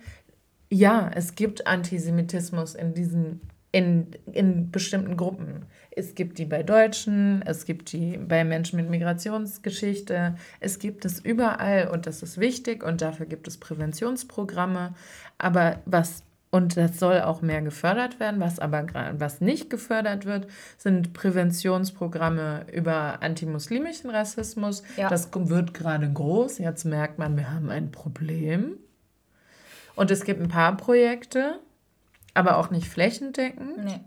ja, 0.71 1.11
es 1.13 1.35
gibt 1.35 1.67
Antisemitismus 1.67 2.73
in 2.73 2.95
diesen, 2.95 3.41
in, 3.71 4.07
in 4.31 4.71
bestimmten 4.71 5.15
Gruppen. 5.15 5.65
Es 5.91 6.15
gibt 6.15 6.39
die 6.39 6.45
bei 6.45 6.63
Deutschen, 6.63 7.43
es 7.45 7.65
gibt 7.65 7.91
die 7.91 8.17
bei 8.17 8.43
Menschen 8.43 8.77
mit 8.77 8.89
Migrationsgeschichte, 8.89 10.35
es 10.59 10.79
gibt 10.79 11.05
es 11.05 11.19
überall 11.19 11.87
und 11.87 12.07
das 12.07 12.23
ist 12.23 12.39
wichtig 12.39 12.83
und 12.83 13.01
dafür 13.01 13.27
gibt 13.27 13.47
es 13.47 13.57
Präventionsprogramme. 13.57 14.95
Aber 15.37 15.81
was 15.85 16.23
und 16.49 16.77
das 16.77 16.97
soll 16.99 17.21
auch 17.21 17.41
mehr 17.41 17.61
gefördert 17.61 18.19
werden. 18.19 18.39
Was 18.39 18.59
aber 18.59 18.85
was 19.17 19.41
nicht 19.41 19.69
gefördert 19.69 20.25
wird, 20.25 20.47
sind 20.77 21.13
Präventionsprogramme 21.13 22.65
über 22.71 23.21
antimuslimischen 23.21 24.09
Rassismus. 24.09 24.83
Ja. 24.95 25.09
Das 25.09 25.29
wird 25.33 25.73
gerade 25.73 26.09
groß. 26.11 26.59
Jetzt 26.59 26.85
merkt 26.85 27.19
man, 27.19 27.35
wir 27.35 27.51
haben 27.51 27.69
ein 27.69 27.91
Problem. 27.91 28.77
Und 29.95 30.09
es 30.09 30.23
gibt 30.23 30.39
ein 30.39 30.47
paar 30.47 30.77
Projekte, 30.77 31.59
aber 32.33 32.57
auch 32.57 32.69
nicht 32.69 32.87
flächendeckend. 32.87 33.83
Nee. 33.83 33.99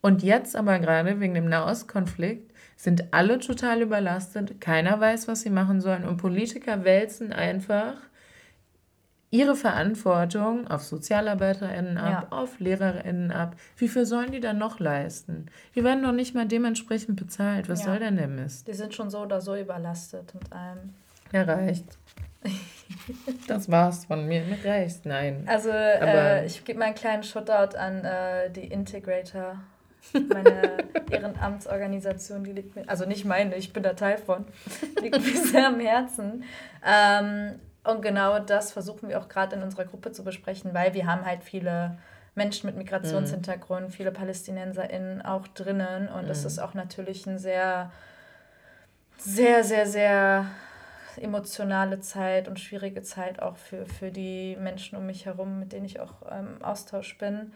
Und 0.00 0.22
jetzt 0.22 0.56
aber 0.56 0.78
gerade 0.78 1.20
wegen 1.20 1.34
dem 1.34 1.48
Nahostkonflikt 1.48 2.52
sind 2.76 3.12
alle 3.12 3.38
total 3.38 3.82
überlastet. 3.82 4.60
Keiner 4.60 5.00
weiß, 5.00 5.26
was 5.26 5.40
sie 5.40 5.50
machen 5.50 5.80
sollen. 5.80 6.04
Und 6.04 6.18
Politiker 6.18 6.84
wälzen 6.84 7.32
einfach 7.32 7.94
ihre 9.30 9.56
Verantwortung 9.56 10.66
auf 10.68 10.82
SozialarbeiterInnen 10.82 11.98
ab, 11.98 12.28
ja. 12.30 12.36
auf 12.36 12.58
LehrerInnen 12.60 13.30
ab. 13.30 13.56
Wie 13.76 13.88
viel 13.88 14.06
sollen 14.06 14.32
die 14.32 14.40
dann 14.40 14.58
noch 14.58 14.80
leisten? 14.80 15.46
Die 15.74 15.84
werden 15.84 16.02
doch 16.02 16.12
nicht 16.12 16.34
mal 16.34 16.46
dementsprechend 16.46 17.16
bezahlt. 17.16 17.68
Was 17.68 17.80
ja. 17.80 17.86
soll 17.86 17.98
denn 17.98 18.16
der 18.16 18.28
Mist? 18.28 18.68
Die 18.68 18.74
sind 18.74 18.94
schon 18.94 19.10
so 19.10 19.20
oder 19.20 19.40
so 19.40 19.54
überlastet 19.54 20.34
mit 20.34 20.52
allem. 20.52 20.94
Ja, 21.32 21.42
reicht. 21.42 21.98
das 23.48 23.70
war's 23.70 24.06
von 24.06 24.26
mir. 24.26 24.42
Mir 24.42 24.64
reicht, 24.64 25.04
nein. 25.04 25.44
Also, 25.46 25.70
äh, 25.70 26.46
ich 26.46 26.64
gebe 26.64 26.78
mal 26.78 26.86
einen 26.86 26.94
kleinen 26.94 27.22
Shoutout 27.22 27.76
an 27.76 28.04
äh, 28.04 28.50
die 28.50 28.66
Integrator. 28.66 29.58
Meine 30.12 30.78
Ehrenamtsorganisation, 31.10 32.44
die 32.44 32.52
liegt 32.52 32.76
mir, 32.76 32.88
also 32.88 33.04
nicht 33.04 33.24
meine, 33.24 33.56
ich 33.56 33.72
bin 33.72 33.82
da 33.82 33.92
Teil 33.92 34.16
von, 34.16 34.46
liegt 35.02 35.20
mir 35.20 35.36
sehr 35.36 35.68
am 35.68 35.80
Herzen. 35.80 36.44
Ähm, 36.86 37.60
und 37.88 38.02
genau 38.02 38.38
das 38.38 38.70
versuchen 38.72 39.08
wir 39.08 39.18
auch 39.18 39.30
gerade 39.30 39.56
in 39.56 39.62
unserer 39.62 39.86
Gruppe 39.86 40.12
zu 40.12 40.22
besprechen, 40.22 40.74
weil 40.74 40.92
wir 40.92 41.06
haben 41.06 41.24
halt 41.24 41.42
viele 41.42 41.96
Menschen 42.34 42.66
mit 42.66 42.76
Migrationshintergrund, 42.76 43.86
mhm. 43.88 43.92
viele 43.92 44.12
PalästinenserInnen 44.12 45.22
auch 45.22 45.46
drinnen. 45.48 46.08
Und 46.08 46.24
mhm. 46.24 46.28
das 46.28 46.44
ist 46.44 46.58
auch 46.58 46.74
natürlich 46.74 47.26
ein 47.26 47.38
sehr, 47.38 47.90
sehr, 49.16 49.64
sehr, 49.64 49.86
sehr 49.86 50.44
emotionale 51.16 52.00
Zeit 52.00 52.46
und 52.46 52.60
schwierige 52.60 53.00
Zeit 53.00 53.40
auch 53.40 53.56
für, 53.56 53.86
für 53.86 54.10
die 54.10 54.58
Menschen 54.60 54.98
um 54.98 55.06
mich 55.06 55.24
herum, 55.24 55.58
mit 55.58 55.72
denen 55.72 55.86
ich 55.86 55.98
auch 55.98 56.20
im 56.30 56.56
ähm, 56.58 56.62
Austausch 56.62 57.16
bin. 57.16 57.54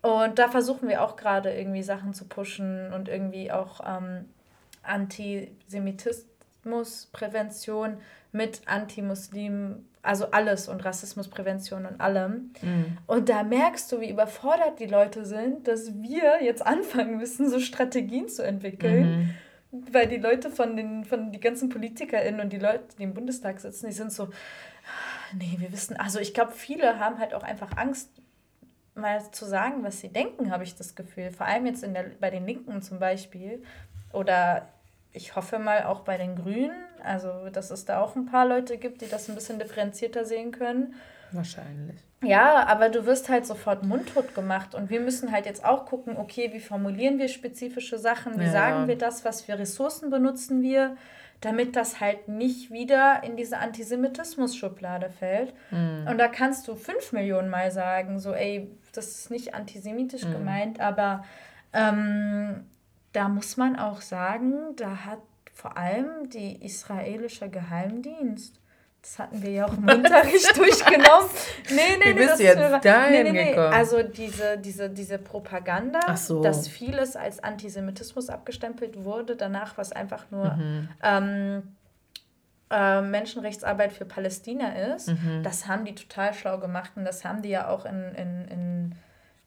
Und 0.00 0.38
da 0.38 0.48
versuchen 0.48 0.88
wir 0.88 1.02
auch 1.02 1.16
gerade 1.16 1.52
irgendwie 1.52 1.82
Sachen 1.82 2.14
zu 2.14 2.24
pushen 2.24 2.94
und 2.94 3.10
irgendwie 3.10 3.52
auch 3.52 3.80
ähm, 3.86 4.30
Antisemitismusprävention 6.68 7.98
mit 8.32 8.62
Anti-Muslim, 8.66 9.86
also 10.02 10.30
alles 10.30 10.68
und 10.68 10.84
Rassismusprävention 10.84 11.86
und 11.86 12.00
allem. 12.00 12.52
Mhm. 12.62 12.98
Und 13.06 13.28
da 13.28 13.42
merkst 13.42 13.90
du, 13.90 14.00
wie 14.00 14.10
überfordert 14.10 14.78
die 14.78 14.86
Leute 14.86 15.24
sind, 15.24 15.66
dass 15.66 15.94
wir 16.00 16.42
jetzt 16.42 16.64
anfangen 16.64 17.16
müssen, 17.16 17.48
so 17.48 17.58
Strategien 17.60 18.28
zu 18.28 18.44
entwickeln. 18.44 19.34
Mhm. 19.70 19.92
Weil 19.92 20.06
die 20.06 20.16
Leute 20.16 20.50
von 20.50 20.76
den, 20.76 21.04
von 21.04 21.30
die 21.30 21.40
ganzen 21.40 21.68
PolitikerInnen 21.68 22.40
und 22.40 22.52
die 22.52 22.58
Leute, 22.58 22.84
die 22.98 23.02
im 23.02 23.12
Bundestag 23.12 23.60
sitzen, 23.60 23.86
die 23.86 23.92
sind 23.92 24.12
so, 24.12 24.30
nee, 25.34 25.56
wir 25.58 25.72
wissen, 25.72 25.96
also 25.96 26.20
ich 26.20 26.32
glaube, 26.32 26.52
viele 26.52 26.98
haben 26.98 27.18
halt 27.18 27.34
auch 27.34 27.42
einfach 27.42 27.76
Angst, 27.76 28.10
mal 28.94 29.30
zu 29.30 29.44
sagen, 29.44 29.84
was 29.84 30.00
sie 30.00 30.08
denken, 30.08 30.50
habe 30.50 30.64
ich 30.64 30.74
das 30.74 30.94
Gefühl. 30.94 31.30
Vor 31.30 31.46
allem 31.46 31.66
jetzt 31.66 31.84
in 31.84 31.94
der, 31.94 32.10
bei 32.18 32.30
den 32.30 32.44
Linken 32.44 32.82
zum 32.82 32.98
Beispiel. 32.98 33.62
Oder 34.12 34.68
ich 35.12 35.36
hoffe 35.36 35.58
mal 35.58 35.84
auch 35.84 36.00
bei 36.00 36.16
den 36.16 36.36
Grünen, 36.36 36.72
also 37.02 37.48
dass 37.52 37.70
es 37.70 37.84
da 37.84 38.00
auch 38.00 38.14
ein 38.16 38.26
paar 38.26 38.46
Leute 38.46 38.76
gibt, 38.78 39.00
die 39.02 39.08
das 39.08 39.28
ein 39.28 39.34
bisschen 39.34 39.58
differenzierter 39.58 40.24
sehen 40.24 40.52
können. 40.52 40.94
Wahrscheinlich. 41.32 41.96
Ja, 42.22 42.66
aber 42.66 42.88
du 42.88 43.06
wirst 43.06 43.28
halt 43.28 43.46
sofort 43.46 43.84
mundtot 43.84 44.34
gemacht 44.34 44.74
und 44.74 44.90
wir 44.90 45.00
müssen 45.00 45.30
halt 45.30 45.46
jetzt 45.46 45.64
auch 45.64 45.86
gucken, 45.86 46.16
okay, 46.16 46.50
wie 46.52 46.58
formulieren 46.60 47.18
wir 47.18 47.28
spezifische 47.28 47.98
Sachen, 47.98 48.38
wie 48.40 48.44
Ja. 48.44 48.50
sagen 48.50 48.88
wir 48.88 48.98
das, 48.98 49.24
was 49.24 49.42
für 49.42 49.56
Ressourcen 49.58 50.10
benutzen 50.10 50.60
wir, 50.62 50.96
damit 51.40 51.76
das 51.76 52.00
halt 52.00 52.26
nicht 52.26 52.72
wieder 52.72 53.22
in 53.22 53.36
diese 53.36 53.58
Antisemitismus-Schublade 53.58 55.10
fällt. 55.10 55.54
Mhm. 55.70 56.06
Und 56.10 56.18
da 56.18 56.26
kannst 56.28 56.66
du 56.66 56.74
fünf 56.74 57.12
Millionen 57.12 57.48
Mal 57.50 57.70
sagen, 57.70 58.18
so, 58.18 58.32
ey, 58.32 58.68
das 58.92 59.06
ist 59.08 59.30
nicht 59.30 59.54
antisemitisch 59.54 60.24
Mhm. 60.24 60.32
gemeint, 60.32 60.80
aber 60.80 61.24
ähm, 61.72 62.66
da 63.12 63.28
muss 63.28 63.56
man 63.56 63.76
auch 63.78 64.00
sagen, 64.00 64.76
da 64.76 65.04
hat 65.04 65.18
vor 65.54 65.76
allem 65.76 66.28
die 66.30 66.64
israelische 66.64 67.48
Geheimdienst, 67.48 68.60
das 69.02 69.18
hatten 69.18 69.42
wir 69.42 69.50
ja 69.50 69.66
auch 69.66 69.72
im 69.72 69.88
Unterricht 69.88 70.56
durchgenommen. 70.56 71.28
Nee, 71.70 71.76
nee, 71.98 72.04
Wie 72.04 72.08
nee, 72.08 72.12
bist 72.14 72.30
das 72.30 72.40
ist 72.40 72.46
jetzt 72.46 72.58
mir- 72.58 72.78
dahin 72.80 73.12
nee, 73.24 73.32
nee, 73.32 73.44
nee. 73.44 73.50
gekommen? 73.50 73.72
Also 73.72 74.02
diese, 74.02 74.58
diese, 74.58 74.90
diese 74.90 75.18
Propaganda, 75.18 76.16
so. 76.16 76.42
dass 76.42 76.68
vieles 76.68 77.16
als 77.16 77.42
Antisemitismus 77.42 78.28
abgestempelt 78.28 79.04
wurde, 79.04 79.36
danach 79.36 79.78
was 79.78 79.92
einfach 79.92 80.30
nur 80.30 80.52
Mhm. 80.54 80.88
ähm, 81.02 81.62
äh, 82.70 83.00
Menschenrechtsarbeit 83.00 83.92
für 83.92 84.04
Palästina 84.04 84.74
ist, 84.94 85.08
Mhm. 85.08 85.42
das 85.42 85.66
haben 85.66 85.84
die 85.86 85.94
total 85.94 86.34
schlau 86.34 86.58
gemacht 86.58 86.92
und 86.96 87.04
das 87.04 87.24
haben 87.24 87.40
die 87.42 87.48
ja 87.50 87.68
auch 87.68 87.86
in, 87.86 88.12
in, 88.14 88.48
in 88.48 88.94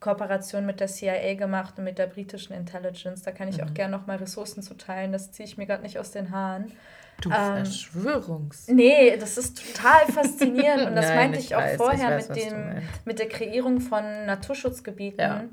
Kooperation 0.02 0.66
mit 0.66 0.82
der 0.82 0.88
CIA 0.88 1.36
gemacht 1.36 1.76
und 1.78 1.86
mit 1.86 1.98
der 1.98 2.08
britischen 2.08 2.54
Intelligence. 2.54 3.22
Da 3.22 3.32
kann 3.32 3.48
ich 3.48 3.60
Mhm. 3.60 3.64
auch 3.64 3.74
gerne 3.74 3.96
nochmal 3.98 4.18
Ressourcen 4.18 4.62
zu 4.62 4.74
teilen, 4.74 5.14
das 5.14 5.32
ziehe 5.32 5.48
ich 5.48 5.58
mir 5.58 5.66
gerade 5.68 5.84
nicht 5.84 5.98
aus 5.98 6.12
den 6.12 6.32
Haaren. 6.32 6.74
Du 7.22 7.30
Ähm, 7.30 7.66
Verschwörungs. 7.66 8.68
Nee, 8.68 9.16
das 9.18 9.38
ist 9.38 9.62
total 9.74 10.08
faszinierend 10.12 10.88
und 10.88 10.96
das 10.96 11.06
Nein, 11.08 11.16
meinte 11.18 11.40
ich 11.40 11.46
ich 11.46 11.56
auch 11.56 11.60
weiß, 11.62 11.72
ich 11.74 11.78
vorher 11.78 12.10
weiß, 12.18 12.30
mit, 12.30 12.38
dem, 12.44 12.82
mit 13.06 13.20
der 13.20 13.30
Kreierung 13.30 13.80
von 13.80 14.04
Naturschutzgebieten. 14.26 15.20
Ja. 15.20 15.44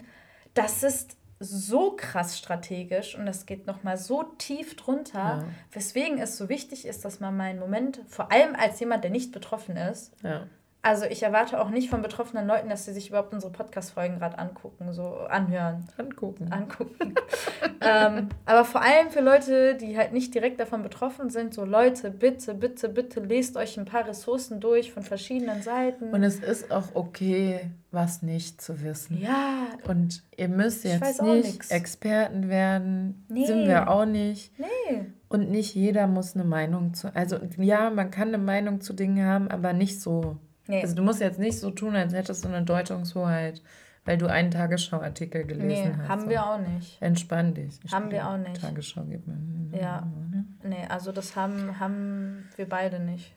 Das 0.55 0.83
ist 0.83 1.17
so 1.41 1.93
krass 1.95 2.37
strategisch 2.39 3.17
und 3.17 3.27
das 3.27 3.47
geht 3.47 3.67
nochmal 3.67 3.97
so 3.97 4.25
tief 4.39 4.75
drunter, 4.77 5.19
Ja. 5.19 5.45
weswegen 5.71 6.19
es 6.19 6.37
so 6.37 6.49
wichtig 6.49 6.85
ist, 6.87 7.05
dass 7.05 7.21
man 7.21 7.37
mal 7.37 7.45
einen 7.45 7.61
Moment, 7.61 8.01
vor 8.09 8.33
allem 8.33 8.57
als 8.57 8.81
jemand, 8.81 9.05
der 9.05 9.11
nicht 9.13 9.31
betroffen 9.31 9.77
ist, 9.77 10.13
Ja. 10.25 10.47
Also 10.81 11.05
ich 11.07 11.23
erwarte 11.23 11.61
auch 11.61 11.71
nicht 11.71 11.91
von 11.91 12.03
betroffenen 12.03 12.47
Leuten, 12.47 12.69
dass 12.69 12.85
sie 12.85 12.93
sich 12.93 13.09
überhaupt 13.09 13.33
unsere 13.33 13.53
Podcast-Folgen 13.53 14.19
gerade 14.19 14.39
angucken, 14.39 14.93
so 14.93 15.19
anhören, 15.29 15.85
Angucken. 15.97 16.53
angucken. 16.53 17.15
ähm, 17.81 18.29
aber 18.47 18.65
vor 18.65 18.83
allem 18.83 19.11
für 19.11 19.21
Leute, 19.21 19.75
die 19.75 19.99
halt 19.99 20.13
nicht 20.13 20.35
direkt 20.35 20.61
davon 20.61 20.83
betroffen 20.83 21.31
sind, 21.31 21.53
so 21.53 21.65
Leute, 21.65 22.11
bitte, 22.11 22.55
bitte, 22.55 22.89
bitte 22.89 23.21
lest 23.21 23.57
euch 23.57 23.77
ein 23.77 23.87
paar 23.87 24.07
Ressourcen 24.07 24.61
durch 24.61 24.93
von 24.93 25.03
verschiedenen 25.03 25.63
Seiten. 25.63 26.11
Und 26.11 26.23
es 26.23 26.37
ist 26.37 26.71
auch 26.71 26.95
okay, 26.95 27.71
was 27.91 28.23
nicht 28.23 28.61
zu 28.63 28.83
wissen. 28.83 29.21
ja, 29.21 29.67
Und 29.89 30.23
ihr 30.37 30.49
müsst 30.49 30.85
jetzt 30.85 31.21
nicht 31.23 31.45
nix. 31.55 31.71
Experten 31.71 32.49
werden. 32.49 33.27
Nee. 33.29 33.47
Sind 33.47 33.67
wir 33.67 33.91
auch 33.91 34.05
nicht. 34.05 34.53
nee. 34.59 35.07
Und 35.29 35.51
nicht 35.51 35.75
jeder 35.75 36.07
muss 36.07 36.35
eine 36.35 36.45
Meinung 36.45 36.95
zu. 36.95 37.15
Also 37.15 37.39
ja, 37.59 37.91
man 37.91 38.11
kann 38.11 38.29
eine 38.29 38.39
Meinung 38.39 38.81
zu 38.81 38.95
Dingen 38.95 39.27
haben, 39.27 39.49
aber 39.49 39.73
nicht 39.73 40.01
so. 40.01 40.37
Nee. 40.69 40.83
Also 40.83 40.95
du 40.95 41.03
musst 41.03 41.21
jetzt 41.21 41.39
nicht 41.41 41.59
so 41.59 41.71
tun, 41.71 41.97
als 41.97 42.13
hättest 42.13 42.45
du 42.45 42.49
eine 42.49 42.63
Deutungshoheit, 42.63 43.61
weil 44.05 44.17
du 44.19 44.27
einen 44.27 44.51
Tagesschau-Artikel 44.51 45.45
gelesen 45.45 45.67
Nee, 45.67 45.95
hast. 45.99 46.09
haben 46.09 46.29
wir 46.29 46.47
auch 46.47 46.59
nicht. 46.59 47.03
Entspann 47.03 47.55
dich. 47.55 47.79
Haben 47.91 48.11
wir 48.11 48.29
auch 48.29 48.37
nicht. 48.39 48.61
Tagesschau 48.61 49.03
gibt 49.05 49.27
mir. 49.27 49.37
Ja. 49.79 50.07
Nee, 50.63 50.87
also 50.89 51.11
das 51.11 51.35
haben, 51.37 51.81
haben 51.81 52.49
wir 52.57 52.69
beide 52.69 53.01
nicht. 53.01 53.35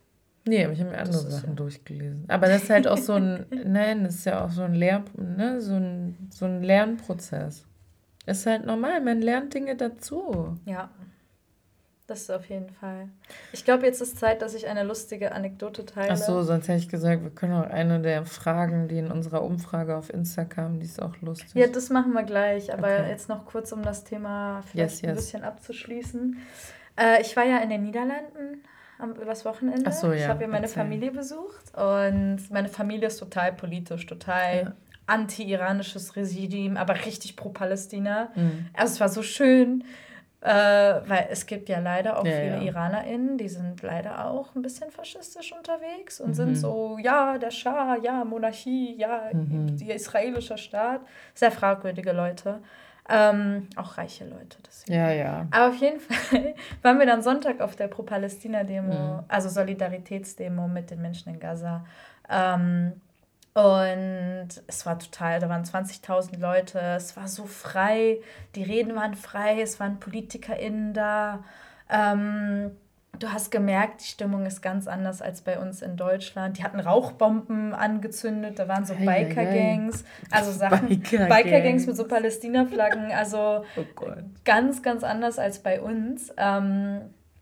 Nee, 0.47 0.63
aber 0.63 0.73
ich 0.73 0.79
habe 0.79 0.91
mir 0.91 0.97
andere 0.97 1.19
Sachen 1.31 1.49
ja- 1.49 1.55
durchgelesen. 1.55 2.25
Aber 2.27 2.47
das 2.47 2.63
ist 2.63 2.69
halt 2.69 2.87
auch 2.87 2.97
so 2.97 3.13
ein, 3.13 3.45
nein, 3.65 4.03
das 4.03 4.15
ist 4.15 4.25
ja 4.25 4.43
auch 4.45 4.49
so 4.51 4.63
ein 4.63 4.73
Lehr, 4.73 5.03
ne, 5.17 5.61
so 5.61 5.75
ein, 5.75 6.17
so 6.31 6.45
ein 6.45 6.63
Lernprozess. 6.63 7.65
Ist 8.25 8.45
halt 8.45 8.65
normal, 8.65 9.01
man 9.01 9.21
lernt 9.21 9.53
Dinge 9.53 9.75
dazu. 9.75 10.57
Ja. 10.65 10.89
Das 12.11 12.23
ist 12.23 12.29
auf 12.31 12.49
jeden 12.49 12.69
Fall. 12.69 13.07
Ich 13.53 13.63
glaube, 13.63 13.85
jetzt 13.85 14.01
ist 14.01 14.19
Zeit, 14.19 14.41
dass 14.41 14.53
ich 14.53 14.67
eine 14.67 14.83
lustige 14.83 15.31
Anekdote 15.31 15.85
teile. 15.85 16.09
Ach 16.11 16.17
so, 16.17 16.41
sonst 16.43 16.67
hätte 16.67 16.79
ich 16.79 16.89
gesagt, 16.89 17.23
wir 17.23 17.29
können 17.29 17.53
auch 17.53 17.69
eine 17.69 18.01
der 18.01 18.25
Fragen, 18.25 18.89
die 18.89 18.97
in 18.97 19.09
unserer 19.09 19.41
Umfrage 19.43 19.95
auf 19.95 20.13
Insta 20.13 20.43
kamen, 20.43 20.81
die 20.81 20.87
ist 20.87 21.01
auch 21.01 21.15
lustig. 21.21 21.51
Ja, 21.53 21.67
das 21.67 21.89
machen 21.89 22.11
wir 22.11 22.23
gleich. 22.23 22.73
Aber 22.73 22.87
Okay. 22.89 23.07
jetzt 23.09 23.29
noch 23.29 23.45
kurz, 23.45 23.71
um 23.71 23.81
das 23.81 24.03
Thema 24.03 24.61
vielleicht 24.69 24.95
Yes, 24.95 25.03
ein 25.03 25.09
yes. 25.15 25.17
bisschen 25.25 25.43
abzuschließen. 25.45 26.37
Äh, 26.99 27.21
ich 27.21 27.37
war 27.37 27.45
ja 27.45 27.59
in 27.59 27.69
den 27.69 27.83
Niederlanden 27.83 28.61
am 28.99 29.13
übers 29.13 29.45
Wochenende. 29.45 29.85
Ach 29.87 29.93
so, 29.93 30.11
Ich 30.11 30.23
ja, 30.23 30.27
habe 30.27 30.41
ja 30.41 30.47
meine 30.49 30.65
erzähl. 30.65 30.83
Familie 30.83 31.11
besucht 31.11 31.73
und 31.77 32.39
meine 32.51 32.67
Familie 32.67 33.07
ist 33.07 33.19
total 33.19 33.53
politisch, 33.53 34.05
total 34.05 34.63
Ja. 34.65 34.73
anti-iranisches 35.07 36.15
Regime, 36.17 36.77
aber 36.77 36.93
richtig 37.05 37.37
pro 37.37 37.49
Palästina. 37.49 38.31
Mhm. 38.35 38.65
Also 38.73 38.93
es 38.95 38.99
war 38.99 39.07
so 39.09 39.23
schön, 39.23 39.85
äh, 40.41 40.49
weil 40.49 41.27
es 41.29 41.45
gibt 41.45 41.69
ja 41.69 41.79
leider 41.79 42.19
auch 42.19 42.25
Ja, 42.25 42.31
viele 42.31 42.55
ja. 42.57 42.61
IranerInnen, 42.61 43.37
die 43.37 43.47
sind 43.49 43.81
leider 43.83 44.25
auch 44.25 44.55
ein 44.55 44.61
bisschen 44.63 44.89
faschistisch 44.91 45.53
unterwegs 45.53 46.19
und 46.19 46.29
Mhm. 46.29 46.33
sind 46.33 46.55
so, 46.55 46.97
ja, 47.01 47.37
der 47.37 47.51
Schah, 47.51 47.95
ja, 48.01 48.23
Monarchie, 48.25 48.95
ja, 48.97 49.29
Mhm. 49.33 49.77
der 49.77 49.95
israelische 49.95 50.57
Staat. 50.57 51.01
Sehr 51.35 51.51
fragwürdige 51.51 52.11
Leute. 52.11 52.61
Ähm, 53.09 53.67
auch 53.75 53.97
reiche 53.97 54.25
Leute. 54.25 54.57
Deswegen. 54.65 54.93
Ja, 54.97 55.11
ja. 55.11 55.47
Aber 55.51 55.69
auf 55.69 55.75
jeden 55.75 55.99
Fall 55.99 56.55
waren 56.81 56.97
wir 56.99 57.05
dann 57.05 57.21
Sonntag 57.21 57.59
auf 57.61 57.75
der 57.75 57.87
Pro-Palästina-Demo, 57.87 58.93
Mhm. 59.19 59.23
also 59.27 59.49
Solidaritätsdemo 59.49 60.67
mit 60.67 60.91
den 60.91 61.01
Menschen 61.01 61.33
in 61.33 61.39
Gaza. 61.39 61.85
Ähm, 62.29 62.93
und 63.53 64.47
es 64.67 64.85
war 64.85 64.97
total, 64.97 65.39
da 65.39 65.49
waren 65.49 65.63
20.000 65.63 66.39
Leute, 66.39 66.79
es 66.79 67.17
war 67.17 67.27
so 67.27 67.45
frei, 67.45 68.19
die 68.55 68.63
Reden 68.63 68.95
waren 68.95 69.15
frei, 69.15 69.61
es 69.61 69.79
waren 69.79 69.99
PolitikerInnen 69.99 70.93
da. 70.93 71.43
Ähm, 71.89 72.71
du 73.19 73.31
hast 73.33 73.51
gemerkt, 73.51 74.01
die 74.01 74.07
Stimmung 74.07 74.45
ist 74.45 74.61
ganz 74.61 74.87
anders 74.87 75.21
als 75.21 75.41
bei 75.41 75.59
uns 75.59 75.81
in 75.81 75.97
Deutschland. 75.97 76.57
Die 76.57 76.63
hatten 76.63 76.79
Rauchbomben 76.79 77.73
angezündet, 77.73 78.57
da 78.57 78.69
waren 78.69 78.85
so. 78.85 78.93
Biker-Gangs, 78.95 80.05
also 80.29 80.51
Sachen, 80.51 80.87
Biker-Gangs. 80.87 81.29
Biker-Gangs 81.29 81.87
mit 81.87 81.97
so 81.97 82.07
Palästina-Flaggen, 82.07 83.11
also 83.11 83.65
Oh 83.75 83.83
ganz, 84.45 84.81
ganz 84.81 85.03
anders 85.03 85.39
als 85.39 85.59
bei 85.59 85.81
uns. 85.81 86.33
Ähm, 86.37 87.01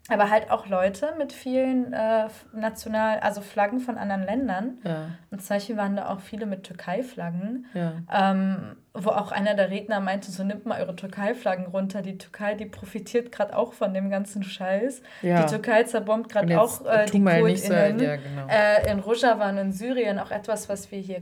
aber 0.10 0.30
halt 0.30 0.51
auch 0.51 0.68
Leute 0.68 1.14
mit 1.18 1.32
vielen 1.32 1.93
äh, 1.93 2.28
national, 2.53 3.20
also 3.20 3.41
Flaggen 3.41 3.80
von 3.80 3.97
anderen 3.97 4.24
Ländern. 4.24 4.78
Ja, 4.84 5.10
Und 5.32 5.41
zum 5.41 5.55
Beispiel 5.55 5.78
waren 5.78 5.95
da 5.95 6.10
auch 6.10 6.20
viele 6.20 6.45
mit 6.45 6.64
Türkei-Flaggen, 6.64 7.66
ja. 7.74 7.93
ähm, 8.12 8.76
wo 8.93 9.10
auch 9.10 9.32
einer 9.32 9.53
der 9.53 9.70
Redner 9.70 9.99
meinte, 9.99 10.32
so 10.32 10.43
nimmt 10.43 10.66
mal 10.66 10.82
eure 10.82 10.95
Türkei-Flaggen 10.95 11.68
runter. 11.68 12.01
Die 12.01 12.18
Türkei, 12.18 12.55
die 12.55 12.66
profitiert 12.66 13.32
gerade 13.32 13.55
auch 13.55 13.74
von 13.74 13.93
dem 13.93 14.10
ganzen 14.10 14.43
Scheiß. 14.43 15.01
Ja. 15.22 15.43
Die 15.43 15.49
Türkei 15.49 15.84
zerbombt 15.84 16.30
gerade 16.30 16.60
auch 16.60 16.86
äh, 16.86 17.05
die 17.05 17.20
nicht 17.20 17.64
so, 17.64 17.74
genau. 18.18 18.47
Äh, 18.49 18.91
in 18.91 18.99
Rojava 18.99 19.49
und 19.49 19.57
in 19.57 19.72
Syrien 19.72 20.20
auch 20.20 20.32
etwas, 20.32 20.70
was 20.70 20.91
wir 20.91 20.99
hier 20.99 21.22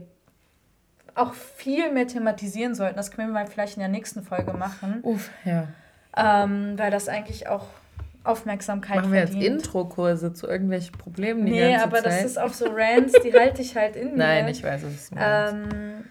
auch 1.14 1.34
viel 1.34 1.92
mehr 1.92 2.06
thematisieren 2.06 2.74
sollten. 2.74 2.96
Das 2.96 3.10
können 3.10 3.28
wir 3.28 3.34
mal 3.34 3.46
vielleicht 3.46 3.76
in 3.76 3.80
der 3.80 3.88
nächsten 3.88 4.22
Folge 4.22 4.52
machen, 4.52 5.00
Uff, 5.02 5.30
ja. 5.44 5.66
ähm, 6.16 6.78
weil 6.78 6.90
das 6.90 7.08
eigentlich 7.08 7.48
auch 7.48 7.66
Aufmerksamkeit 8.28 8.96
Machen 8.96 9.12
wir 9.12 9.20
jetzt. 9.20 9.34
Intro-Kurse 9.34 10.32
zu 10.32 10.46
irgendwelchen 10.46 10.92
Problemen 10.96 11.46
die 11.46 11.52
Nee, 11.52 11.76
aber 11.76 11.96
Zeit? 11.96 12.06
das 12.06 12.24
ist 12.24 12.38
auch 12.38 12.52
so 12.52 12.66
Rants, 12.70 13.12
die 13.24 13.32
halte 13.32 13.62
ich 13.62 13.76
halt 13.76 13.96
in 13.96 14.08
mir. 14.12 14.16
Nein, 14.18 14.48
ich 14.48 14.62
weiß, 14.62 14.82
du 14.82 14.86
meinst. 14.86 15.12
Ähm, 15.16 16.04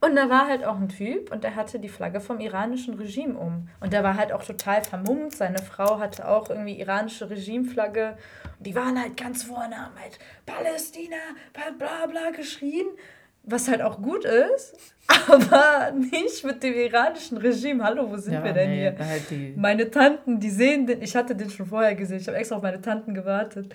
und 0.00 0.14
da 0.14 0.28
war 0.28 0.46
halt 0.46 0.64
auch 0.64 0.76
ein 0.76 0.88
Typ 0.90 1.32
und 1.32 1.42
der 1.42 1.56
hatte 1.56 1.78
die 1.78 1.88
Flagge 1.88 2.20
vom 2.20 2.38
iranischen 2.38 2.94
Regime 2.94 3.36
um. 3.36 3.68
Und 3.80 3.92
der 3.94 4.04
war 4.04 4.16
halt 4.16 4.30
auch 4.30 4.44
total 4.44 4.84
vermummt. 4.84 5.32
Seine 5.34 5.58
Frau 5.58 5.98
hatte 5.98 6.28
auch 6.28 6.50
irgendwie 6.50 6.78
iranische 6.78 7.28
Regimeflagge. 7.30 8.16
Und 8.58 8.66
die 8.66 8.74
waren 8.74 9.00
halt 9.00 9.16
ganz 9.16 9.44
vorne, 9.44 9.74
haben 9.76 9.98
halt 10.00 10.18
Palästina, 10.44 11.16
bla 11.54 11.64
bla 11.76 12.06
bla 12.06 12.30
geschrien. 12.30 12.86
Was 13.42 13.68
halt 13.68 13.80
auch 13.80 14.02
gut 14.02 14.24
ist, 14.24 14.74
aber 15.06 15.92
nicht 15.92 16.44
mit 16.44 16.62
dem 16.62 16.74
iranischen 16.74 17.38
Regime. 17.38 17.82
Hallo, 17.82 18.10
wo 18.10 18.16
sind 18.16 18.34
ja, 18.34 18.44
wir 18.44 18.52
denn 18.52 18.70
nee, 18.70 18.80
hier? 18.80 18.96
Halt 18.98 19.56
Meine 19.56 19.90
Tanten, 19.90 20.40
die 20.40 20.50
sehen 20.50 20.86
den, 20.86 21.02
ich 21.02 21.14
hatte 21.14 21.34
den 21.34 21.50
schon 21.50 21.66
vorher 21.66 21.94
gesehen, 21.94 22.18
ich 22.18 22.26
habe 22.28 22.38
extra 22.38 22.56
auf 22.56 22.62
meine 22.62 22.80
Tanten 22.80 23.14
gewartet. 23.14 23.72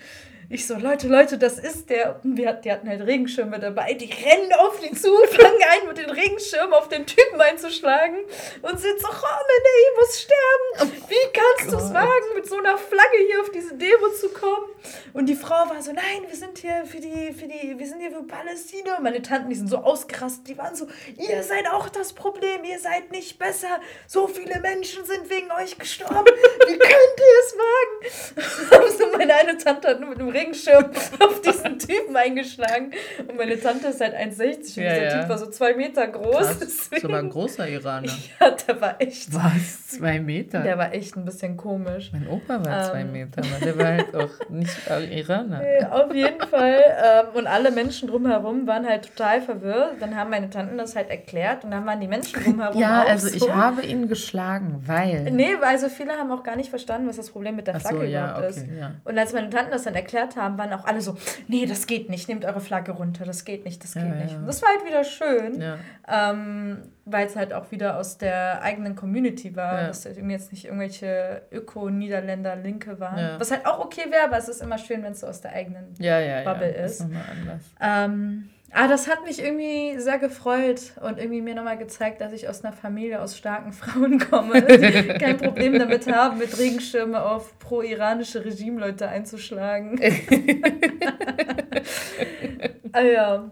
Ich 0.54 0.66
so, 0.66 0.76
Leute, 0.76 1.08
Leute, 1.08 1.38
das 1.38 1.58
ist 1.58 1.88
der. 1.88 2.20
Wir, 2.22 2.52
die 2.52 2.70
hatten 2.70 2.86
halt 2.86 3.00
Regenschirme 3.00 3.58
dabei, 3.58 3.94
die 3.94 4.10
rennen 4.12 4.52
auf 4.58 4.78
die 4.80 4.92
zu, 4.92 5.08
fangen 5.30 5.62
ein, 5.70 5.88
mit 5.88 5.96
den 5.96 6.10
Regenschirmen 6.10 6.74
auf 6.74 6.88
den 6.88 7.06
Typen 7.06 7.40
einzuschlagen 7.40 8.18
und 8.60 8.78
sind 8.78 9.00
so, 9.00 9.08
oh, 9.08 9.42
nee, 9.48 9.80
ich 9.80 9.98
muss 9.98 10.20
sterben. 10.20 10.92
Wie 11.08 11.32
kannst 11.32 11.72
du 11.72 11.78
es 11.78 11.94
wagen, 11.94 12.34
mit 12.34 12.46
so 12.46 12.58
einer 12.58 12.76
Flagge 12.76 13.16
hier 13.26 13.40
auf 13.40 13.50
diese 13.50 13.74
Demo 13.76 14.08
zu 14.20 14.28
kommen? 14.28 14.66
Und 15.14 15.26
die 15.26 15.36
Frau 15.36 15.70
war 15.70 15.80
so, 15.80 15.92
nein, 15.92 16.28
wir 16.28 16.36
sind 16.36 16.58
hier 16.58 16.84
für 16.84 17.00
die, 17.00 17.32
für 17.32 17.48
die, 17.48 17.78
wir 17.78 17.86
sind 17.86 18.00
hier 18.00 18.10
für 18.10 18.24
Palästina. 18.24 18.96
Und 18.98 19.04
meine 19.04 19.22
Tanten, 19.22 19.48
die 19.48 19.56
sind 19.56 19.68
so 19.68 19.78
ausgerastet, 19.78 20.48
die 20.48 20.58
waren 20.58 20.74
so, 20.74 20.86
ihr 21.28 21.42
seid 21.42 21.66
auch 21.70 21.88
das 21.88 22.12
Problem, 22.12 22.64
ihr 22.64 22.78
seid 22.78 23.10
nicht 23.12 23.38
besser. 23.38 23.80
So 24.06 24.26
viele 24.26 24.60
Menschen 24.60 25.04
sind 25.04 25.28
wegen 25.30 25.50
euch 25.52 25.78
gestorben. 25.78 26.26
Wie 26.66 26.78
könnt 26.78 27.18
ihr 27.18 27.38
es 27.42 27.56
wagen? 27.56 28.92
so 28.98 29.16
meine 29.16 29.34
eine 29.34 29.56
Tante 29.56 29.88
hat 29.88 30.00
nur 30.00 30.10
mit 30.10 30.18
einem 30.20 30.28
Regenschirm 30.28 30.90
auf 31.20 31.40
diesen 31.40 31.78
Typen 31.78 32.16
eingeschlagen. 32.16 32.92
Und 33.18 33.36
meine 33.36 33.58
Tante 33.60 33.88
ist 33.88 34.00
halt 34.00 34.14
1,60 34.14 34.18
und 34.18 34.38
Ja, 34.38 34.94
dieser 34.94 35.02
ja. 35.02 35.20
Typ 35.20 35.28
war 35.28 35.38
so 35.38 35.50
zwei 35.50 35.74
Meter 35.74 36.06
groß. 36.08 36.58
Das 36.58 36.60
ist 36.90 37.04
aber 37.04 37.18
ein 37.18 37.30
großer 37.30 37.68
Iraner. 37.68 38.12
Ja, 38.40 38.50
der 38.50 38.80
war 38.80 39.00
echt. 39.00 39.32
Was? 39.34 39.88
Zwei 39.88 40.20
Meter? 40.20 40.60
Der 40.62 40.78
war 40.78 40.92
echt 40.92 41.16
ein 41.16 41.24
bisschen 41.24 41.56
komisch. 41.56 42.10
mein 42.12 42.26
Opa 42.28 42.64
war 42.64 42.90
zwei 42.90 43.00
Ähm. 43.00 43.12
Meter, 43.12 43.42
aber 43.42 43.64
der 43.64 43.78
war 43.78 43.86
halt 43.86 44.14
auch 44.14 44.48
nicht 44.48 44.76
Iraner. 45.10 45.62
Auf 45.90 46.14
jeden 46.14 46.40
Fall. 46.48 46.82
Ähm, 47.04 47.26
und 47.34 47.46
alle 47.46 47.70
Menschen 47.70 48.08
drumherum 48.08 48.66
waren 48.66 48.88
halt 48.88 49.08
total 49.14 49.40
verwirrt. 49.42 49.96
Dann 50.00 50.16
haben 50.16 50.30
meine 50.30 50.50
Tanten 50.50 50.78
das 50.78 50.96
halt 50.96 51.10
erklärt 51.12 51.64
und 51.64 51.70
dann 51.70 51.86
waren 51.86 52.00
die 52.00 52.08
Menschen 52.08 52.42
drumherum 52.42 52.76
Ja, 52.80 53.02
also 53.04 53.28
so. 53.28 53.36
ich 53.36 53.52
habe 53.52 53.82
ihn 53.82 54.08
geschlagen, 54.08 54.82
weil. 54.86 55.30
Nee, 55.30 55.54
also 55.62 55.88
viele 55.88 56.12
haben 56.14 56.32
auch 56.32 56.42
gar 56.42 56.56
nicht 56.56 56.70
verstanden, 56.70 57.06
was 57.08 57.16
das 57.16 57.30
Problem 57.30 57.54
mit 57.56 57.66
der 57.68 57.76
Ach 57.76 57.80
so, 57.80 57.88
Flagge 57.90 58.06
ja, 58.06 58.36
okay, 58.38 58.48
ist. 58.48 58.66
ja. 58.76 58.92
Und 59.04 59.18
als 59.18 59.32
meine 59.32 59.50
Tanten 59.50 59.70
das 59.70 59.84
dann 59.84 59.94
erklärt 59.94 60.36
haben, 60.36 60.58
waren 60.58 60.72
auch 60.72 60.84
alle 60.86 61.00
so, 61.00 61.16
nee, 61.46 61.66
das 61.66 61.86
geht 61.86 62.08
nicht, 62.10 62.28
nehmt 62.28 62.44
eure 62.44 62.60
Flagge 62.60 62.92
runter, 62.92 63.24
das 63.24 63.44
geht 63.44 63.64
nicht, 63.64 63.84
das 63.84 63.94
geht 63.94 64.02
Ja, 64.02 64.14
nicht. 64.14 64.34
Und 64.36 64.46
das 64.46 64.60
war 64.62 64.70
halt 64.70 64.84
wieder 64.86 65.04
schön, 65.04 65.62
ähm, 66.08 66.78
weil 67.04 67.26
es 67.26 67.36
halt 67.36 67.52
auch 67.52 67.70
wieder 67.70 67.98
aus 67.98 68.18
der 68.18 68.62
eigenen 68.62 68.96
Community 68.96 69.54
war, 69.56 69.82
dass 69.88 70.02
das 70.02 70.16
irgendwie 70.16 70.34
jetzt 70.34 70.52
nicht 70.52 70.64
irgendwelche 70.64 71.42
Öko-Niederländer 71.52 72.56
Linke 72.56 72.98
waren. 73.00 73.38
Was 73.38 73.50
halt 73.50 73.66
auch 73.66 73.80
okay 73.84 74.02
wäre, 74.10 74.24
aber 74.24 74.38
es 74.38 74.48
ist 74.48 74.62
immer 74.62 74.78
schön, 74.78 75.02
wenn 75.02 75.12
es 75.12 75.20
so 75.20 75.26
aus 75.26 75.40
der 75.40 75.52
eigenen 75.52 75.94
Ja, 75.98 76.18
ja, 76.20 76.40
ja. 76.42 76.52
Bubble 76.52 76.72
Das 76.72 76.92
ist. 76.92 77.00
nochmal 77.02 77.22
anders. 77.40 77.62
ähm, 77.80 78.48
aber 78.74 78.88
das 78.88 79.08
hat 79.08 79.24
mich 79.24 79.42
irgendwie 79.42 79.98
sehr 80.00 80.18
gefreut 80.18 80.92
und 81.00 81.18
irgendwie 81.18 81.42
mir 81.42 81.54
nochmal 81.54 81.76
gezeigt, 81.78 82.20
dass 82.20 82.32
ich 82.32 82.48
aus 82.48 82.64
einer 82.64 82.72
Familie 82.72 83.20
aus 83.20 83.36
starken 83.36 83.72
Frauen 83.72 84.18
komme, 84.18 84.62
die 84.62 85.08
kein 85.18 85.36
Problem 85.36 85.78
damit 85.78 86.10
haben, 86.10 86.38
mit 86.38 86.56
Regenschirme 86.58 87.22
auf 87.22 87.58
pro-iranische 87.58 88.44
Regimeleute 88.44 89.08
einzuschlagen. 89.08 90.00
ah 92.92 93.00
ja. 93.00 93.50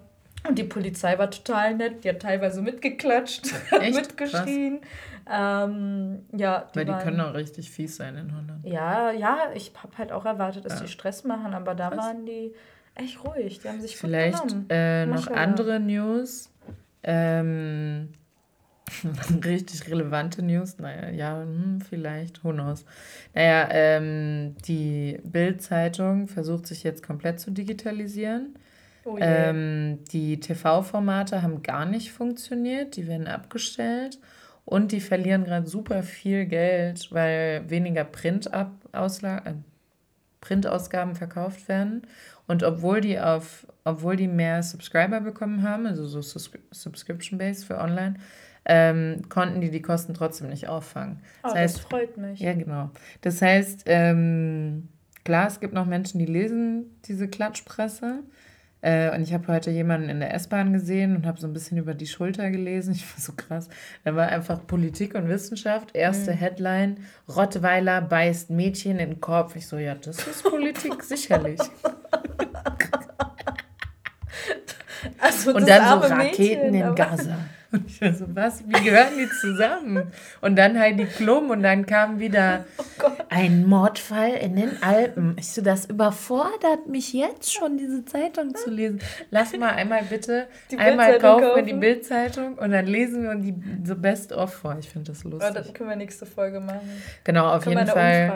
Und 0.48 0.58
die 0.58 0.64
Polizei 0.64 1.18
war 1.18 1.30
total 1.30 1.74
nett, 1.74 2.02
die 2.02 2.08
hat 2.08 2.20
teilweise 2.22 2.62
mitgeklatscht, 2.62 3.52
hat 3.70 3.82
Echt? 3.82 3.94
mitgeschrien. 3.94 4.80
Ähm, 5.30 6.24
ja, 6.32 6.66
Weil 6.72 6.86
die 6.86 6.92
waren- 6.92 7.02
können 7.02 7.20
auch 7.20 7.34
richtig 7.34 7.70
fies 7.70 7.96
sein 7.96 8.16
in 8.16 8.32
Holland. 8.34 8.64
ja, 8.64 9.10
ja, 9.12 9.38
ich 9.54 9.70
habe 9.82 9.96
halt 9.98 10.12
auch 10.12 10.24
erwartet, 10.24 10.64
dass 10.64 10.76
Ja. 10.80 10.86
die 10.86 10.90
Stress 10.90 11.24
machen, 11.24 11.52
aber 11.52 11.74
da 11.74 11.90
Krass. 11.90 11.98
waren 11.98 12.24
die 12.24 12.54
echt 13.02 13.24
ruhig. 13.24 13.60
Die 13.60 13.68
haben 13.68 13.80
sich 13.80 13.92
gut 13.92 14.00
Vielleicht 14.00 14.48
genommen. 14.48 14.66
äh, 14.70 15.06
noch 15.06 15.28
andere 15.28 15.80
News. 15.80 16.50
Ähm, 17.02 18.08
richtig 19.44 19.88
relevante 19.90 20.42
News. 20.42 20.78
Naja, 20.78 21.10
ja, 21.10 21.42
hm, 21.42 21.80
vielleicht, 21.80 22.44
who 22.44 22.52
knows. 22.52 22.84
Naja, 23.34 23.68
ähm, 23.70 24.56
die 24.66 25.18
Bild-Zeitung 25.24 26.28
versucht 26.28 26.66
sich 26.66 26.82
jetzt 26.82 27.02
komplett 27.02 27.40
zu 27.40 27.50
digitalisieren. 27.50 28.54
Oh 29.04 29.16
je. 29.16 29.22
Ähm, 29.24 29.98
die 30.12 30.40
TV-Formate 30.40 31.42
haben 31.42 31.62
gar 31.62 31.86
nicht 31.86 32.12
funktioniert, 32.12 32.96
die 32.96 33.06
werden 33.06 33.26
abgestellt 33.26 34.18
und 34.66 34.92
die 34.92 35.00
verlieren 35.00 35.44
gerade 35.44 35.66
super 35.66 36.02
viel 36.02 36.44
Geld, 36.44 37.10
weil 37.10 37.68
weniger 37.70 38.04
Print 38.04 38.50
Ausla 38.92 39.38
äh, 39.38 39.54
Printausgaben 40.40 41.14
verkauft 41.14 41.68
werden. 41.68 42.02
Und 42.50 42.64
obwohl 42.64 43.00
die 43.00 43.20
auf, 43.20 43.64
obwohl 43.84 44.16
die 44.16 44.26
mehr 44.26 44.64
Subscriber 44.64 45.20
bekommen 45.20 45.62
haben, 45.62 45.86
also 45.86 46.04
so 46.04 46.20
Sus 46.20 46.50
Subscription-Based 46.72 47.64
für 47.64 47.78
online, 47.78 48.14
ähm, 48.64 49.22
konnten 49.28 49.60
die 49.60 49.70
die 49.70 49.80
Kosten 49.80 50.14
trotzdem 50.14 50.48
nicht 50.48 50.66
auffangen. 50.66 51.20
oh, 51.20 51.22
das 51.44 51.52
das, 51.52 51.60
heißt, 51.60 51.80
freut 51.82 52.16
mich. 52.16 52.40
ja, 52.40 52.52
genau. 52.54 52.90
Das 53.20 53.40
heißt, 53.40 53.84
ähm, 53.86 54.88
klar, 55.22 55.46
es 55.46 55.60
gibt 55.60 55.74
noch 55.74 55.86
Menschen, 55.86 56.18
die 56.18 56.26
lesen 56.26 56.86
diese 57.04 57.28
Klatschpresse. 57.28 58.24
Äh, 58.82 59.14
und 59.14 59.22
ich 59.22 59.34
habe 59.34 59.46
heute 59.48 59.70
jemanden 59.70 60.08
in 60.08 60.20
der 60.20 60.34
S-Bahn 60.34 60.72
gesehen 60.72 61.14
und 61.16 61.26
habe 61.26 61.38
so 61.38 61.46
ein 61.46 61.52
bisschen 61.52 61.78
über 61.78 61.94
die 61.94 62.06
Schulter 62.06 62.50
gelesen. 62.50 62.94
Ich 63.00 63.04
war 63.04 63.20
so 63.20 63.32
krass. 63.36 63.68
Da 64.04 64.14
war 64.14 64.28
einfach 64.28 64.66
Politik 64.66 65.14
und 65.14 65.28
Wissenschaft. 65.28 65.94
Erste 65.94 66.32
Headline: 66.32 66.98
Rottweiler 67.28 68.00
beißt 68.00 68.50
Mädchen 68.50 68.98
in 68.98 69.10
den 69.10 69.20
Kopf. 69.20 69.56
Ich 69.56 69.66
so, 69.66 69.78
ja, 69.78 69.94
das 69.94 70.26
ist 70.26 70.42
Politik, 70.42 71.02
sicherlich. 71.02 71.60
Also 75.18 75.54
Und 75.54 75.68
dann 75.68 76.00
so 76.00 76.06
Raketen 76.08 76.72
Mädchen, 76.72 76.88
in 76.88 76.94
Gaza. 76.94 77.38
Und 77.72 77.86
ich 77.88 78.00
war 78.00 78.12
so, 78.12 78.24
was? 78.34 78.66
Wie 78.66 78.84
gehören 78.84 79.12
die 79.18 79.28
zusammen? 79.28 80.10
Und 80.40 80.56
dann 80.56 80.78
Heidi 80.78 81.04
Klum 81.04 81.50
und 81.50 81.62
dann 81.62 81.86
kam 81.86 82.18
wieder 82.18 82.64
Oh 83.02 83.10
ein 83.28 83.66
Mordfall 83.66 84.32
in 84.32 84.56
den 84.56 84.82
Alpen. 84.82 85.36
Ich 85.38 85.52
so, 85.52 85.62
das 85.62 85.86
überfordert 85.86 86.88
mich 86.88 87.12
jetzt 87.12 87.52
schon, 87.52 87.78
diese 87.78 88.04
Zeitung 88.04 88.54
zu 88.54 88.70
lesen. 88.70 89.00
Lass 89.30 89.56
mal 89.56 89.70
einmal 89.70 90.02
bitte, 90.02 90.48
Die 90.70 90.78
einmal 90.78 91.18
kaufen 91.18 91.44
wir 91.54 91.62
die. 91.62 91.72
Bildzeitung 91.74 92.58
und 92.58 92.72
dann 92.72 92.86
lesen 92.86 93.22
wir 93.22 93.30
uns 93.30 93.44
die 93.44 93.54
so 93.84 93.94
Best-of 93.96 94.52
vor. 94.52 94.76
Ich 94.78 94.88
finde 94.88 95.12
das 95.12 95.24
Oh, 95.24 95.28
lustig. 95.30 95.54
das 95.54 95.72
können 95.72 95.88
wir 95.88 95.96
nächste 95.96 96.26
Folge 96.26 96.60
machen. 96.60 96.80
Genau, 97.24 97.48
auf 97.54 97.64
jeden 97.66 97.86
Fall. 97.86 98.30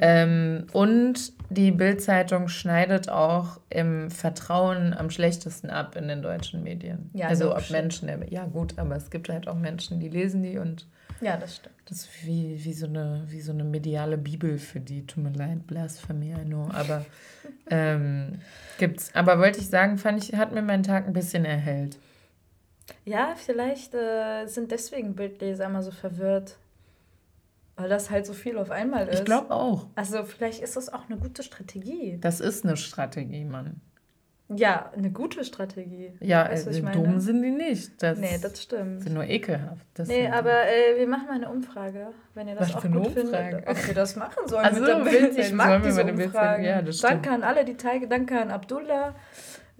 Ähm, 0.00 0.66
und 0.72 1.32
die 1.50 1.70
Bild-Zeitung 1.70 2.48
schneidet 2.48 3.08
auch 3.08 3.60
im 3.70 4.10
Vertrauen 4.10 4.94
am 4.94 5.10
schlechtesten 5.10 5.70
ab 5.70 5.96
in 5.96 6.08
den 6.08 6.22
deutschen 6.22 6.62
Medien. 6.62 7.10
Ja, 7.14 7.28
also 7.28 7.54
ob. 7.54 7.68
Menschen, 7.70 8.08
ja 8.30 8.44
gut, 8.44 8.73
aber 8.78 8.96
es 8.96 9.10
gibt 9.10 9.28
halt 9.28 9.48
auch 9.48 9.56
Menschen, 9.56 10.00
die 10.00 10.08
lesen 10.08 10.42
die 10.42 10.58
und 10.58 10.86
ja, 11.20 11.36
das 11.36 11.56
stimmt. 11.56 11.74
das 11.86 11.98
ist 12.00 12.26
wie, 12.26 12.62
wie, 12.64 12.72
so 12.72 12.86
eine, 12.86 13.24
wie 13.28 13.40
so 13.40 13.52
eine 13.52 13.64
mediale 13.64 14.18
Bibel 14.18 14.58
für 14.58 14.80
die. 14.80 15.06
Tut 15.06 15.22
mir 15.22 15.30
leid, 15.30 15.66
Blasphemie, 15.66 16.32
I 16.32 16.44
know. 16.44 16.68
Aber 16.72 17.04
ähm, 17.70 18.40
gibt's. 18.78 19.14
Aber 19.14 19.38
wollte 19.38 19.60
ich 19.60 19.68
sagen, 19.68 19.96
fand 19.96 20.22
ich, 20.22 20.34
hat 20.34 20.52
mir 20.52 20.62
meinen 20.62 20.82
Tag 20.82 21.06
ein 21.06 21.12
bisschen 21.12 21.44
erhellt. 21.44 21.98
Ja, 23.04 23.34
vielleicht 23.36 23.94
äh, 23.94 24.46
sind 24.46 24.70
deswegen 24.70 25.14
Bildleser 25.14 25.66
immer 25.66 25.82
so 25.82 25.90
verwirrt. 25.90 26.56
Weil 27.76 27.88
das 27.88 28.10
halt 28.10 28.24
so 28.24 28.34
viel 28.34 28.56
auf 28.58 28.70
einmal 28.70 29.08
ist. 29.08 29.20
Ich 29.20 29.24
glaube 29.24 29.50
auch. 29.50 29.88
Also 29.96 30.22
vielleicht 30.24 30.62
ist 30.62 30.76
das 30.76 30.92
auch 30.92 31.08
eine 31.08 31.18
gute 31.18 31.42
Strategie. 31.42 32.18
Das 32.20 32.40
ist 32.40 32.64
eine 32.64 32.76
Strategie, 32.76 33.44
Mann. 33.44 33.80
Ja, 34.48 34.90
eine 34.94 35.10
gute 35.10 35.42
Strategie. 35.42 36.12
Ja, 36.20 36.50
Weißt 36.50 36.66
äh, 36.66 36.70
ich 36.72 36.82
meine? 36.82 36.96
dumm 36.96 37.18
sind 37.18 37.42
die 37.42 37.50
nicht. 37.50 38.02
Das 38.02 38.18
Nee, 38.18 38.38
das 38.40 38.62
stimmt. 38.62 39.02
sind 39.02 39.14
nur 39.14 39.24
ekelhaft. 39.24 39.86
Das 39.94 40.06
Nee, 40.08 40.28
aber 40.28 40.52
äh, 40.66 40.98
wir 40.98 41.06
machen 41.08 41.26
mal 41.28 41.34
eine 41.36 41.48
Umfrage, 41.48 42.08
wenn 42.34 42.48
ihr 42.48 42.54
das 42.54 42.68
Was 42.68 42.76
auch 42.76 42.80
für 42.82 42.88
eine 42.88 42.98
gut 42.98 43.16
Umfrage? 43.16 43.48
findet. 43.56 43.68
Ob 43.68 43.86
wir 43.86 43.94
das 43.94 44.16
machen 44.16 44.46
sollen 44.46 44.66
Ach 44.66 44.72
mit 44.72 44.86
der 44.86 44.96
Bild. 44.96 45.38
Ich 45.38 45.52
mag 45.52 45.82
diese 45.82 46.04
Umfragen. 46.04 46.64
Ja, 46.64 46.82
danke 46.82 47.30
an 47.30 47.42
alle, 47.42 47.64
die 47.64 47.74
teilgenommen 47.76 48.26
Danke 48.26 48.38
an 48.40 48.50
Abdullah. 48.50 49.14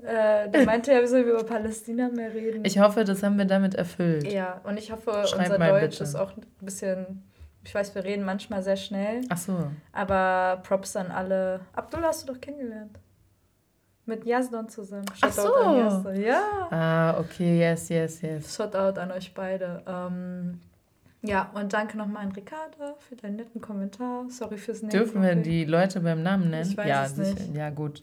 Äh, 0.03 0.49
der 0.51 0.65
meinte 0.65 0.93
ja, 0.93 1.01
wir 1.01 1.09
sollen 1.09 1.29
über 1.29 1.45
Palästina 1.45 2.09
mehr 2.09 2.33
reden. 2.33 2.65
Ich 2.65 2.79
hoffe, 2.79 3.05
das 3.05 3.23
haben 3.23 3.37
wir 3.39 3.45
damit 3.45 3.75
erfüllt. 3.75 4.25
ja, 4.31 4.61
und 4.65 4.79
ich 4.79 4.91
hoffe, 4.91 5.25
Schreib 5.27 5.51
unser 5.53 5.59
Deutsch 5.59 5.91
bitte. 5.99 6.05
ist 6.05 6.15
auch 6.15 6.37
ein 6.37 6.43
bisschen... 6.61 7.23
Ich 7.67 7.75
weiß, 7.75 7.95
wir 7.95 8.05
reden 8.05 8.25
manchmal 8.25 8.63
sehr 8.63 8.77
schnell, 8.77 9.23
Ach 9.31 9.39
so. 9.39 9.71
aber 9.93 10.61
Props 10.65 10.97
an 10.97 11.11
alle. 11.11 11.61
Abdullah 11.75 12.09
hast 12.09 12.29
du 12.29 12.33
doch 12.35 12.39
kennengelernt. 12.41 12.99
Mit 14.07 14.27
Yazdon 14.27 14.69
zusammen. 14.69 15.07
Ach 15.11 15.33
Shoutout 15.33 15.43
so. 15.49 15.55
an 15.55 15.77
Yazdon. 15.79 16.21
Ja. 16.23 16.43
Ah, 16.71 17.19
okay, 17.19 17.59
yes, 17.59 17.89
yes, 17.89 18.21
yes. 18.21 18.55
Shoutout 18.55 18.99
an 19.01 19.11
euch 19.13 19.33
beide. 19.33 19.83
Ähm, 19.87 20.61
ja, 21.23 21.51
und 21.55 21.73
danke 21.73 21.97
nochmal 21.97 22.27
an 22.27 22.33
Ricarda 22.33 22.95
für 23.09 23.17
deinen 23.17 23.37
netten 23.37 23.61
Kommentar. 23.63 24.27
Sorry 24.29 24.59
fürs 24.59 24.83
Name 24.83 24.93
Dürfen 24.93 25.23
wir 25.23 25.35
die 25.37 25.65
Leute 25.65 26.01
beim 26.01 26.23
Namen 26.23 26.51
nennen? 26.51 26.69
Ich 26.71 26.77
weiß 26.77 26.87
ja, 26.87 27.05
es 27.07 27.17
nicht. 27.17 27.39
sicher. 27.39 27.53
Ja, 27.55 27.71
gut. 27.71 28.03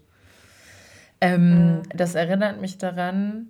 Ähm, 1.19 1.81
Äh. 1.89 1.97
Das 1.97 2.15
erinnert 2.15 2.59
mich 2.61 2.79
daran, 2.79 3.49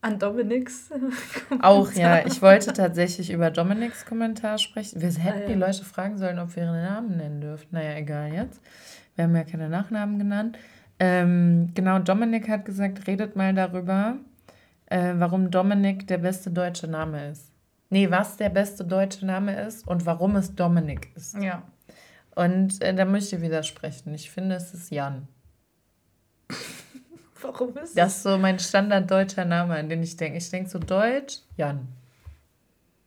An 0.00 0.18
Dominiks. 0.20 0.90
auch 1.60 1.92
ja, 1.92 2.24
ich 2.24 2.40
wollte 2.40 2.72
tatsächlich 2.72 3.30
über 3.32 3.50
Dominiks 3.50 4.06
Kommentar 4.06 4.58
sprechen. 4.58 5.00
Wir 5.00 5.08
hätten 5.10 5.38
Ah, 5.38 5.40
ja. 5.42 5.46
die 5.48 5.54
Leute 5.54 5.84
fragen 5.84 6.16
sollen, 6.16 6.38
ob 6.38 6.54
wir 6.54 6.62
ihren 6.62 6.80
Namen 6.82 7.16
nennen 7.16 7.40
dürfen. 7.40 7.66
Naja, 7.72 7.96
egal 7.96 8.32
jetzt. 8.32 8.60
Wir 9.16 9.24
haben 9.24 9.34
ja 9.34 9.42
keine 9.44 9.68
Nachnamen 9.68 10.18
genannt. 10.20 10.56
Ähm, 11.00 11.70
genau, 11.74 11.98
Dominik 11.98 12.48
hat 12.48 12.66
gesagt, 12.66 13.06
redet 13.06 13.34
mal 13.34 13.54
darüber, 13.54 14.16
äh, 14.86 15.14
warum 15.16 15.50
Dominik 15.50 16.06
der 16.06 16.18
beste 16.18 16.50
deutsche 16.50 16.86
Name 16.86 17.30
ist. 17.30 17.50
Nee, 17.88 18.10
was 18.10 18.36
der 18.36 18.50
beste 18.50 18.84
deutsche 18.84 19.24
Name 19.24 19.58
ist 19.62 19.88
und 19.88 20.04
warum 20.04 20.36
es 20.36 20.54
Dominik 20.54 21.08
ist. 21.16 21.34
Ja. 21.42 21.62
Und 22.36 22.80
äh, 22.82 22.94
da 22.94 23.06
möchte 23.06 23.36
ich 23.36 23.42
widersprechen. 23.42 24.14
Ich 24.14 24.30
finde, 24.30 24.56
es 24.56 24.74
ist 24.74 24.90
Jan. 24.90 25.26
Warum 27.42 27.74
ist 27.78 27.96
Das 27.96 28.16
ist 28.16 28.22
so 28.24 28.36
mein 28.36 28.58
standarddeutscher 28.58 29.46
Name, 29.46 29.74
an 29.76 29.88
den 29.88 30.02
ich 30.02 30.14
denke. 30.16 30.36
Ich 30.36 30.50
denke 30.50 30.68
so 30.68 30.78
deutsch, 30.78 31.38
Jan. 31.56 31.88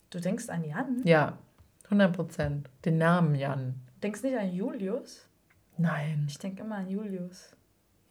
Du 0.09 0.19
denkst 0.19 0.49
an 0.49 0.63
Jan? 0.63 1.01
Ja, 1.03 1.37
100 1.85 2.15
Prozent. 2.15 2.69
Den 2.83 2.97
Namen 2.97 3.35
Jan. 3.35 3.75
Denkst 4.01 4.23
nicht 4.23 4.37
an 4.37 4.51
Julius? 4.51 5.27
Nein. 5.77 6.25
Ich 6.27 6.39
denke 6.39 6.63
immer 6.63 6.77
an 6.77 6.89
Julius. 6.89 7.55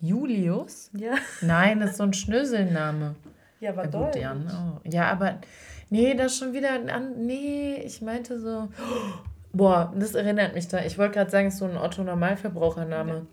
Julius? 0.03 0.91
Ja. 0.93 1.15
Nein, 1.41 1.81
das 1.81 1.93
ist 1.93 1.97
so 1.97 2.03
ein 2.03 2.13
Schnöselname. 2.13 3.15
Ja, 3.61 3.75
war 3.77 3.85
Ja, 3.85 3.91
deutsch. 3.91 4.13
gut, 4.15 4.23
Jan. 4.23 4.51
Oh. 4.85 4.89
Ja, 4.91 5.11
aber 5.11 5.39
nee, 5.89 6.15
das 6.15 6.33
ist 6.33 6.39
schon 6.41 6.53
wieder 6.53 6.71
an. 6.93 7.25
Nee, 7.25 7.81
ich 7.85 8.03
meinte 8.03 8.41
so. 8.41 8.69
Boah, 9.53 9.93
das 9.97 10.15
erinnert 10.15 10.55
mich 10.55 10.67
da. 10.69 10.85
Ich 10.85 10.99
wollte 10.99 11.15
gerade 11.15 11.31
sagen, 11.31 11.47
es 11.47 11.55
ist 11.55 11.61
so 11.61 11.67
ein 11.67 11.77
Otto-Normalverbrauchername. 11.77 13.27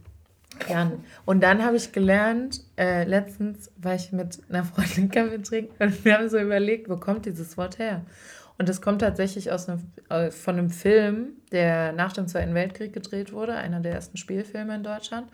Ja, 0.69 0.91
und 1.25 1.41
dann 1.41 1.63
habe 1.63 1.77
ich 1.77 1.91
gelernt, 1.91 2.61
äh, 2.77 3.03
letztens 3.05 3.71
war 3.77 3.95
ich 3.95 4.11
mit 4.11 4.39
einer 4.49 4.63
Freundin 4.65 5.09
Kaffee 5.11 5.41
trinken 5.41 5.81
und 5.83 6.03
wir 6.05 6.17
haben 6.17 6.29
so 6.29 6.37
überlegt, 6.37 6.89
wo 6.89 6.97
kommt 6.97 7.25
dieses 7.25 7.55
Wort 7.57 7.79
her? 7.79 8.01
Und 8.57 8.67
das 8.67 8.81
kommt 8.81 8.99
tatsächlich 9.01 9.51
aus 9.51 9.69
einem, 9.69 9.89
äh, 10.09 10.31
von 10.31 10.57
einem 10.57 10.69
Film, 10.69 11.29
der 11.51 11.93
nach 11.93 12.11
dem 12.13 12.27
Zweiten 12.27 12.53
Weltkrieg 12.55 12.91
gedreht 12.93 13.31
wurde, 13.31 13.53
einer 13.55 13.79
der 13.79 13.93
ersten 13.93 14.17
Spielfilme 14.17 14.75
in 14.75 14.83
Deutschland. 14.83 15.29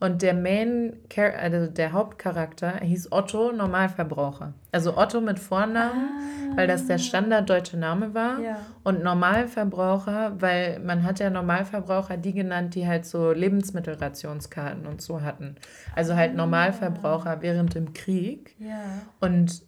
Und 0.00 0.22
der 0.22 0.34
Main, 0.34 0.96
also 1.16 1.66
der 1.66 1.92
Hauptcharakter 1.92 2.78
hieß 2.80 3.10
Otto 3.10 3.50
Normalverbraucher. 3.50 4.54
Also 4.70 4.96
Otto 4.96 5.20
mit 5.20 5.40
Vornamen, 5.40 6.10
weil 6.54 6.68
das 6.68 6.86
der 6.86 6.98
standarddeutsche 6.98 7.76
Name 7.76 8.14
war. 8.14 8.38
Ja. 8.40 8.58
Und 8.84 9.02
Normalverbraucher, 9.02 10.40
weil 10.40 10.78
man 10.78 11.02
hat 11.02 11.18
ja 11.18 11.30
Normalverbraucher 11.30 12.16
die 12.16 12.32
genannt, 12.32 12.76
die 12.76 12.86
halt 12.86 13.06
so 13.06 13.32
Lebensmittelrationskarten 13.32 14.86
und 14.86 15.02
so 15.02 15.22
hatten. 15.22 15.56
Also 15.96 16.14
halt 16.14 16.36
Normalverbraucher 16.36 17.42
während 17.42 17.74
dem 17.74 17.92
Krieg. 17.92 18.54
Ja. 18.60 18.82
Und 19.18 19.62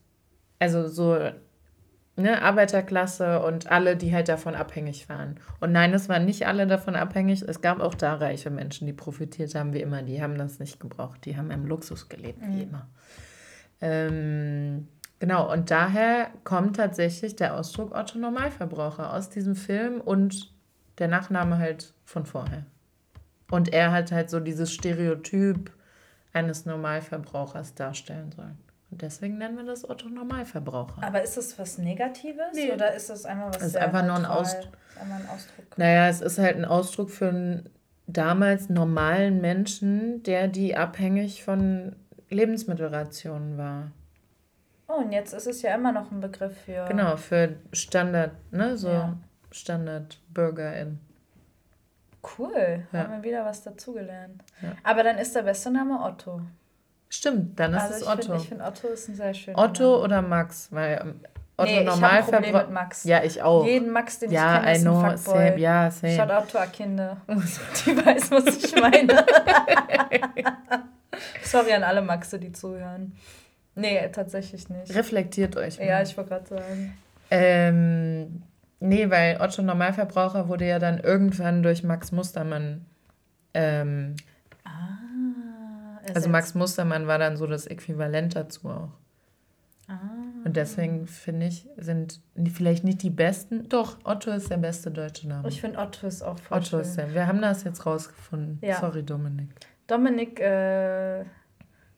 also 0.60 0.86
so 0.86 1.18
ne, 2.22 2.42
Arbeiterklasse 2.42 3.42
und 3.42 3.70
alle, 3.70 3.96
die 3.96 4.12
halt 4.14 4.28
davon 4.28 4.54
abhängig 4.54 5.08
waren. 5.08 5.40
Und 5.60 5.72
nein, 5.72 5.92
es 5.94 6.08
waren 6.08 6.24
nicht 6.24 6.46
alle 6.46 6.66
davon 6.66 6.96
abhängig. 6.96 7.42
Es 7.42 7.60
gab 7.60 7.80
auch 7.80 7.94
da 7.94 8.14
reiche 8.14 8.50
Menschen, 8.50 8.86
die 8.86 8.92
profitiert 8.92 9.54
haben, 9.54 9.72
wie 9.72 9.80
immer. 9.80 10.02
Die 10.02 10.22
haben 10.22 10.38
das 10.38 10.58
nicht 10.58 10.80
gebraucht. 10.80 11.24
Die 11.24 11.36
haben 11.36 11.50
im 11.50 11.66
Luxus 11.66 12.08
gelebt, 12.08 12.40
wie 12.46 12.62
immer. 12.62 12.88
Ähm, 13.80 14.88
genau, 15.18 15.52
und 15.52 15.70
daher 15.70 16.30
kommt 16.44 16.76
tatsächlich 16.76 17.36
der 17.36 17.56
Ausdruck 17.56 17.94
Otto 17.94 18.18
Normalverbraucher 18.18 19.12
aus 19.12 19.30
diesem 19.30 19.56
Film 19.56 20.00
und 20.00 20.52
der 20.98 21.08
Nachname 21.08 21.58
halt 21.58 21.94
von 22.04 22.26
vorher. 22.26 22.64
Und 23.50 23.72
er 23.72 23.90
hat 23.92 24.12
halt 24.12 24.30
so 24.30 24.38
dieses 24.38 24.72
Stereotyp 24.72 25.72
eines 26.32 26.66
Normalverbrauchers 26.66 27.74
darstellen 27.74 28.32
sollen. 28.32 28.58
Und 28.90 29.02
deswegen 29.02 29.38
nennen 29.38 29.56
wir 29.56 29.64
das 29.64 29.88
Otto 29.88 30.08
Normalverbraucher. 30.08 31.02
Aber 31.02 31.22
ist 31.22 31.36
das 31.36 31.58
was 31.58 31.78
Negatives 31.78 32.54
Nee. 32.54 32.72
oder 32.72 32.92
ist 32.94 33.08
das 33.10 33.24
einfach 33.24 33.48
was 33.48 33.58
Das 33.58 33.66
ist 33.68 33.76
einfach 33.76 34.02
nur 34.04 34.16
ein 34.16 34.22
neutral? 34.22 34.40
Aus- 34.40 34.54
Ist 34.54 34.68
einfach 35.00 35.16
ein 35.16 35.28
Ausdruck. 35.28 35.78
Naja, 35.78 36.08
es 36.08 36.20
ist 36.20 36.38
halt 36.38 36.56
ein 36.56 36.64
Ausdruck 36.64 37.10
für 37.10 37.28
einen 37.28 37.70
damals 38.08 38.68
normalen 38.68 39.40
Menschen, 39.40 40.22
der 40.24 40.48
die 40.48 40.76
abhängig 40.76 41.44
von 41.44 41.94
Lebensmittelrationen 42.30 43.56
war. 43.56 43.92
Oh, 44.88 44.94
und 44.94 45.12
jetzt 45.12 45.32
ist 45.34 45.46
es 45.46 45.62
ja 45.62 45.72
immer 45.76 45.92
noch 45.92 46.10
ein 46.10 46.20
Begriff 46.20 46.56
für. 46.64 46.84
Genau, 46.88 47.16
für 47.16 47.54
Standard, 47.72 48.32
ne, 48.50 48.76
so 48.76 48.88
Ja. 48.88 49.16
Standard-BürgerIn. 49.52 50.98
Cool. 52.38 52.86
Ja. 52.92 53.04
Haben 53.04 53.12
wir 53.12 53.22
wieder 53.22 53.44
was 53.44 53.62
dazugelernt. 53.62 54.42
Ja. 54.60 54.72
Aber 54.82 55.02
dann 55.02 55.16
ist 55.18 55.34
der 55.34 55.42
beste 55.42 55.70
Name 55.70 56.00
Otto. 56.02 56.42
Stimmt, 57.12 57.58
dann 57.58 57.74
ist 57.74 57.82
also 57.82 57.94
es 57.94 58.00
ich 58.02 58.08
Otto. 58.08 58.22
Find, 58.22 58.40
ich 58.40 58.48
finde 58.48 58.64
Otto 58.64 58.88
ist 58.88 59.08
ein 59.08 59.14
sehr 59.16 59.34
schöner 59.34 59.58
Otto 59.58 59.82
Name. 59.82 59.96
oder 60.04 60.22
Max, 60.22 60.68
weil 60.70 61.00
ähm, 61.02 61.20
Otto 61.56 61.70
Nee, 61.70 61.82
ich 61.82 61.88
hab 61.88 62.02
ein 62.12 62.24
Problem 62.24 62.52
mit 62.56 62.70
Max. 62.70 63.04
Ja, 63.04 63.22
ich 63.24 63.42
auch. 63.42 63.66
Jeden 63.66 63.90
Max, 63.90 64.20
den 64.20 64.30
ja, 64.30 64.54
ich 64.54 64.60
kenne, 64.60 64.72
I 64.72 64.76
ist 64.76 64.82
know, 64.82 65.00
ein 65.00 65.18
Fuckboy. 65.18 65.48
same, 65.48 65.58
ja, 65.58 65.90
same. 65.90 66.16
Shout 66.16 66.30
out 66.30 66.48
to 66.48 66.58
Akinde. 66.58 67.16
Die 67.28 68.06
weiß, 68.06 68.30
was 68.30 68.46
ich 68.64 68.80
meine. 68.80 69.26
Sorry 71.42 71.72
an 71.72 71.82
alle 71.82 72.00
Maxe, 72.00 72.38
die 72.38 72.52
zuhören. 72.52 73.12
Nee, 73.74 74.08
tatsächlich 74.12 74.68
nicht. 74.68 74.94
Reflektiert 74.94 75.56
euch 75.56 75.78
mal. 75.78 75.86
Ja, 75.86 76.02
ich 76.02 76.16
wollte 76.16 76.30
gerade 76.30 76.46
sagen. 76.46 76.96
Ähm, 77.30 78.42
nee, 78.78 79.10
weil 79.10 79.40
Otto 79.40 79.62
Normalverbraucher 79.62 80.48
wurde 80.48 80.66
ja 80.66 80.78
dann 80.78 80.98
irgendwann 81.00 81.62
durch 81.62 81.82
Max 81.82 82.12
Mustermann. 82.12 82.86
Ähm, 83.52 84.14
Ah. 86.10 86.16
also 86.16 86.28
ersetzt. 86.28 86.32
Max 86.32 86.54
Mustermann 86.54 87.06
war 87.06 87.18
dann 87.18 87.36
so 87.36 87.46
das 87.46 87.66
Äquivalent 87.66 88.36
dazu 88.36 88.68
auch. 88.68 88.90
Ah. 89.88 89.98
Und 90.44 90.56
deswegen 90.56 91.06
finde 91.06 91.46
ich, 91.46 91.68
sind 91.76 92.20
vielleicht 92.54 92.84
nicht 92.84 93.02
die 93.02 93.10
besten. 93.10 93.68
Doch, 93.68 93.98
Otto 94.04 94.30
ist 94.30 94.50
der 94.50 94.56
beste 94.58 94.90
deutsche 94.90 95.28
Name. 95.28 95.48
Ich 95.48 95.60
finde 95.60 95.78
Otto 95.78 96.06
ist 96.06 96.22
auch 96.22 96.38
voll 96.38 96.58
Otto 96.58 96.66
schön. 96.68 96.80
ist 96.80 96.96
der. 96.96 97.12
Wir 97.12 97.26
haben 97.26 97.42
das 97.42 97.64
jetzt 97.64 97.84
rausgefunden. 97.84 98.58
Ja. 98.62 98.80
Sorry, 98.80 99.02
Dominik. 99.02 99.48
Dominik, 99.86 100.38
äh, 100.40 101.22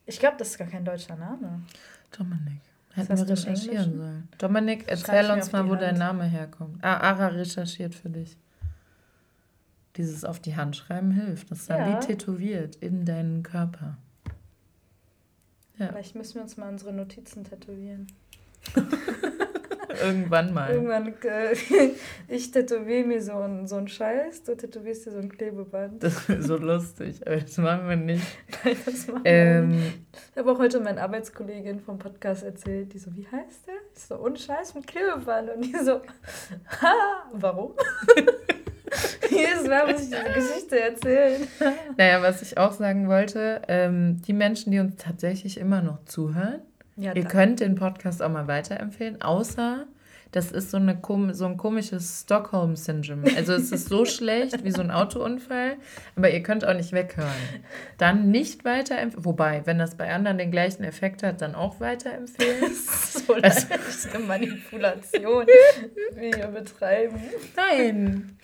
ich 0.07 0.19
glaube, 0.19 0.37
das 0.39 0.49
ist 0.49 0.59
gar 0.59 0.69
kein 0.69 0.85
deutscher 0.85 1.17
Name. 1.17 1.63
Dominik. 2.17 2.61
Hätten 2.95 3.17
wir 3.17 3.29
recherchieren 3.29 3.97
sollen. 3.97 4.29
Dominik, 4.39 4.85
erzähl 4.87 5.31
uns 5.31 5.53
mal, 5.53 5.69
wo 5.69 5.75
dein 5.75 5.91
Hand. 5.91 5.99
Name 5.99 6.25
herkommt. 6.25 6.83
Ah, 6.83 6.97
Ara 6.99 7.29
recherchiert 7.29 7.95
für 7.95 8.11
dich. 8.11 8.37
Dieses 9.97 10.25
auf 10.25 10.41
die 10.41 10.57
Hand 10.57 10.77
schreiben 10.77 11.11
hilft. 11.11 11.51
Das 11.51 11.61
ist 11.61 11.71
dann 11.71 11.91
Ja. 11.91 12.01
wie 12.03 12.07
tätowiert 12.07 12.77
in 12.77 13.05
deinen 13.05 13.43
Körper. 13.43 13.99
Ja. 15.79 15.89
Vielleicht 15.89 16.15
müssen 16.15 16.37
wir 16.37 16.43
uns 16.43 16.57
mal 16.57 16.69
unsere 16.71 16.93
Notizen 16.93 17.45
tätowieren. 17.45 18.07
Irgendwann 20.03 20.55
mal. 20.55 20.71
Irgendwann, 20.73 21.09
äh, 21.23 21.55
ich 22.29 22.51
tätowiere 22.51 23.05
mir 23.07 23.23
so 23.23 23.33
einen 23.35 23.67
so 23.67 23.77
einen 23.77 23.89
Scheiß, 23.89 24.43
du 24.45 24.57
tätowierst 24.57 25.07
dir 25.07 25.13
so 25.13 25.19
ein 25.19 25.29
Klebeband. 25.31 26.03
Das 26.03 26.29
ist 26.31 26.47
so 26.47 26.57
lustig, 26.57 27.21
aber 27.27 27.37
das 27.37 27.57
machen 27.59 27.89
wir 27.89 27.97
nicht. 27.97 28.25
Nein, 28.65 28.77
das 28.87 29.07
machen 29.07 29.25
wir 29.25 29.61
nicht. 29.63 29.85
Ähm, 29.85 29.93
Ich 30.33 30.39
habe 30.39 30.51
auch 30.53 30.59
heute 30.59 30.81
meine 30.81 31.03
Arbeitskollegin 31.03 31.81
vom 31.81 31.99
Podcast 31.99 32.43
erzählt, 32.43 32.95
die 32.95 32.99
so, 32.99 33.15
wie 33.15 33.27
heißt 33.27 33.67
der? 33.67 33.75
Ich 33.95 34.03
so, 34.03 34.19
ohne 34.19 34.37
Scheiß 34.39 34.75
mit 34.75 34.87
Klebeband. 34.87 35.51
Und 35.51 35.63
die 35.63 35.77
so, 35.77 36.01
ha, 36.81 37.25
warum? 37.35 37.73
Jedes 39.31 39.67
Mal 39.69 39.91
muss 39.93 40.03
ich 40.03 40.11
diese 40.11 40.25
Geschichte 40.35 40.81
erzählen. 40.81 41.47
naja, 41.97 42.23
was 42.23 42.43
ich 42.43 42.59
auch 42.59 42.73
sagen 42.73 43.09
wollte, 43.09 43.63
ähm, 43.69 44.21
die 44.27 44.33
Menschen, 44.33 44.73
die 44.73 44.79
uns 44.81 44.97
tatsächlich 44.97 45.59
immer 45.59 45.83
noch 45.83 46.05
zuhören, 46.05 46.61
Ja, 46.97 47.13
Ihr 47.15 47.25
könnt 47.25 47.61
den 47.61 47.75
Podcast 47.75 48.23
auch 48.23 48.31
mal 48.31 48.47
weiterempfehlen, 48.49 49.23
außer 49.23 49.87
das 50.31 50.51
ist 50.51 50.71
so, 50.71 50.79
eine, 50.79 50.99
so 51.35 51.45
ein 51.45 51.59
komisches 51.59 52.23
Stockholm-Syndrom. 52.23 53.23
Also 53.37 53.53
es 53.53 53.71
ist 53.71 53.91
so 53.91 54.05
schlecht 54.07 54.65
wie 54.65 54.71
so 54.71 54.81
ein 54.81 54.91
Autounfall, 54.91 55.77
aber 56.17 56.31
ihr 56.31 56.43
könnt 56.43 56.65
auch 56.65 56.73
nicht 56.73 56.93
weghören. 56.93 57.29
Dann 57.99 58.31
nicht 58.31 58.65
weiterempfehlen. 58.65 59.27
Wobei, 59.27 59.61
wenn 59.67 59.79
das 59.79 59.95
bei 59.95 60.11
anderen 60.11 60.39
den 60.39 60.51
gleichen 60.51 60.85
Effekt 60.85 61.23
hat, 61.23 61.43
dann 61.43 61.55
auch 61.55 61.81
weiterempfehlen. 61.81 62.73
so 63.27 63.35
Also- 63.35 63.67
leichte 63.69 64.19
Manipulation, 64.21 65.47
wie 66.15 66.33
wir 66.35 66.47
betreiben. 66.47 67.21
Nein. 67.55 68.39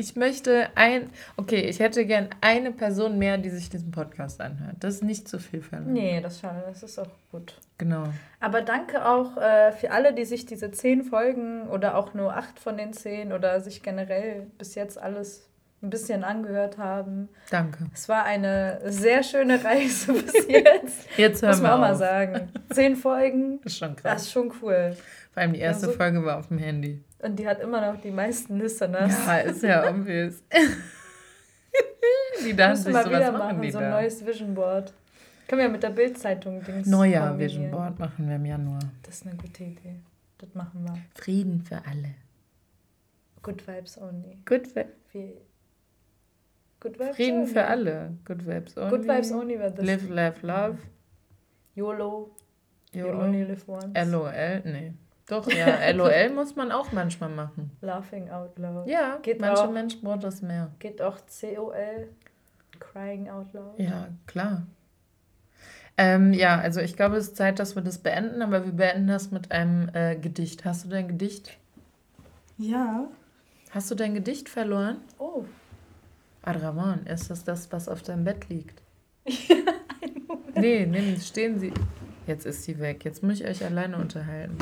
Ich 0.00 0.14
möchte 0.14 0.68
ein. 0.76 1.10
Okay, 1.36 1.62
ich 1.62 1.80
hätte 1.80 2.06
gern 2.06 2.28
eine 2.40 2.70
Person 2.70 3.18
mehr, 3.18 3.36
die 3.36 3.50
sich 3.50 3.68
diesen 3.68 3.90
Podcast 3.90 4.40
anhört. 4.40 4.76
Das 4.78 4.94
ist 4.94 5.02
nicht 5.02 5.26
zu 5.26 5.40
viel 5.40 5.60
verlangt. 5.60 5.92
Nee, 5.92 6.20
das, 6.20 6.38
schade, 6.38 6.62
das 6.68 6.84
ist 6.84 7.00
auch 7.00 7.10
gut. 7.32 7.58
Genau. 7.78 8.04
Aber 8.38 8.62
danke 8.62 9.04
auch 9.04 9.36
äh, 9.36 9.72
für 9.72 9.90
alle, 9.90 10.14
die 10.14 10.24
sich 10.24 10.46
diese 10.46 10.70
zehn 10.70 11.02
Folgen 11.02 11.68
oder 11.68 11.96
auch 11.96 12.14
nur 12.14 12.36
acht 12.36 12.60
von 12.60 12.76
den 12.76 12.92
zehn 12.92 13.32
oder 13.32 13.60
sich 13.60 13.82
generell 13.82 14.46
bis 14.56 14.76
jetzt 14.76 14.98
alles 14.98 15.48
ein 15.82 15.90
bisschen 15.90 16.24
angehört 16.24 16.76
haben. 16.78 17.28
Danke. 17.50 17.86
Es 17.94 18.08
war 18.08 18.24
eine 18.24 18.80
sehr 18.90 19.22
schöne 19.22 19.62
Reise 19.62 20.12
bis 20.22 20.46
jetzt. 20.48 21.06
Jetzt 21.16 21.42
hören 21.42 21.50
Muss 21.52 21.58
wir 21.60 21.62
man 21.62 21.72
auch 21.72 21.78
mal 21.78 21.94
sagen. 21.94 22.48
Zehn 22.70 22.96
Folgen, 22.96 23.60
Das 23.62 23.72
ist 23.72 23.78
schon 23.78 23.94
das 23.94 24.02
krass. 24.02 24.22
ist 24.22 24.32
schon 24.32 24.52
cool. 24.62 24.96
Vor 25.32 25.42
allem 25.42 25.52
die 25.52 25.60
erste 25.60 25.86
Ja, 25.86 25.92
so- 25.92 25.96
Folge 25.98 26.24
war 26.24 26.38
auf 26.38 26.48
dem 26.48 26.58
Handy. 26.58 27.02
Und 27.20 27.36
die 27.38 27.46
hat 27.48 27.60
immer 27.60 27.80
noch 27.80 28.00
die 28.00 28.10
meisten 28.12 28.58
Listeners. 28.58 29.14
Ja, 29.26 29.36
ist 29.38 29.62
ja 29.62 29.88
obvious. 29.90 30.42
die 32.44 32.54
dachten 32.54 32.76
sich 32.76 32.86
wir 32.86 32.92
mal 32.92 33.04
was 33.04 33.06
wieder 33.10 33.32
machen 33.32 33.56
machen, 33.58 33.70
so 33.72 33.78
ein 33.78 33.84
da? 33.84 34.00
neues 34.00 34.24
Vision 34.26 34.54
Board. 34.54 34.92
Können 35.48 35.62
wir 35.62 35.68
mit 35.68 35.82
der 35.82 35.90
Bildzeitung 35.90 36.62
Dings 36.64 36.86
Neuer. 36.86 37.36
Vision 37.38 37.70
Board 37.70 37.98
machen 37.98 38.28
wir 38.28 38.36
im 38.36 38.44
Januar. 38.46 38.80
Das 39.02 39.16
ist 39.16 39.26
eine 39.26 39.36
gute 39.36 39.64
Idee. 39.64 39.96
Das 40.38 40.54
machen 40.54 40.84
wir. 40.84 40.96
Frieden 41.14 41.62
für 41.62 41.76
alle. 41.88 42.14
Good 43.42 43.66
Vibes 43.66 43.98
Only. 44.00 44.38
Good 44.46 44.74
vi 44.74 44.84
Wie 45.12 45.34
Good 46.80 46.98
Vibes 46.98 47.16
Frieden 47.16 47.40
Only. 47.40 47.52
für 47.52 47.64
alle. 47.66 48.16
Good 48.24 48.46
Vibes 48.46 48.76
only. 48.78 48.90
Good 48.90 49.08
Vibes 49.08 49.32
Only 49.32 49.58
wird 49.58 49.78
das. 49.78 49.84
Live, 49.86 50.08
laugh, 50.08 50.42
love. 50.42 50.78
YOLO. 51.74 52.30
You 52.92 53.06
YOLO. 53.06 53.24
only 53.24 53.42
live 53.44 53.68
once. 53.68 54.10
LOL, 54.10 54.60
nee. 54.64 54.92
Doch, 55.26 55.50
ja, 55.52 55.90
LOL 55.92 56.30
muss 56.34 56.56
man 56.56 56.72
auch 56.72 56.90
manchmal 56.92 57.28
machen. 57.30 57.70
Laughing 57.80 58.30
out 58.30 58.58
loud. 58.58 58.88
Ja, 58.88 59.18
Geht 59.22 59.40
manche 59.40 59.64
auch. 59.64 59.70
Menschen 59.70 60.00
brauchen 60.02 60.20
das 60.20 60.40
mehr. 60.40 60.70
Geht 60.78 61.02
auch 61.02 61.18
COL. 61.40 62.08
Crying 62.80 63.28
out 63.28 63.52
loud. 63.52 63.78
Ja, 63.78 64.08
klar. 64.26 64.66
Ähm, 65.96 66.32
ja, 66.32 66.58
also 66.60 66.80
ich 66.80 66.94
glaube, 66.96 67.16
es 67.16 67.28
ist 67.28 67.36
Zeit, 67.36 67.58
dass 67.58 67.74
wir 67.74 67.82
das 67.82 67.98
beenden, 67.98 68.40
aber 68.40 68.64
wir 68.64 68.72
beenden 68.72 69.08
das 69.08 69.32
mit 69.32 69.50
einem 69.50 69.90
äh, 69.94 70.14
Gedicht. 70.16 70.64
Hast 70.64 70.84
du 70.84 70.88
dein 70.88 71.08
Gedicht? 71.08 71.58
Ja. 72.56 73.08
Hast 73.70 73.90
du 73.90 73.94
dein 73.96 74.14
Gedicht 74.14 74.48
verloren? 74.48 74.98
Oh. 75.18 75.44
Adraman, 76.48 77.06
ist 77.06 77.30
das 77.30 77.44
das, 77.44 77.70
was 77.72 77.88
auf 77.88 78.02
deinem 78.02 78.24
Bett 78.24 78.48
liegt? 78.48 78.82
Nee, 80.54 80.86
nimm, 80.86 81.16
stehen 81.20 81.58
Sie. 81.60 81.72
Jetzt 82.26 82.44
ist 82.44 82.64
sie 82.64 82.78
weg. 82.80 83.04
Jetzt 83.04 83.22
muss 83.22 83.40
ich 83.40 83.46
euch 83.46 83.64
alleine 83.64 83.96
unterhalten. 83.96 84.58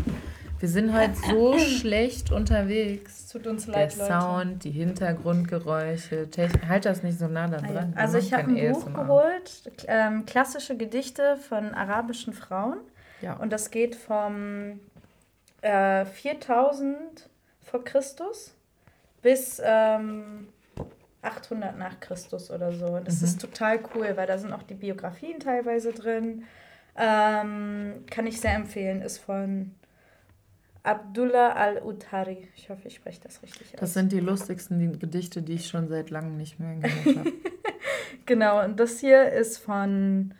Wir 0.58 0.68
sind 0.68 0.92
heute 0.94 1.14
so 1.14 1.58
schlecht 1.58 2.30
unterwegs. 2.30 3.28
Tut 3.28 3.46
uns 3.46 3.66
Der 3.66 3.90
Sound, 3.90 4.62
die 4.64 4.70
Hintergrundgeräusche. 4.70 6.30
Techn 6.30 6.68
halt 6.68 6.84
das 6.84 7.02
nicht 7.02 7.18
so 7.18 7.28
nah 7.28 7.48
da 7.48 7.56
Ah, 7.58 7.66
ja. 7.66 7.72
dran. 7.72 7.94
Wir 7.94 8.00
Also 8.00 8.18
ich 8.18 8.32
habe 8.32 8.48
ein 8.48 8.72
Buch 8.72 8.92
geholt, 8.92 9.62
ähm, 9.86 10.26
klassische 10.26 10.76
Gedichte 10.76 11.36
von 11.48 11.74
arabischen 11.74 12.32
Frauen. 12.34 12.76
Ja. 13.22 13.34
Und 13.34 13.50
das 13.52 13.70
geht 13.70 13.96
vom 13.96 14.78
äh, 15.62 16.04
4000 16.04 16.96
vor 17.62 17.82
Christus 17.84 18.54
bis 19.22 19.60
ähm, 19.64 20.48
800 21.26 21.76
nach 21.76 22.00
Christus 22.00 22.50
oder 22.50 22.72
so. 22.72 22.86
Und 22.86 23.06
das 23.06 23.20
Mhm. 23.20 23.26
ist 23.26 23.40
total 23.40 23.80
cool, 23.94 24.12
weil 24.16 24.26
da 24.26 24.38
sind 24.38 24.52
auch 24.52 24.62
die 24.62 24.74
Biografien 24.74 25.40
teilweise 25.40 25.92
drin. 25.92 26.44
Ähm, 26.96 28.04
kann 28.10 28.26
ich 28.26 28.40
sehr 28.40 28.54
empfehlen. 28.54 29.02
Ist 29.02 29.18
von 29.18 29.74
Abdullah 30.82 31.52
al-Utari. 31.54 32.48
Ich 32.54 32.70
hoffe, 32.70 32.86
ich 32.88 32.94
spreche 32.94 33.20
das 33.22 33.42
richtig 33.42 33.74
aus. 33.74 33.80
Das 33.80 33.92
sind 33.94 34.12
die 34.12 34.20
lustigsten 34.20 34.78
die 34.78 34.98
Gedichte, 34.98 35.42
die 35.42 35.54
ich 35.54 35.68
schon 35.68 35.88
seit 35.88 36.10
langem 36.10 36.36
nicht 36.36 36.58
mehr 36.60 36.76
gehört 36.76 37.18
habe. 37.18 37.32
Genau, 38.24 38.64
und 38.64 38.80
das 38.80 38.98
hier 38.98 39.30
ist 39.30 39.58
von, 39.58 40.34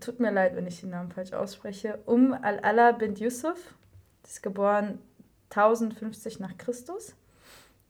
tut 0.00 0.18
mir 0.18 0.30
leid, 0.30 0.56
wenn 0.56 0.66
ich 0.66 0.80
den 0.80 0.88
Namen 0.90 1.10
falsch 1.10 1.34
ausspreche, 1.34 1.98
Um 2.06 2.32
al-Ala 2.32 2.92
bint 2.92 3.20
Yusuf. 3.20 3.74
Ist 4.24 4.42
geboren 4.42 4.98
1050 5.50 6.40
nach 6.40 6.56
Christus. 6.56 7.14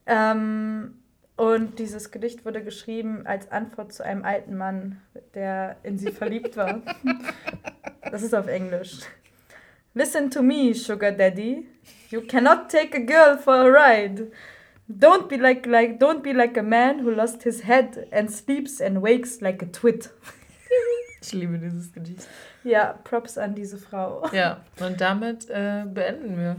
Ähm, 0.06 0.99
und 1.40 1.78
dieses 1.78 2.10
Gedicht 2.10 2.44
wurde 2.44 2.62
geschrieben 2.62 3.26
als 3.26 3.50
Antwort 3.50 3.94
zu 3.94 4.04
einem 4.04 4.26
alten 4.26 4.58
Mann, 4.58 5.00
der 5.32 5.76
in 5.82 5.96
sie 5.96 6.12
verliebt 6.12 6.56
war. 6.56 6.82
Das 8.10 8.22
ist 8.22 8.34
auf 8.34 8.48
Englisch. 8.48 9.00
Listen 9.94 10.30
to 10.30 10.42
me, 10.42 10.74
Sugar 10.74 11.12
Daddy. 11.12 11.68
You 12.08 12.22
cannot 12.22 12.68
take 12.68 12.96
a 12.96 13.00
girl 13.00 13.38
for 13.38 13.54
a 13.54 13.66
ride. 13.66 14.32
Don't 14.88 15.28
be 15.28 15.36
like 15.36 15.64
like 15.66 16.00
don't 16.00 16.22
be 16.22 16.32
like 16.32 16.58
a 16.58 16.62
man 16.62 17.04
who 17.04 17.10
lost 17.10 17.44
his 17.44 17.62
head 17.66 18.08
and 18.10 18.30
sleeps 18.30 18.80
and 18.80 19.00
wakes 19.00 19.40
like 19.40 19.62
a 19.62 19.66
twit. 19.66 20.10
Ich 21.22 21.32
liebe 21.34 21.58
dieses 21.58 21.92
Gedicht. 21.92 22.26
Ja, 22.64 22.94
Props 23.04 23.36
an 23.36 23.54
diese 23.54 23.76
Frau. 23.76 24.26
Ja, 24.32 24.62
und 24.80 25.00
damit 25.00 25.48
äh, 25.50 25.84
beenden 25.84 26.38
wir. 26.38 26.56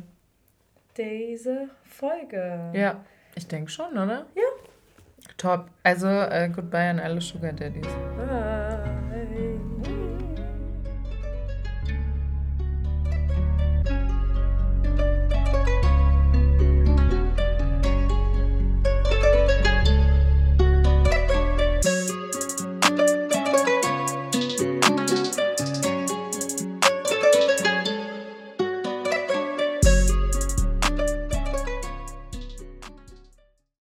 Diese 0.95 1.69
Folge. 1.83 2.71
Ja, 2.73 3.03
ich 3.35 3.47
denke 3.47 3.71
schon, 3.71 3.91
oder? 3.93 4.27
Ja. 4.35 4.70
Top. 5.41 5.71
Also, 5.83 6.05
äh, 6.05 6.51
goodbye 6.55 6.91
an 6.91 6.99
alle 6.99 7.19
Sugar 7.19 7.51
Daddies. 7.51 7.87
Bye. 8.15 8.90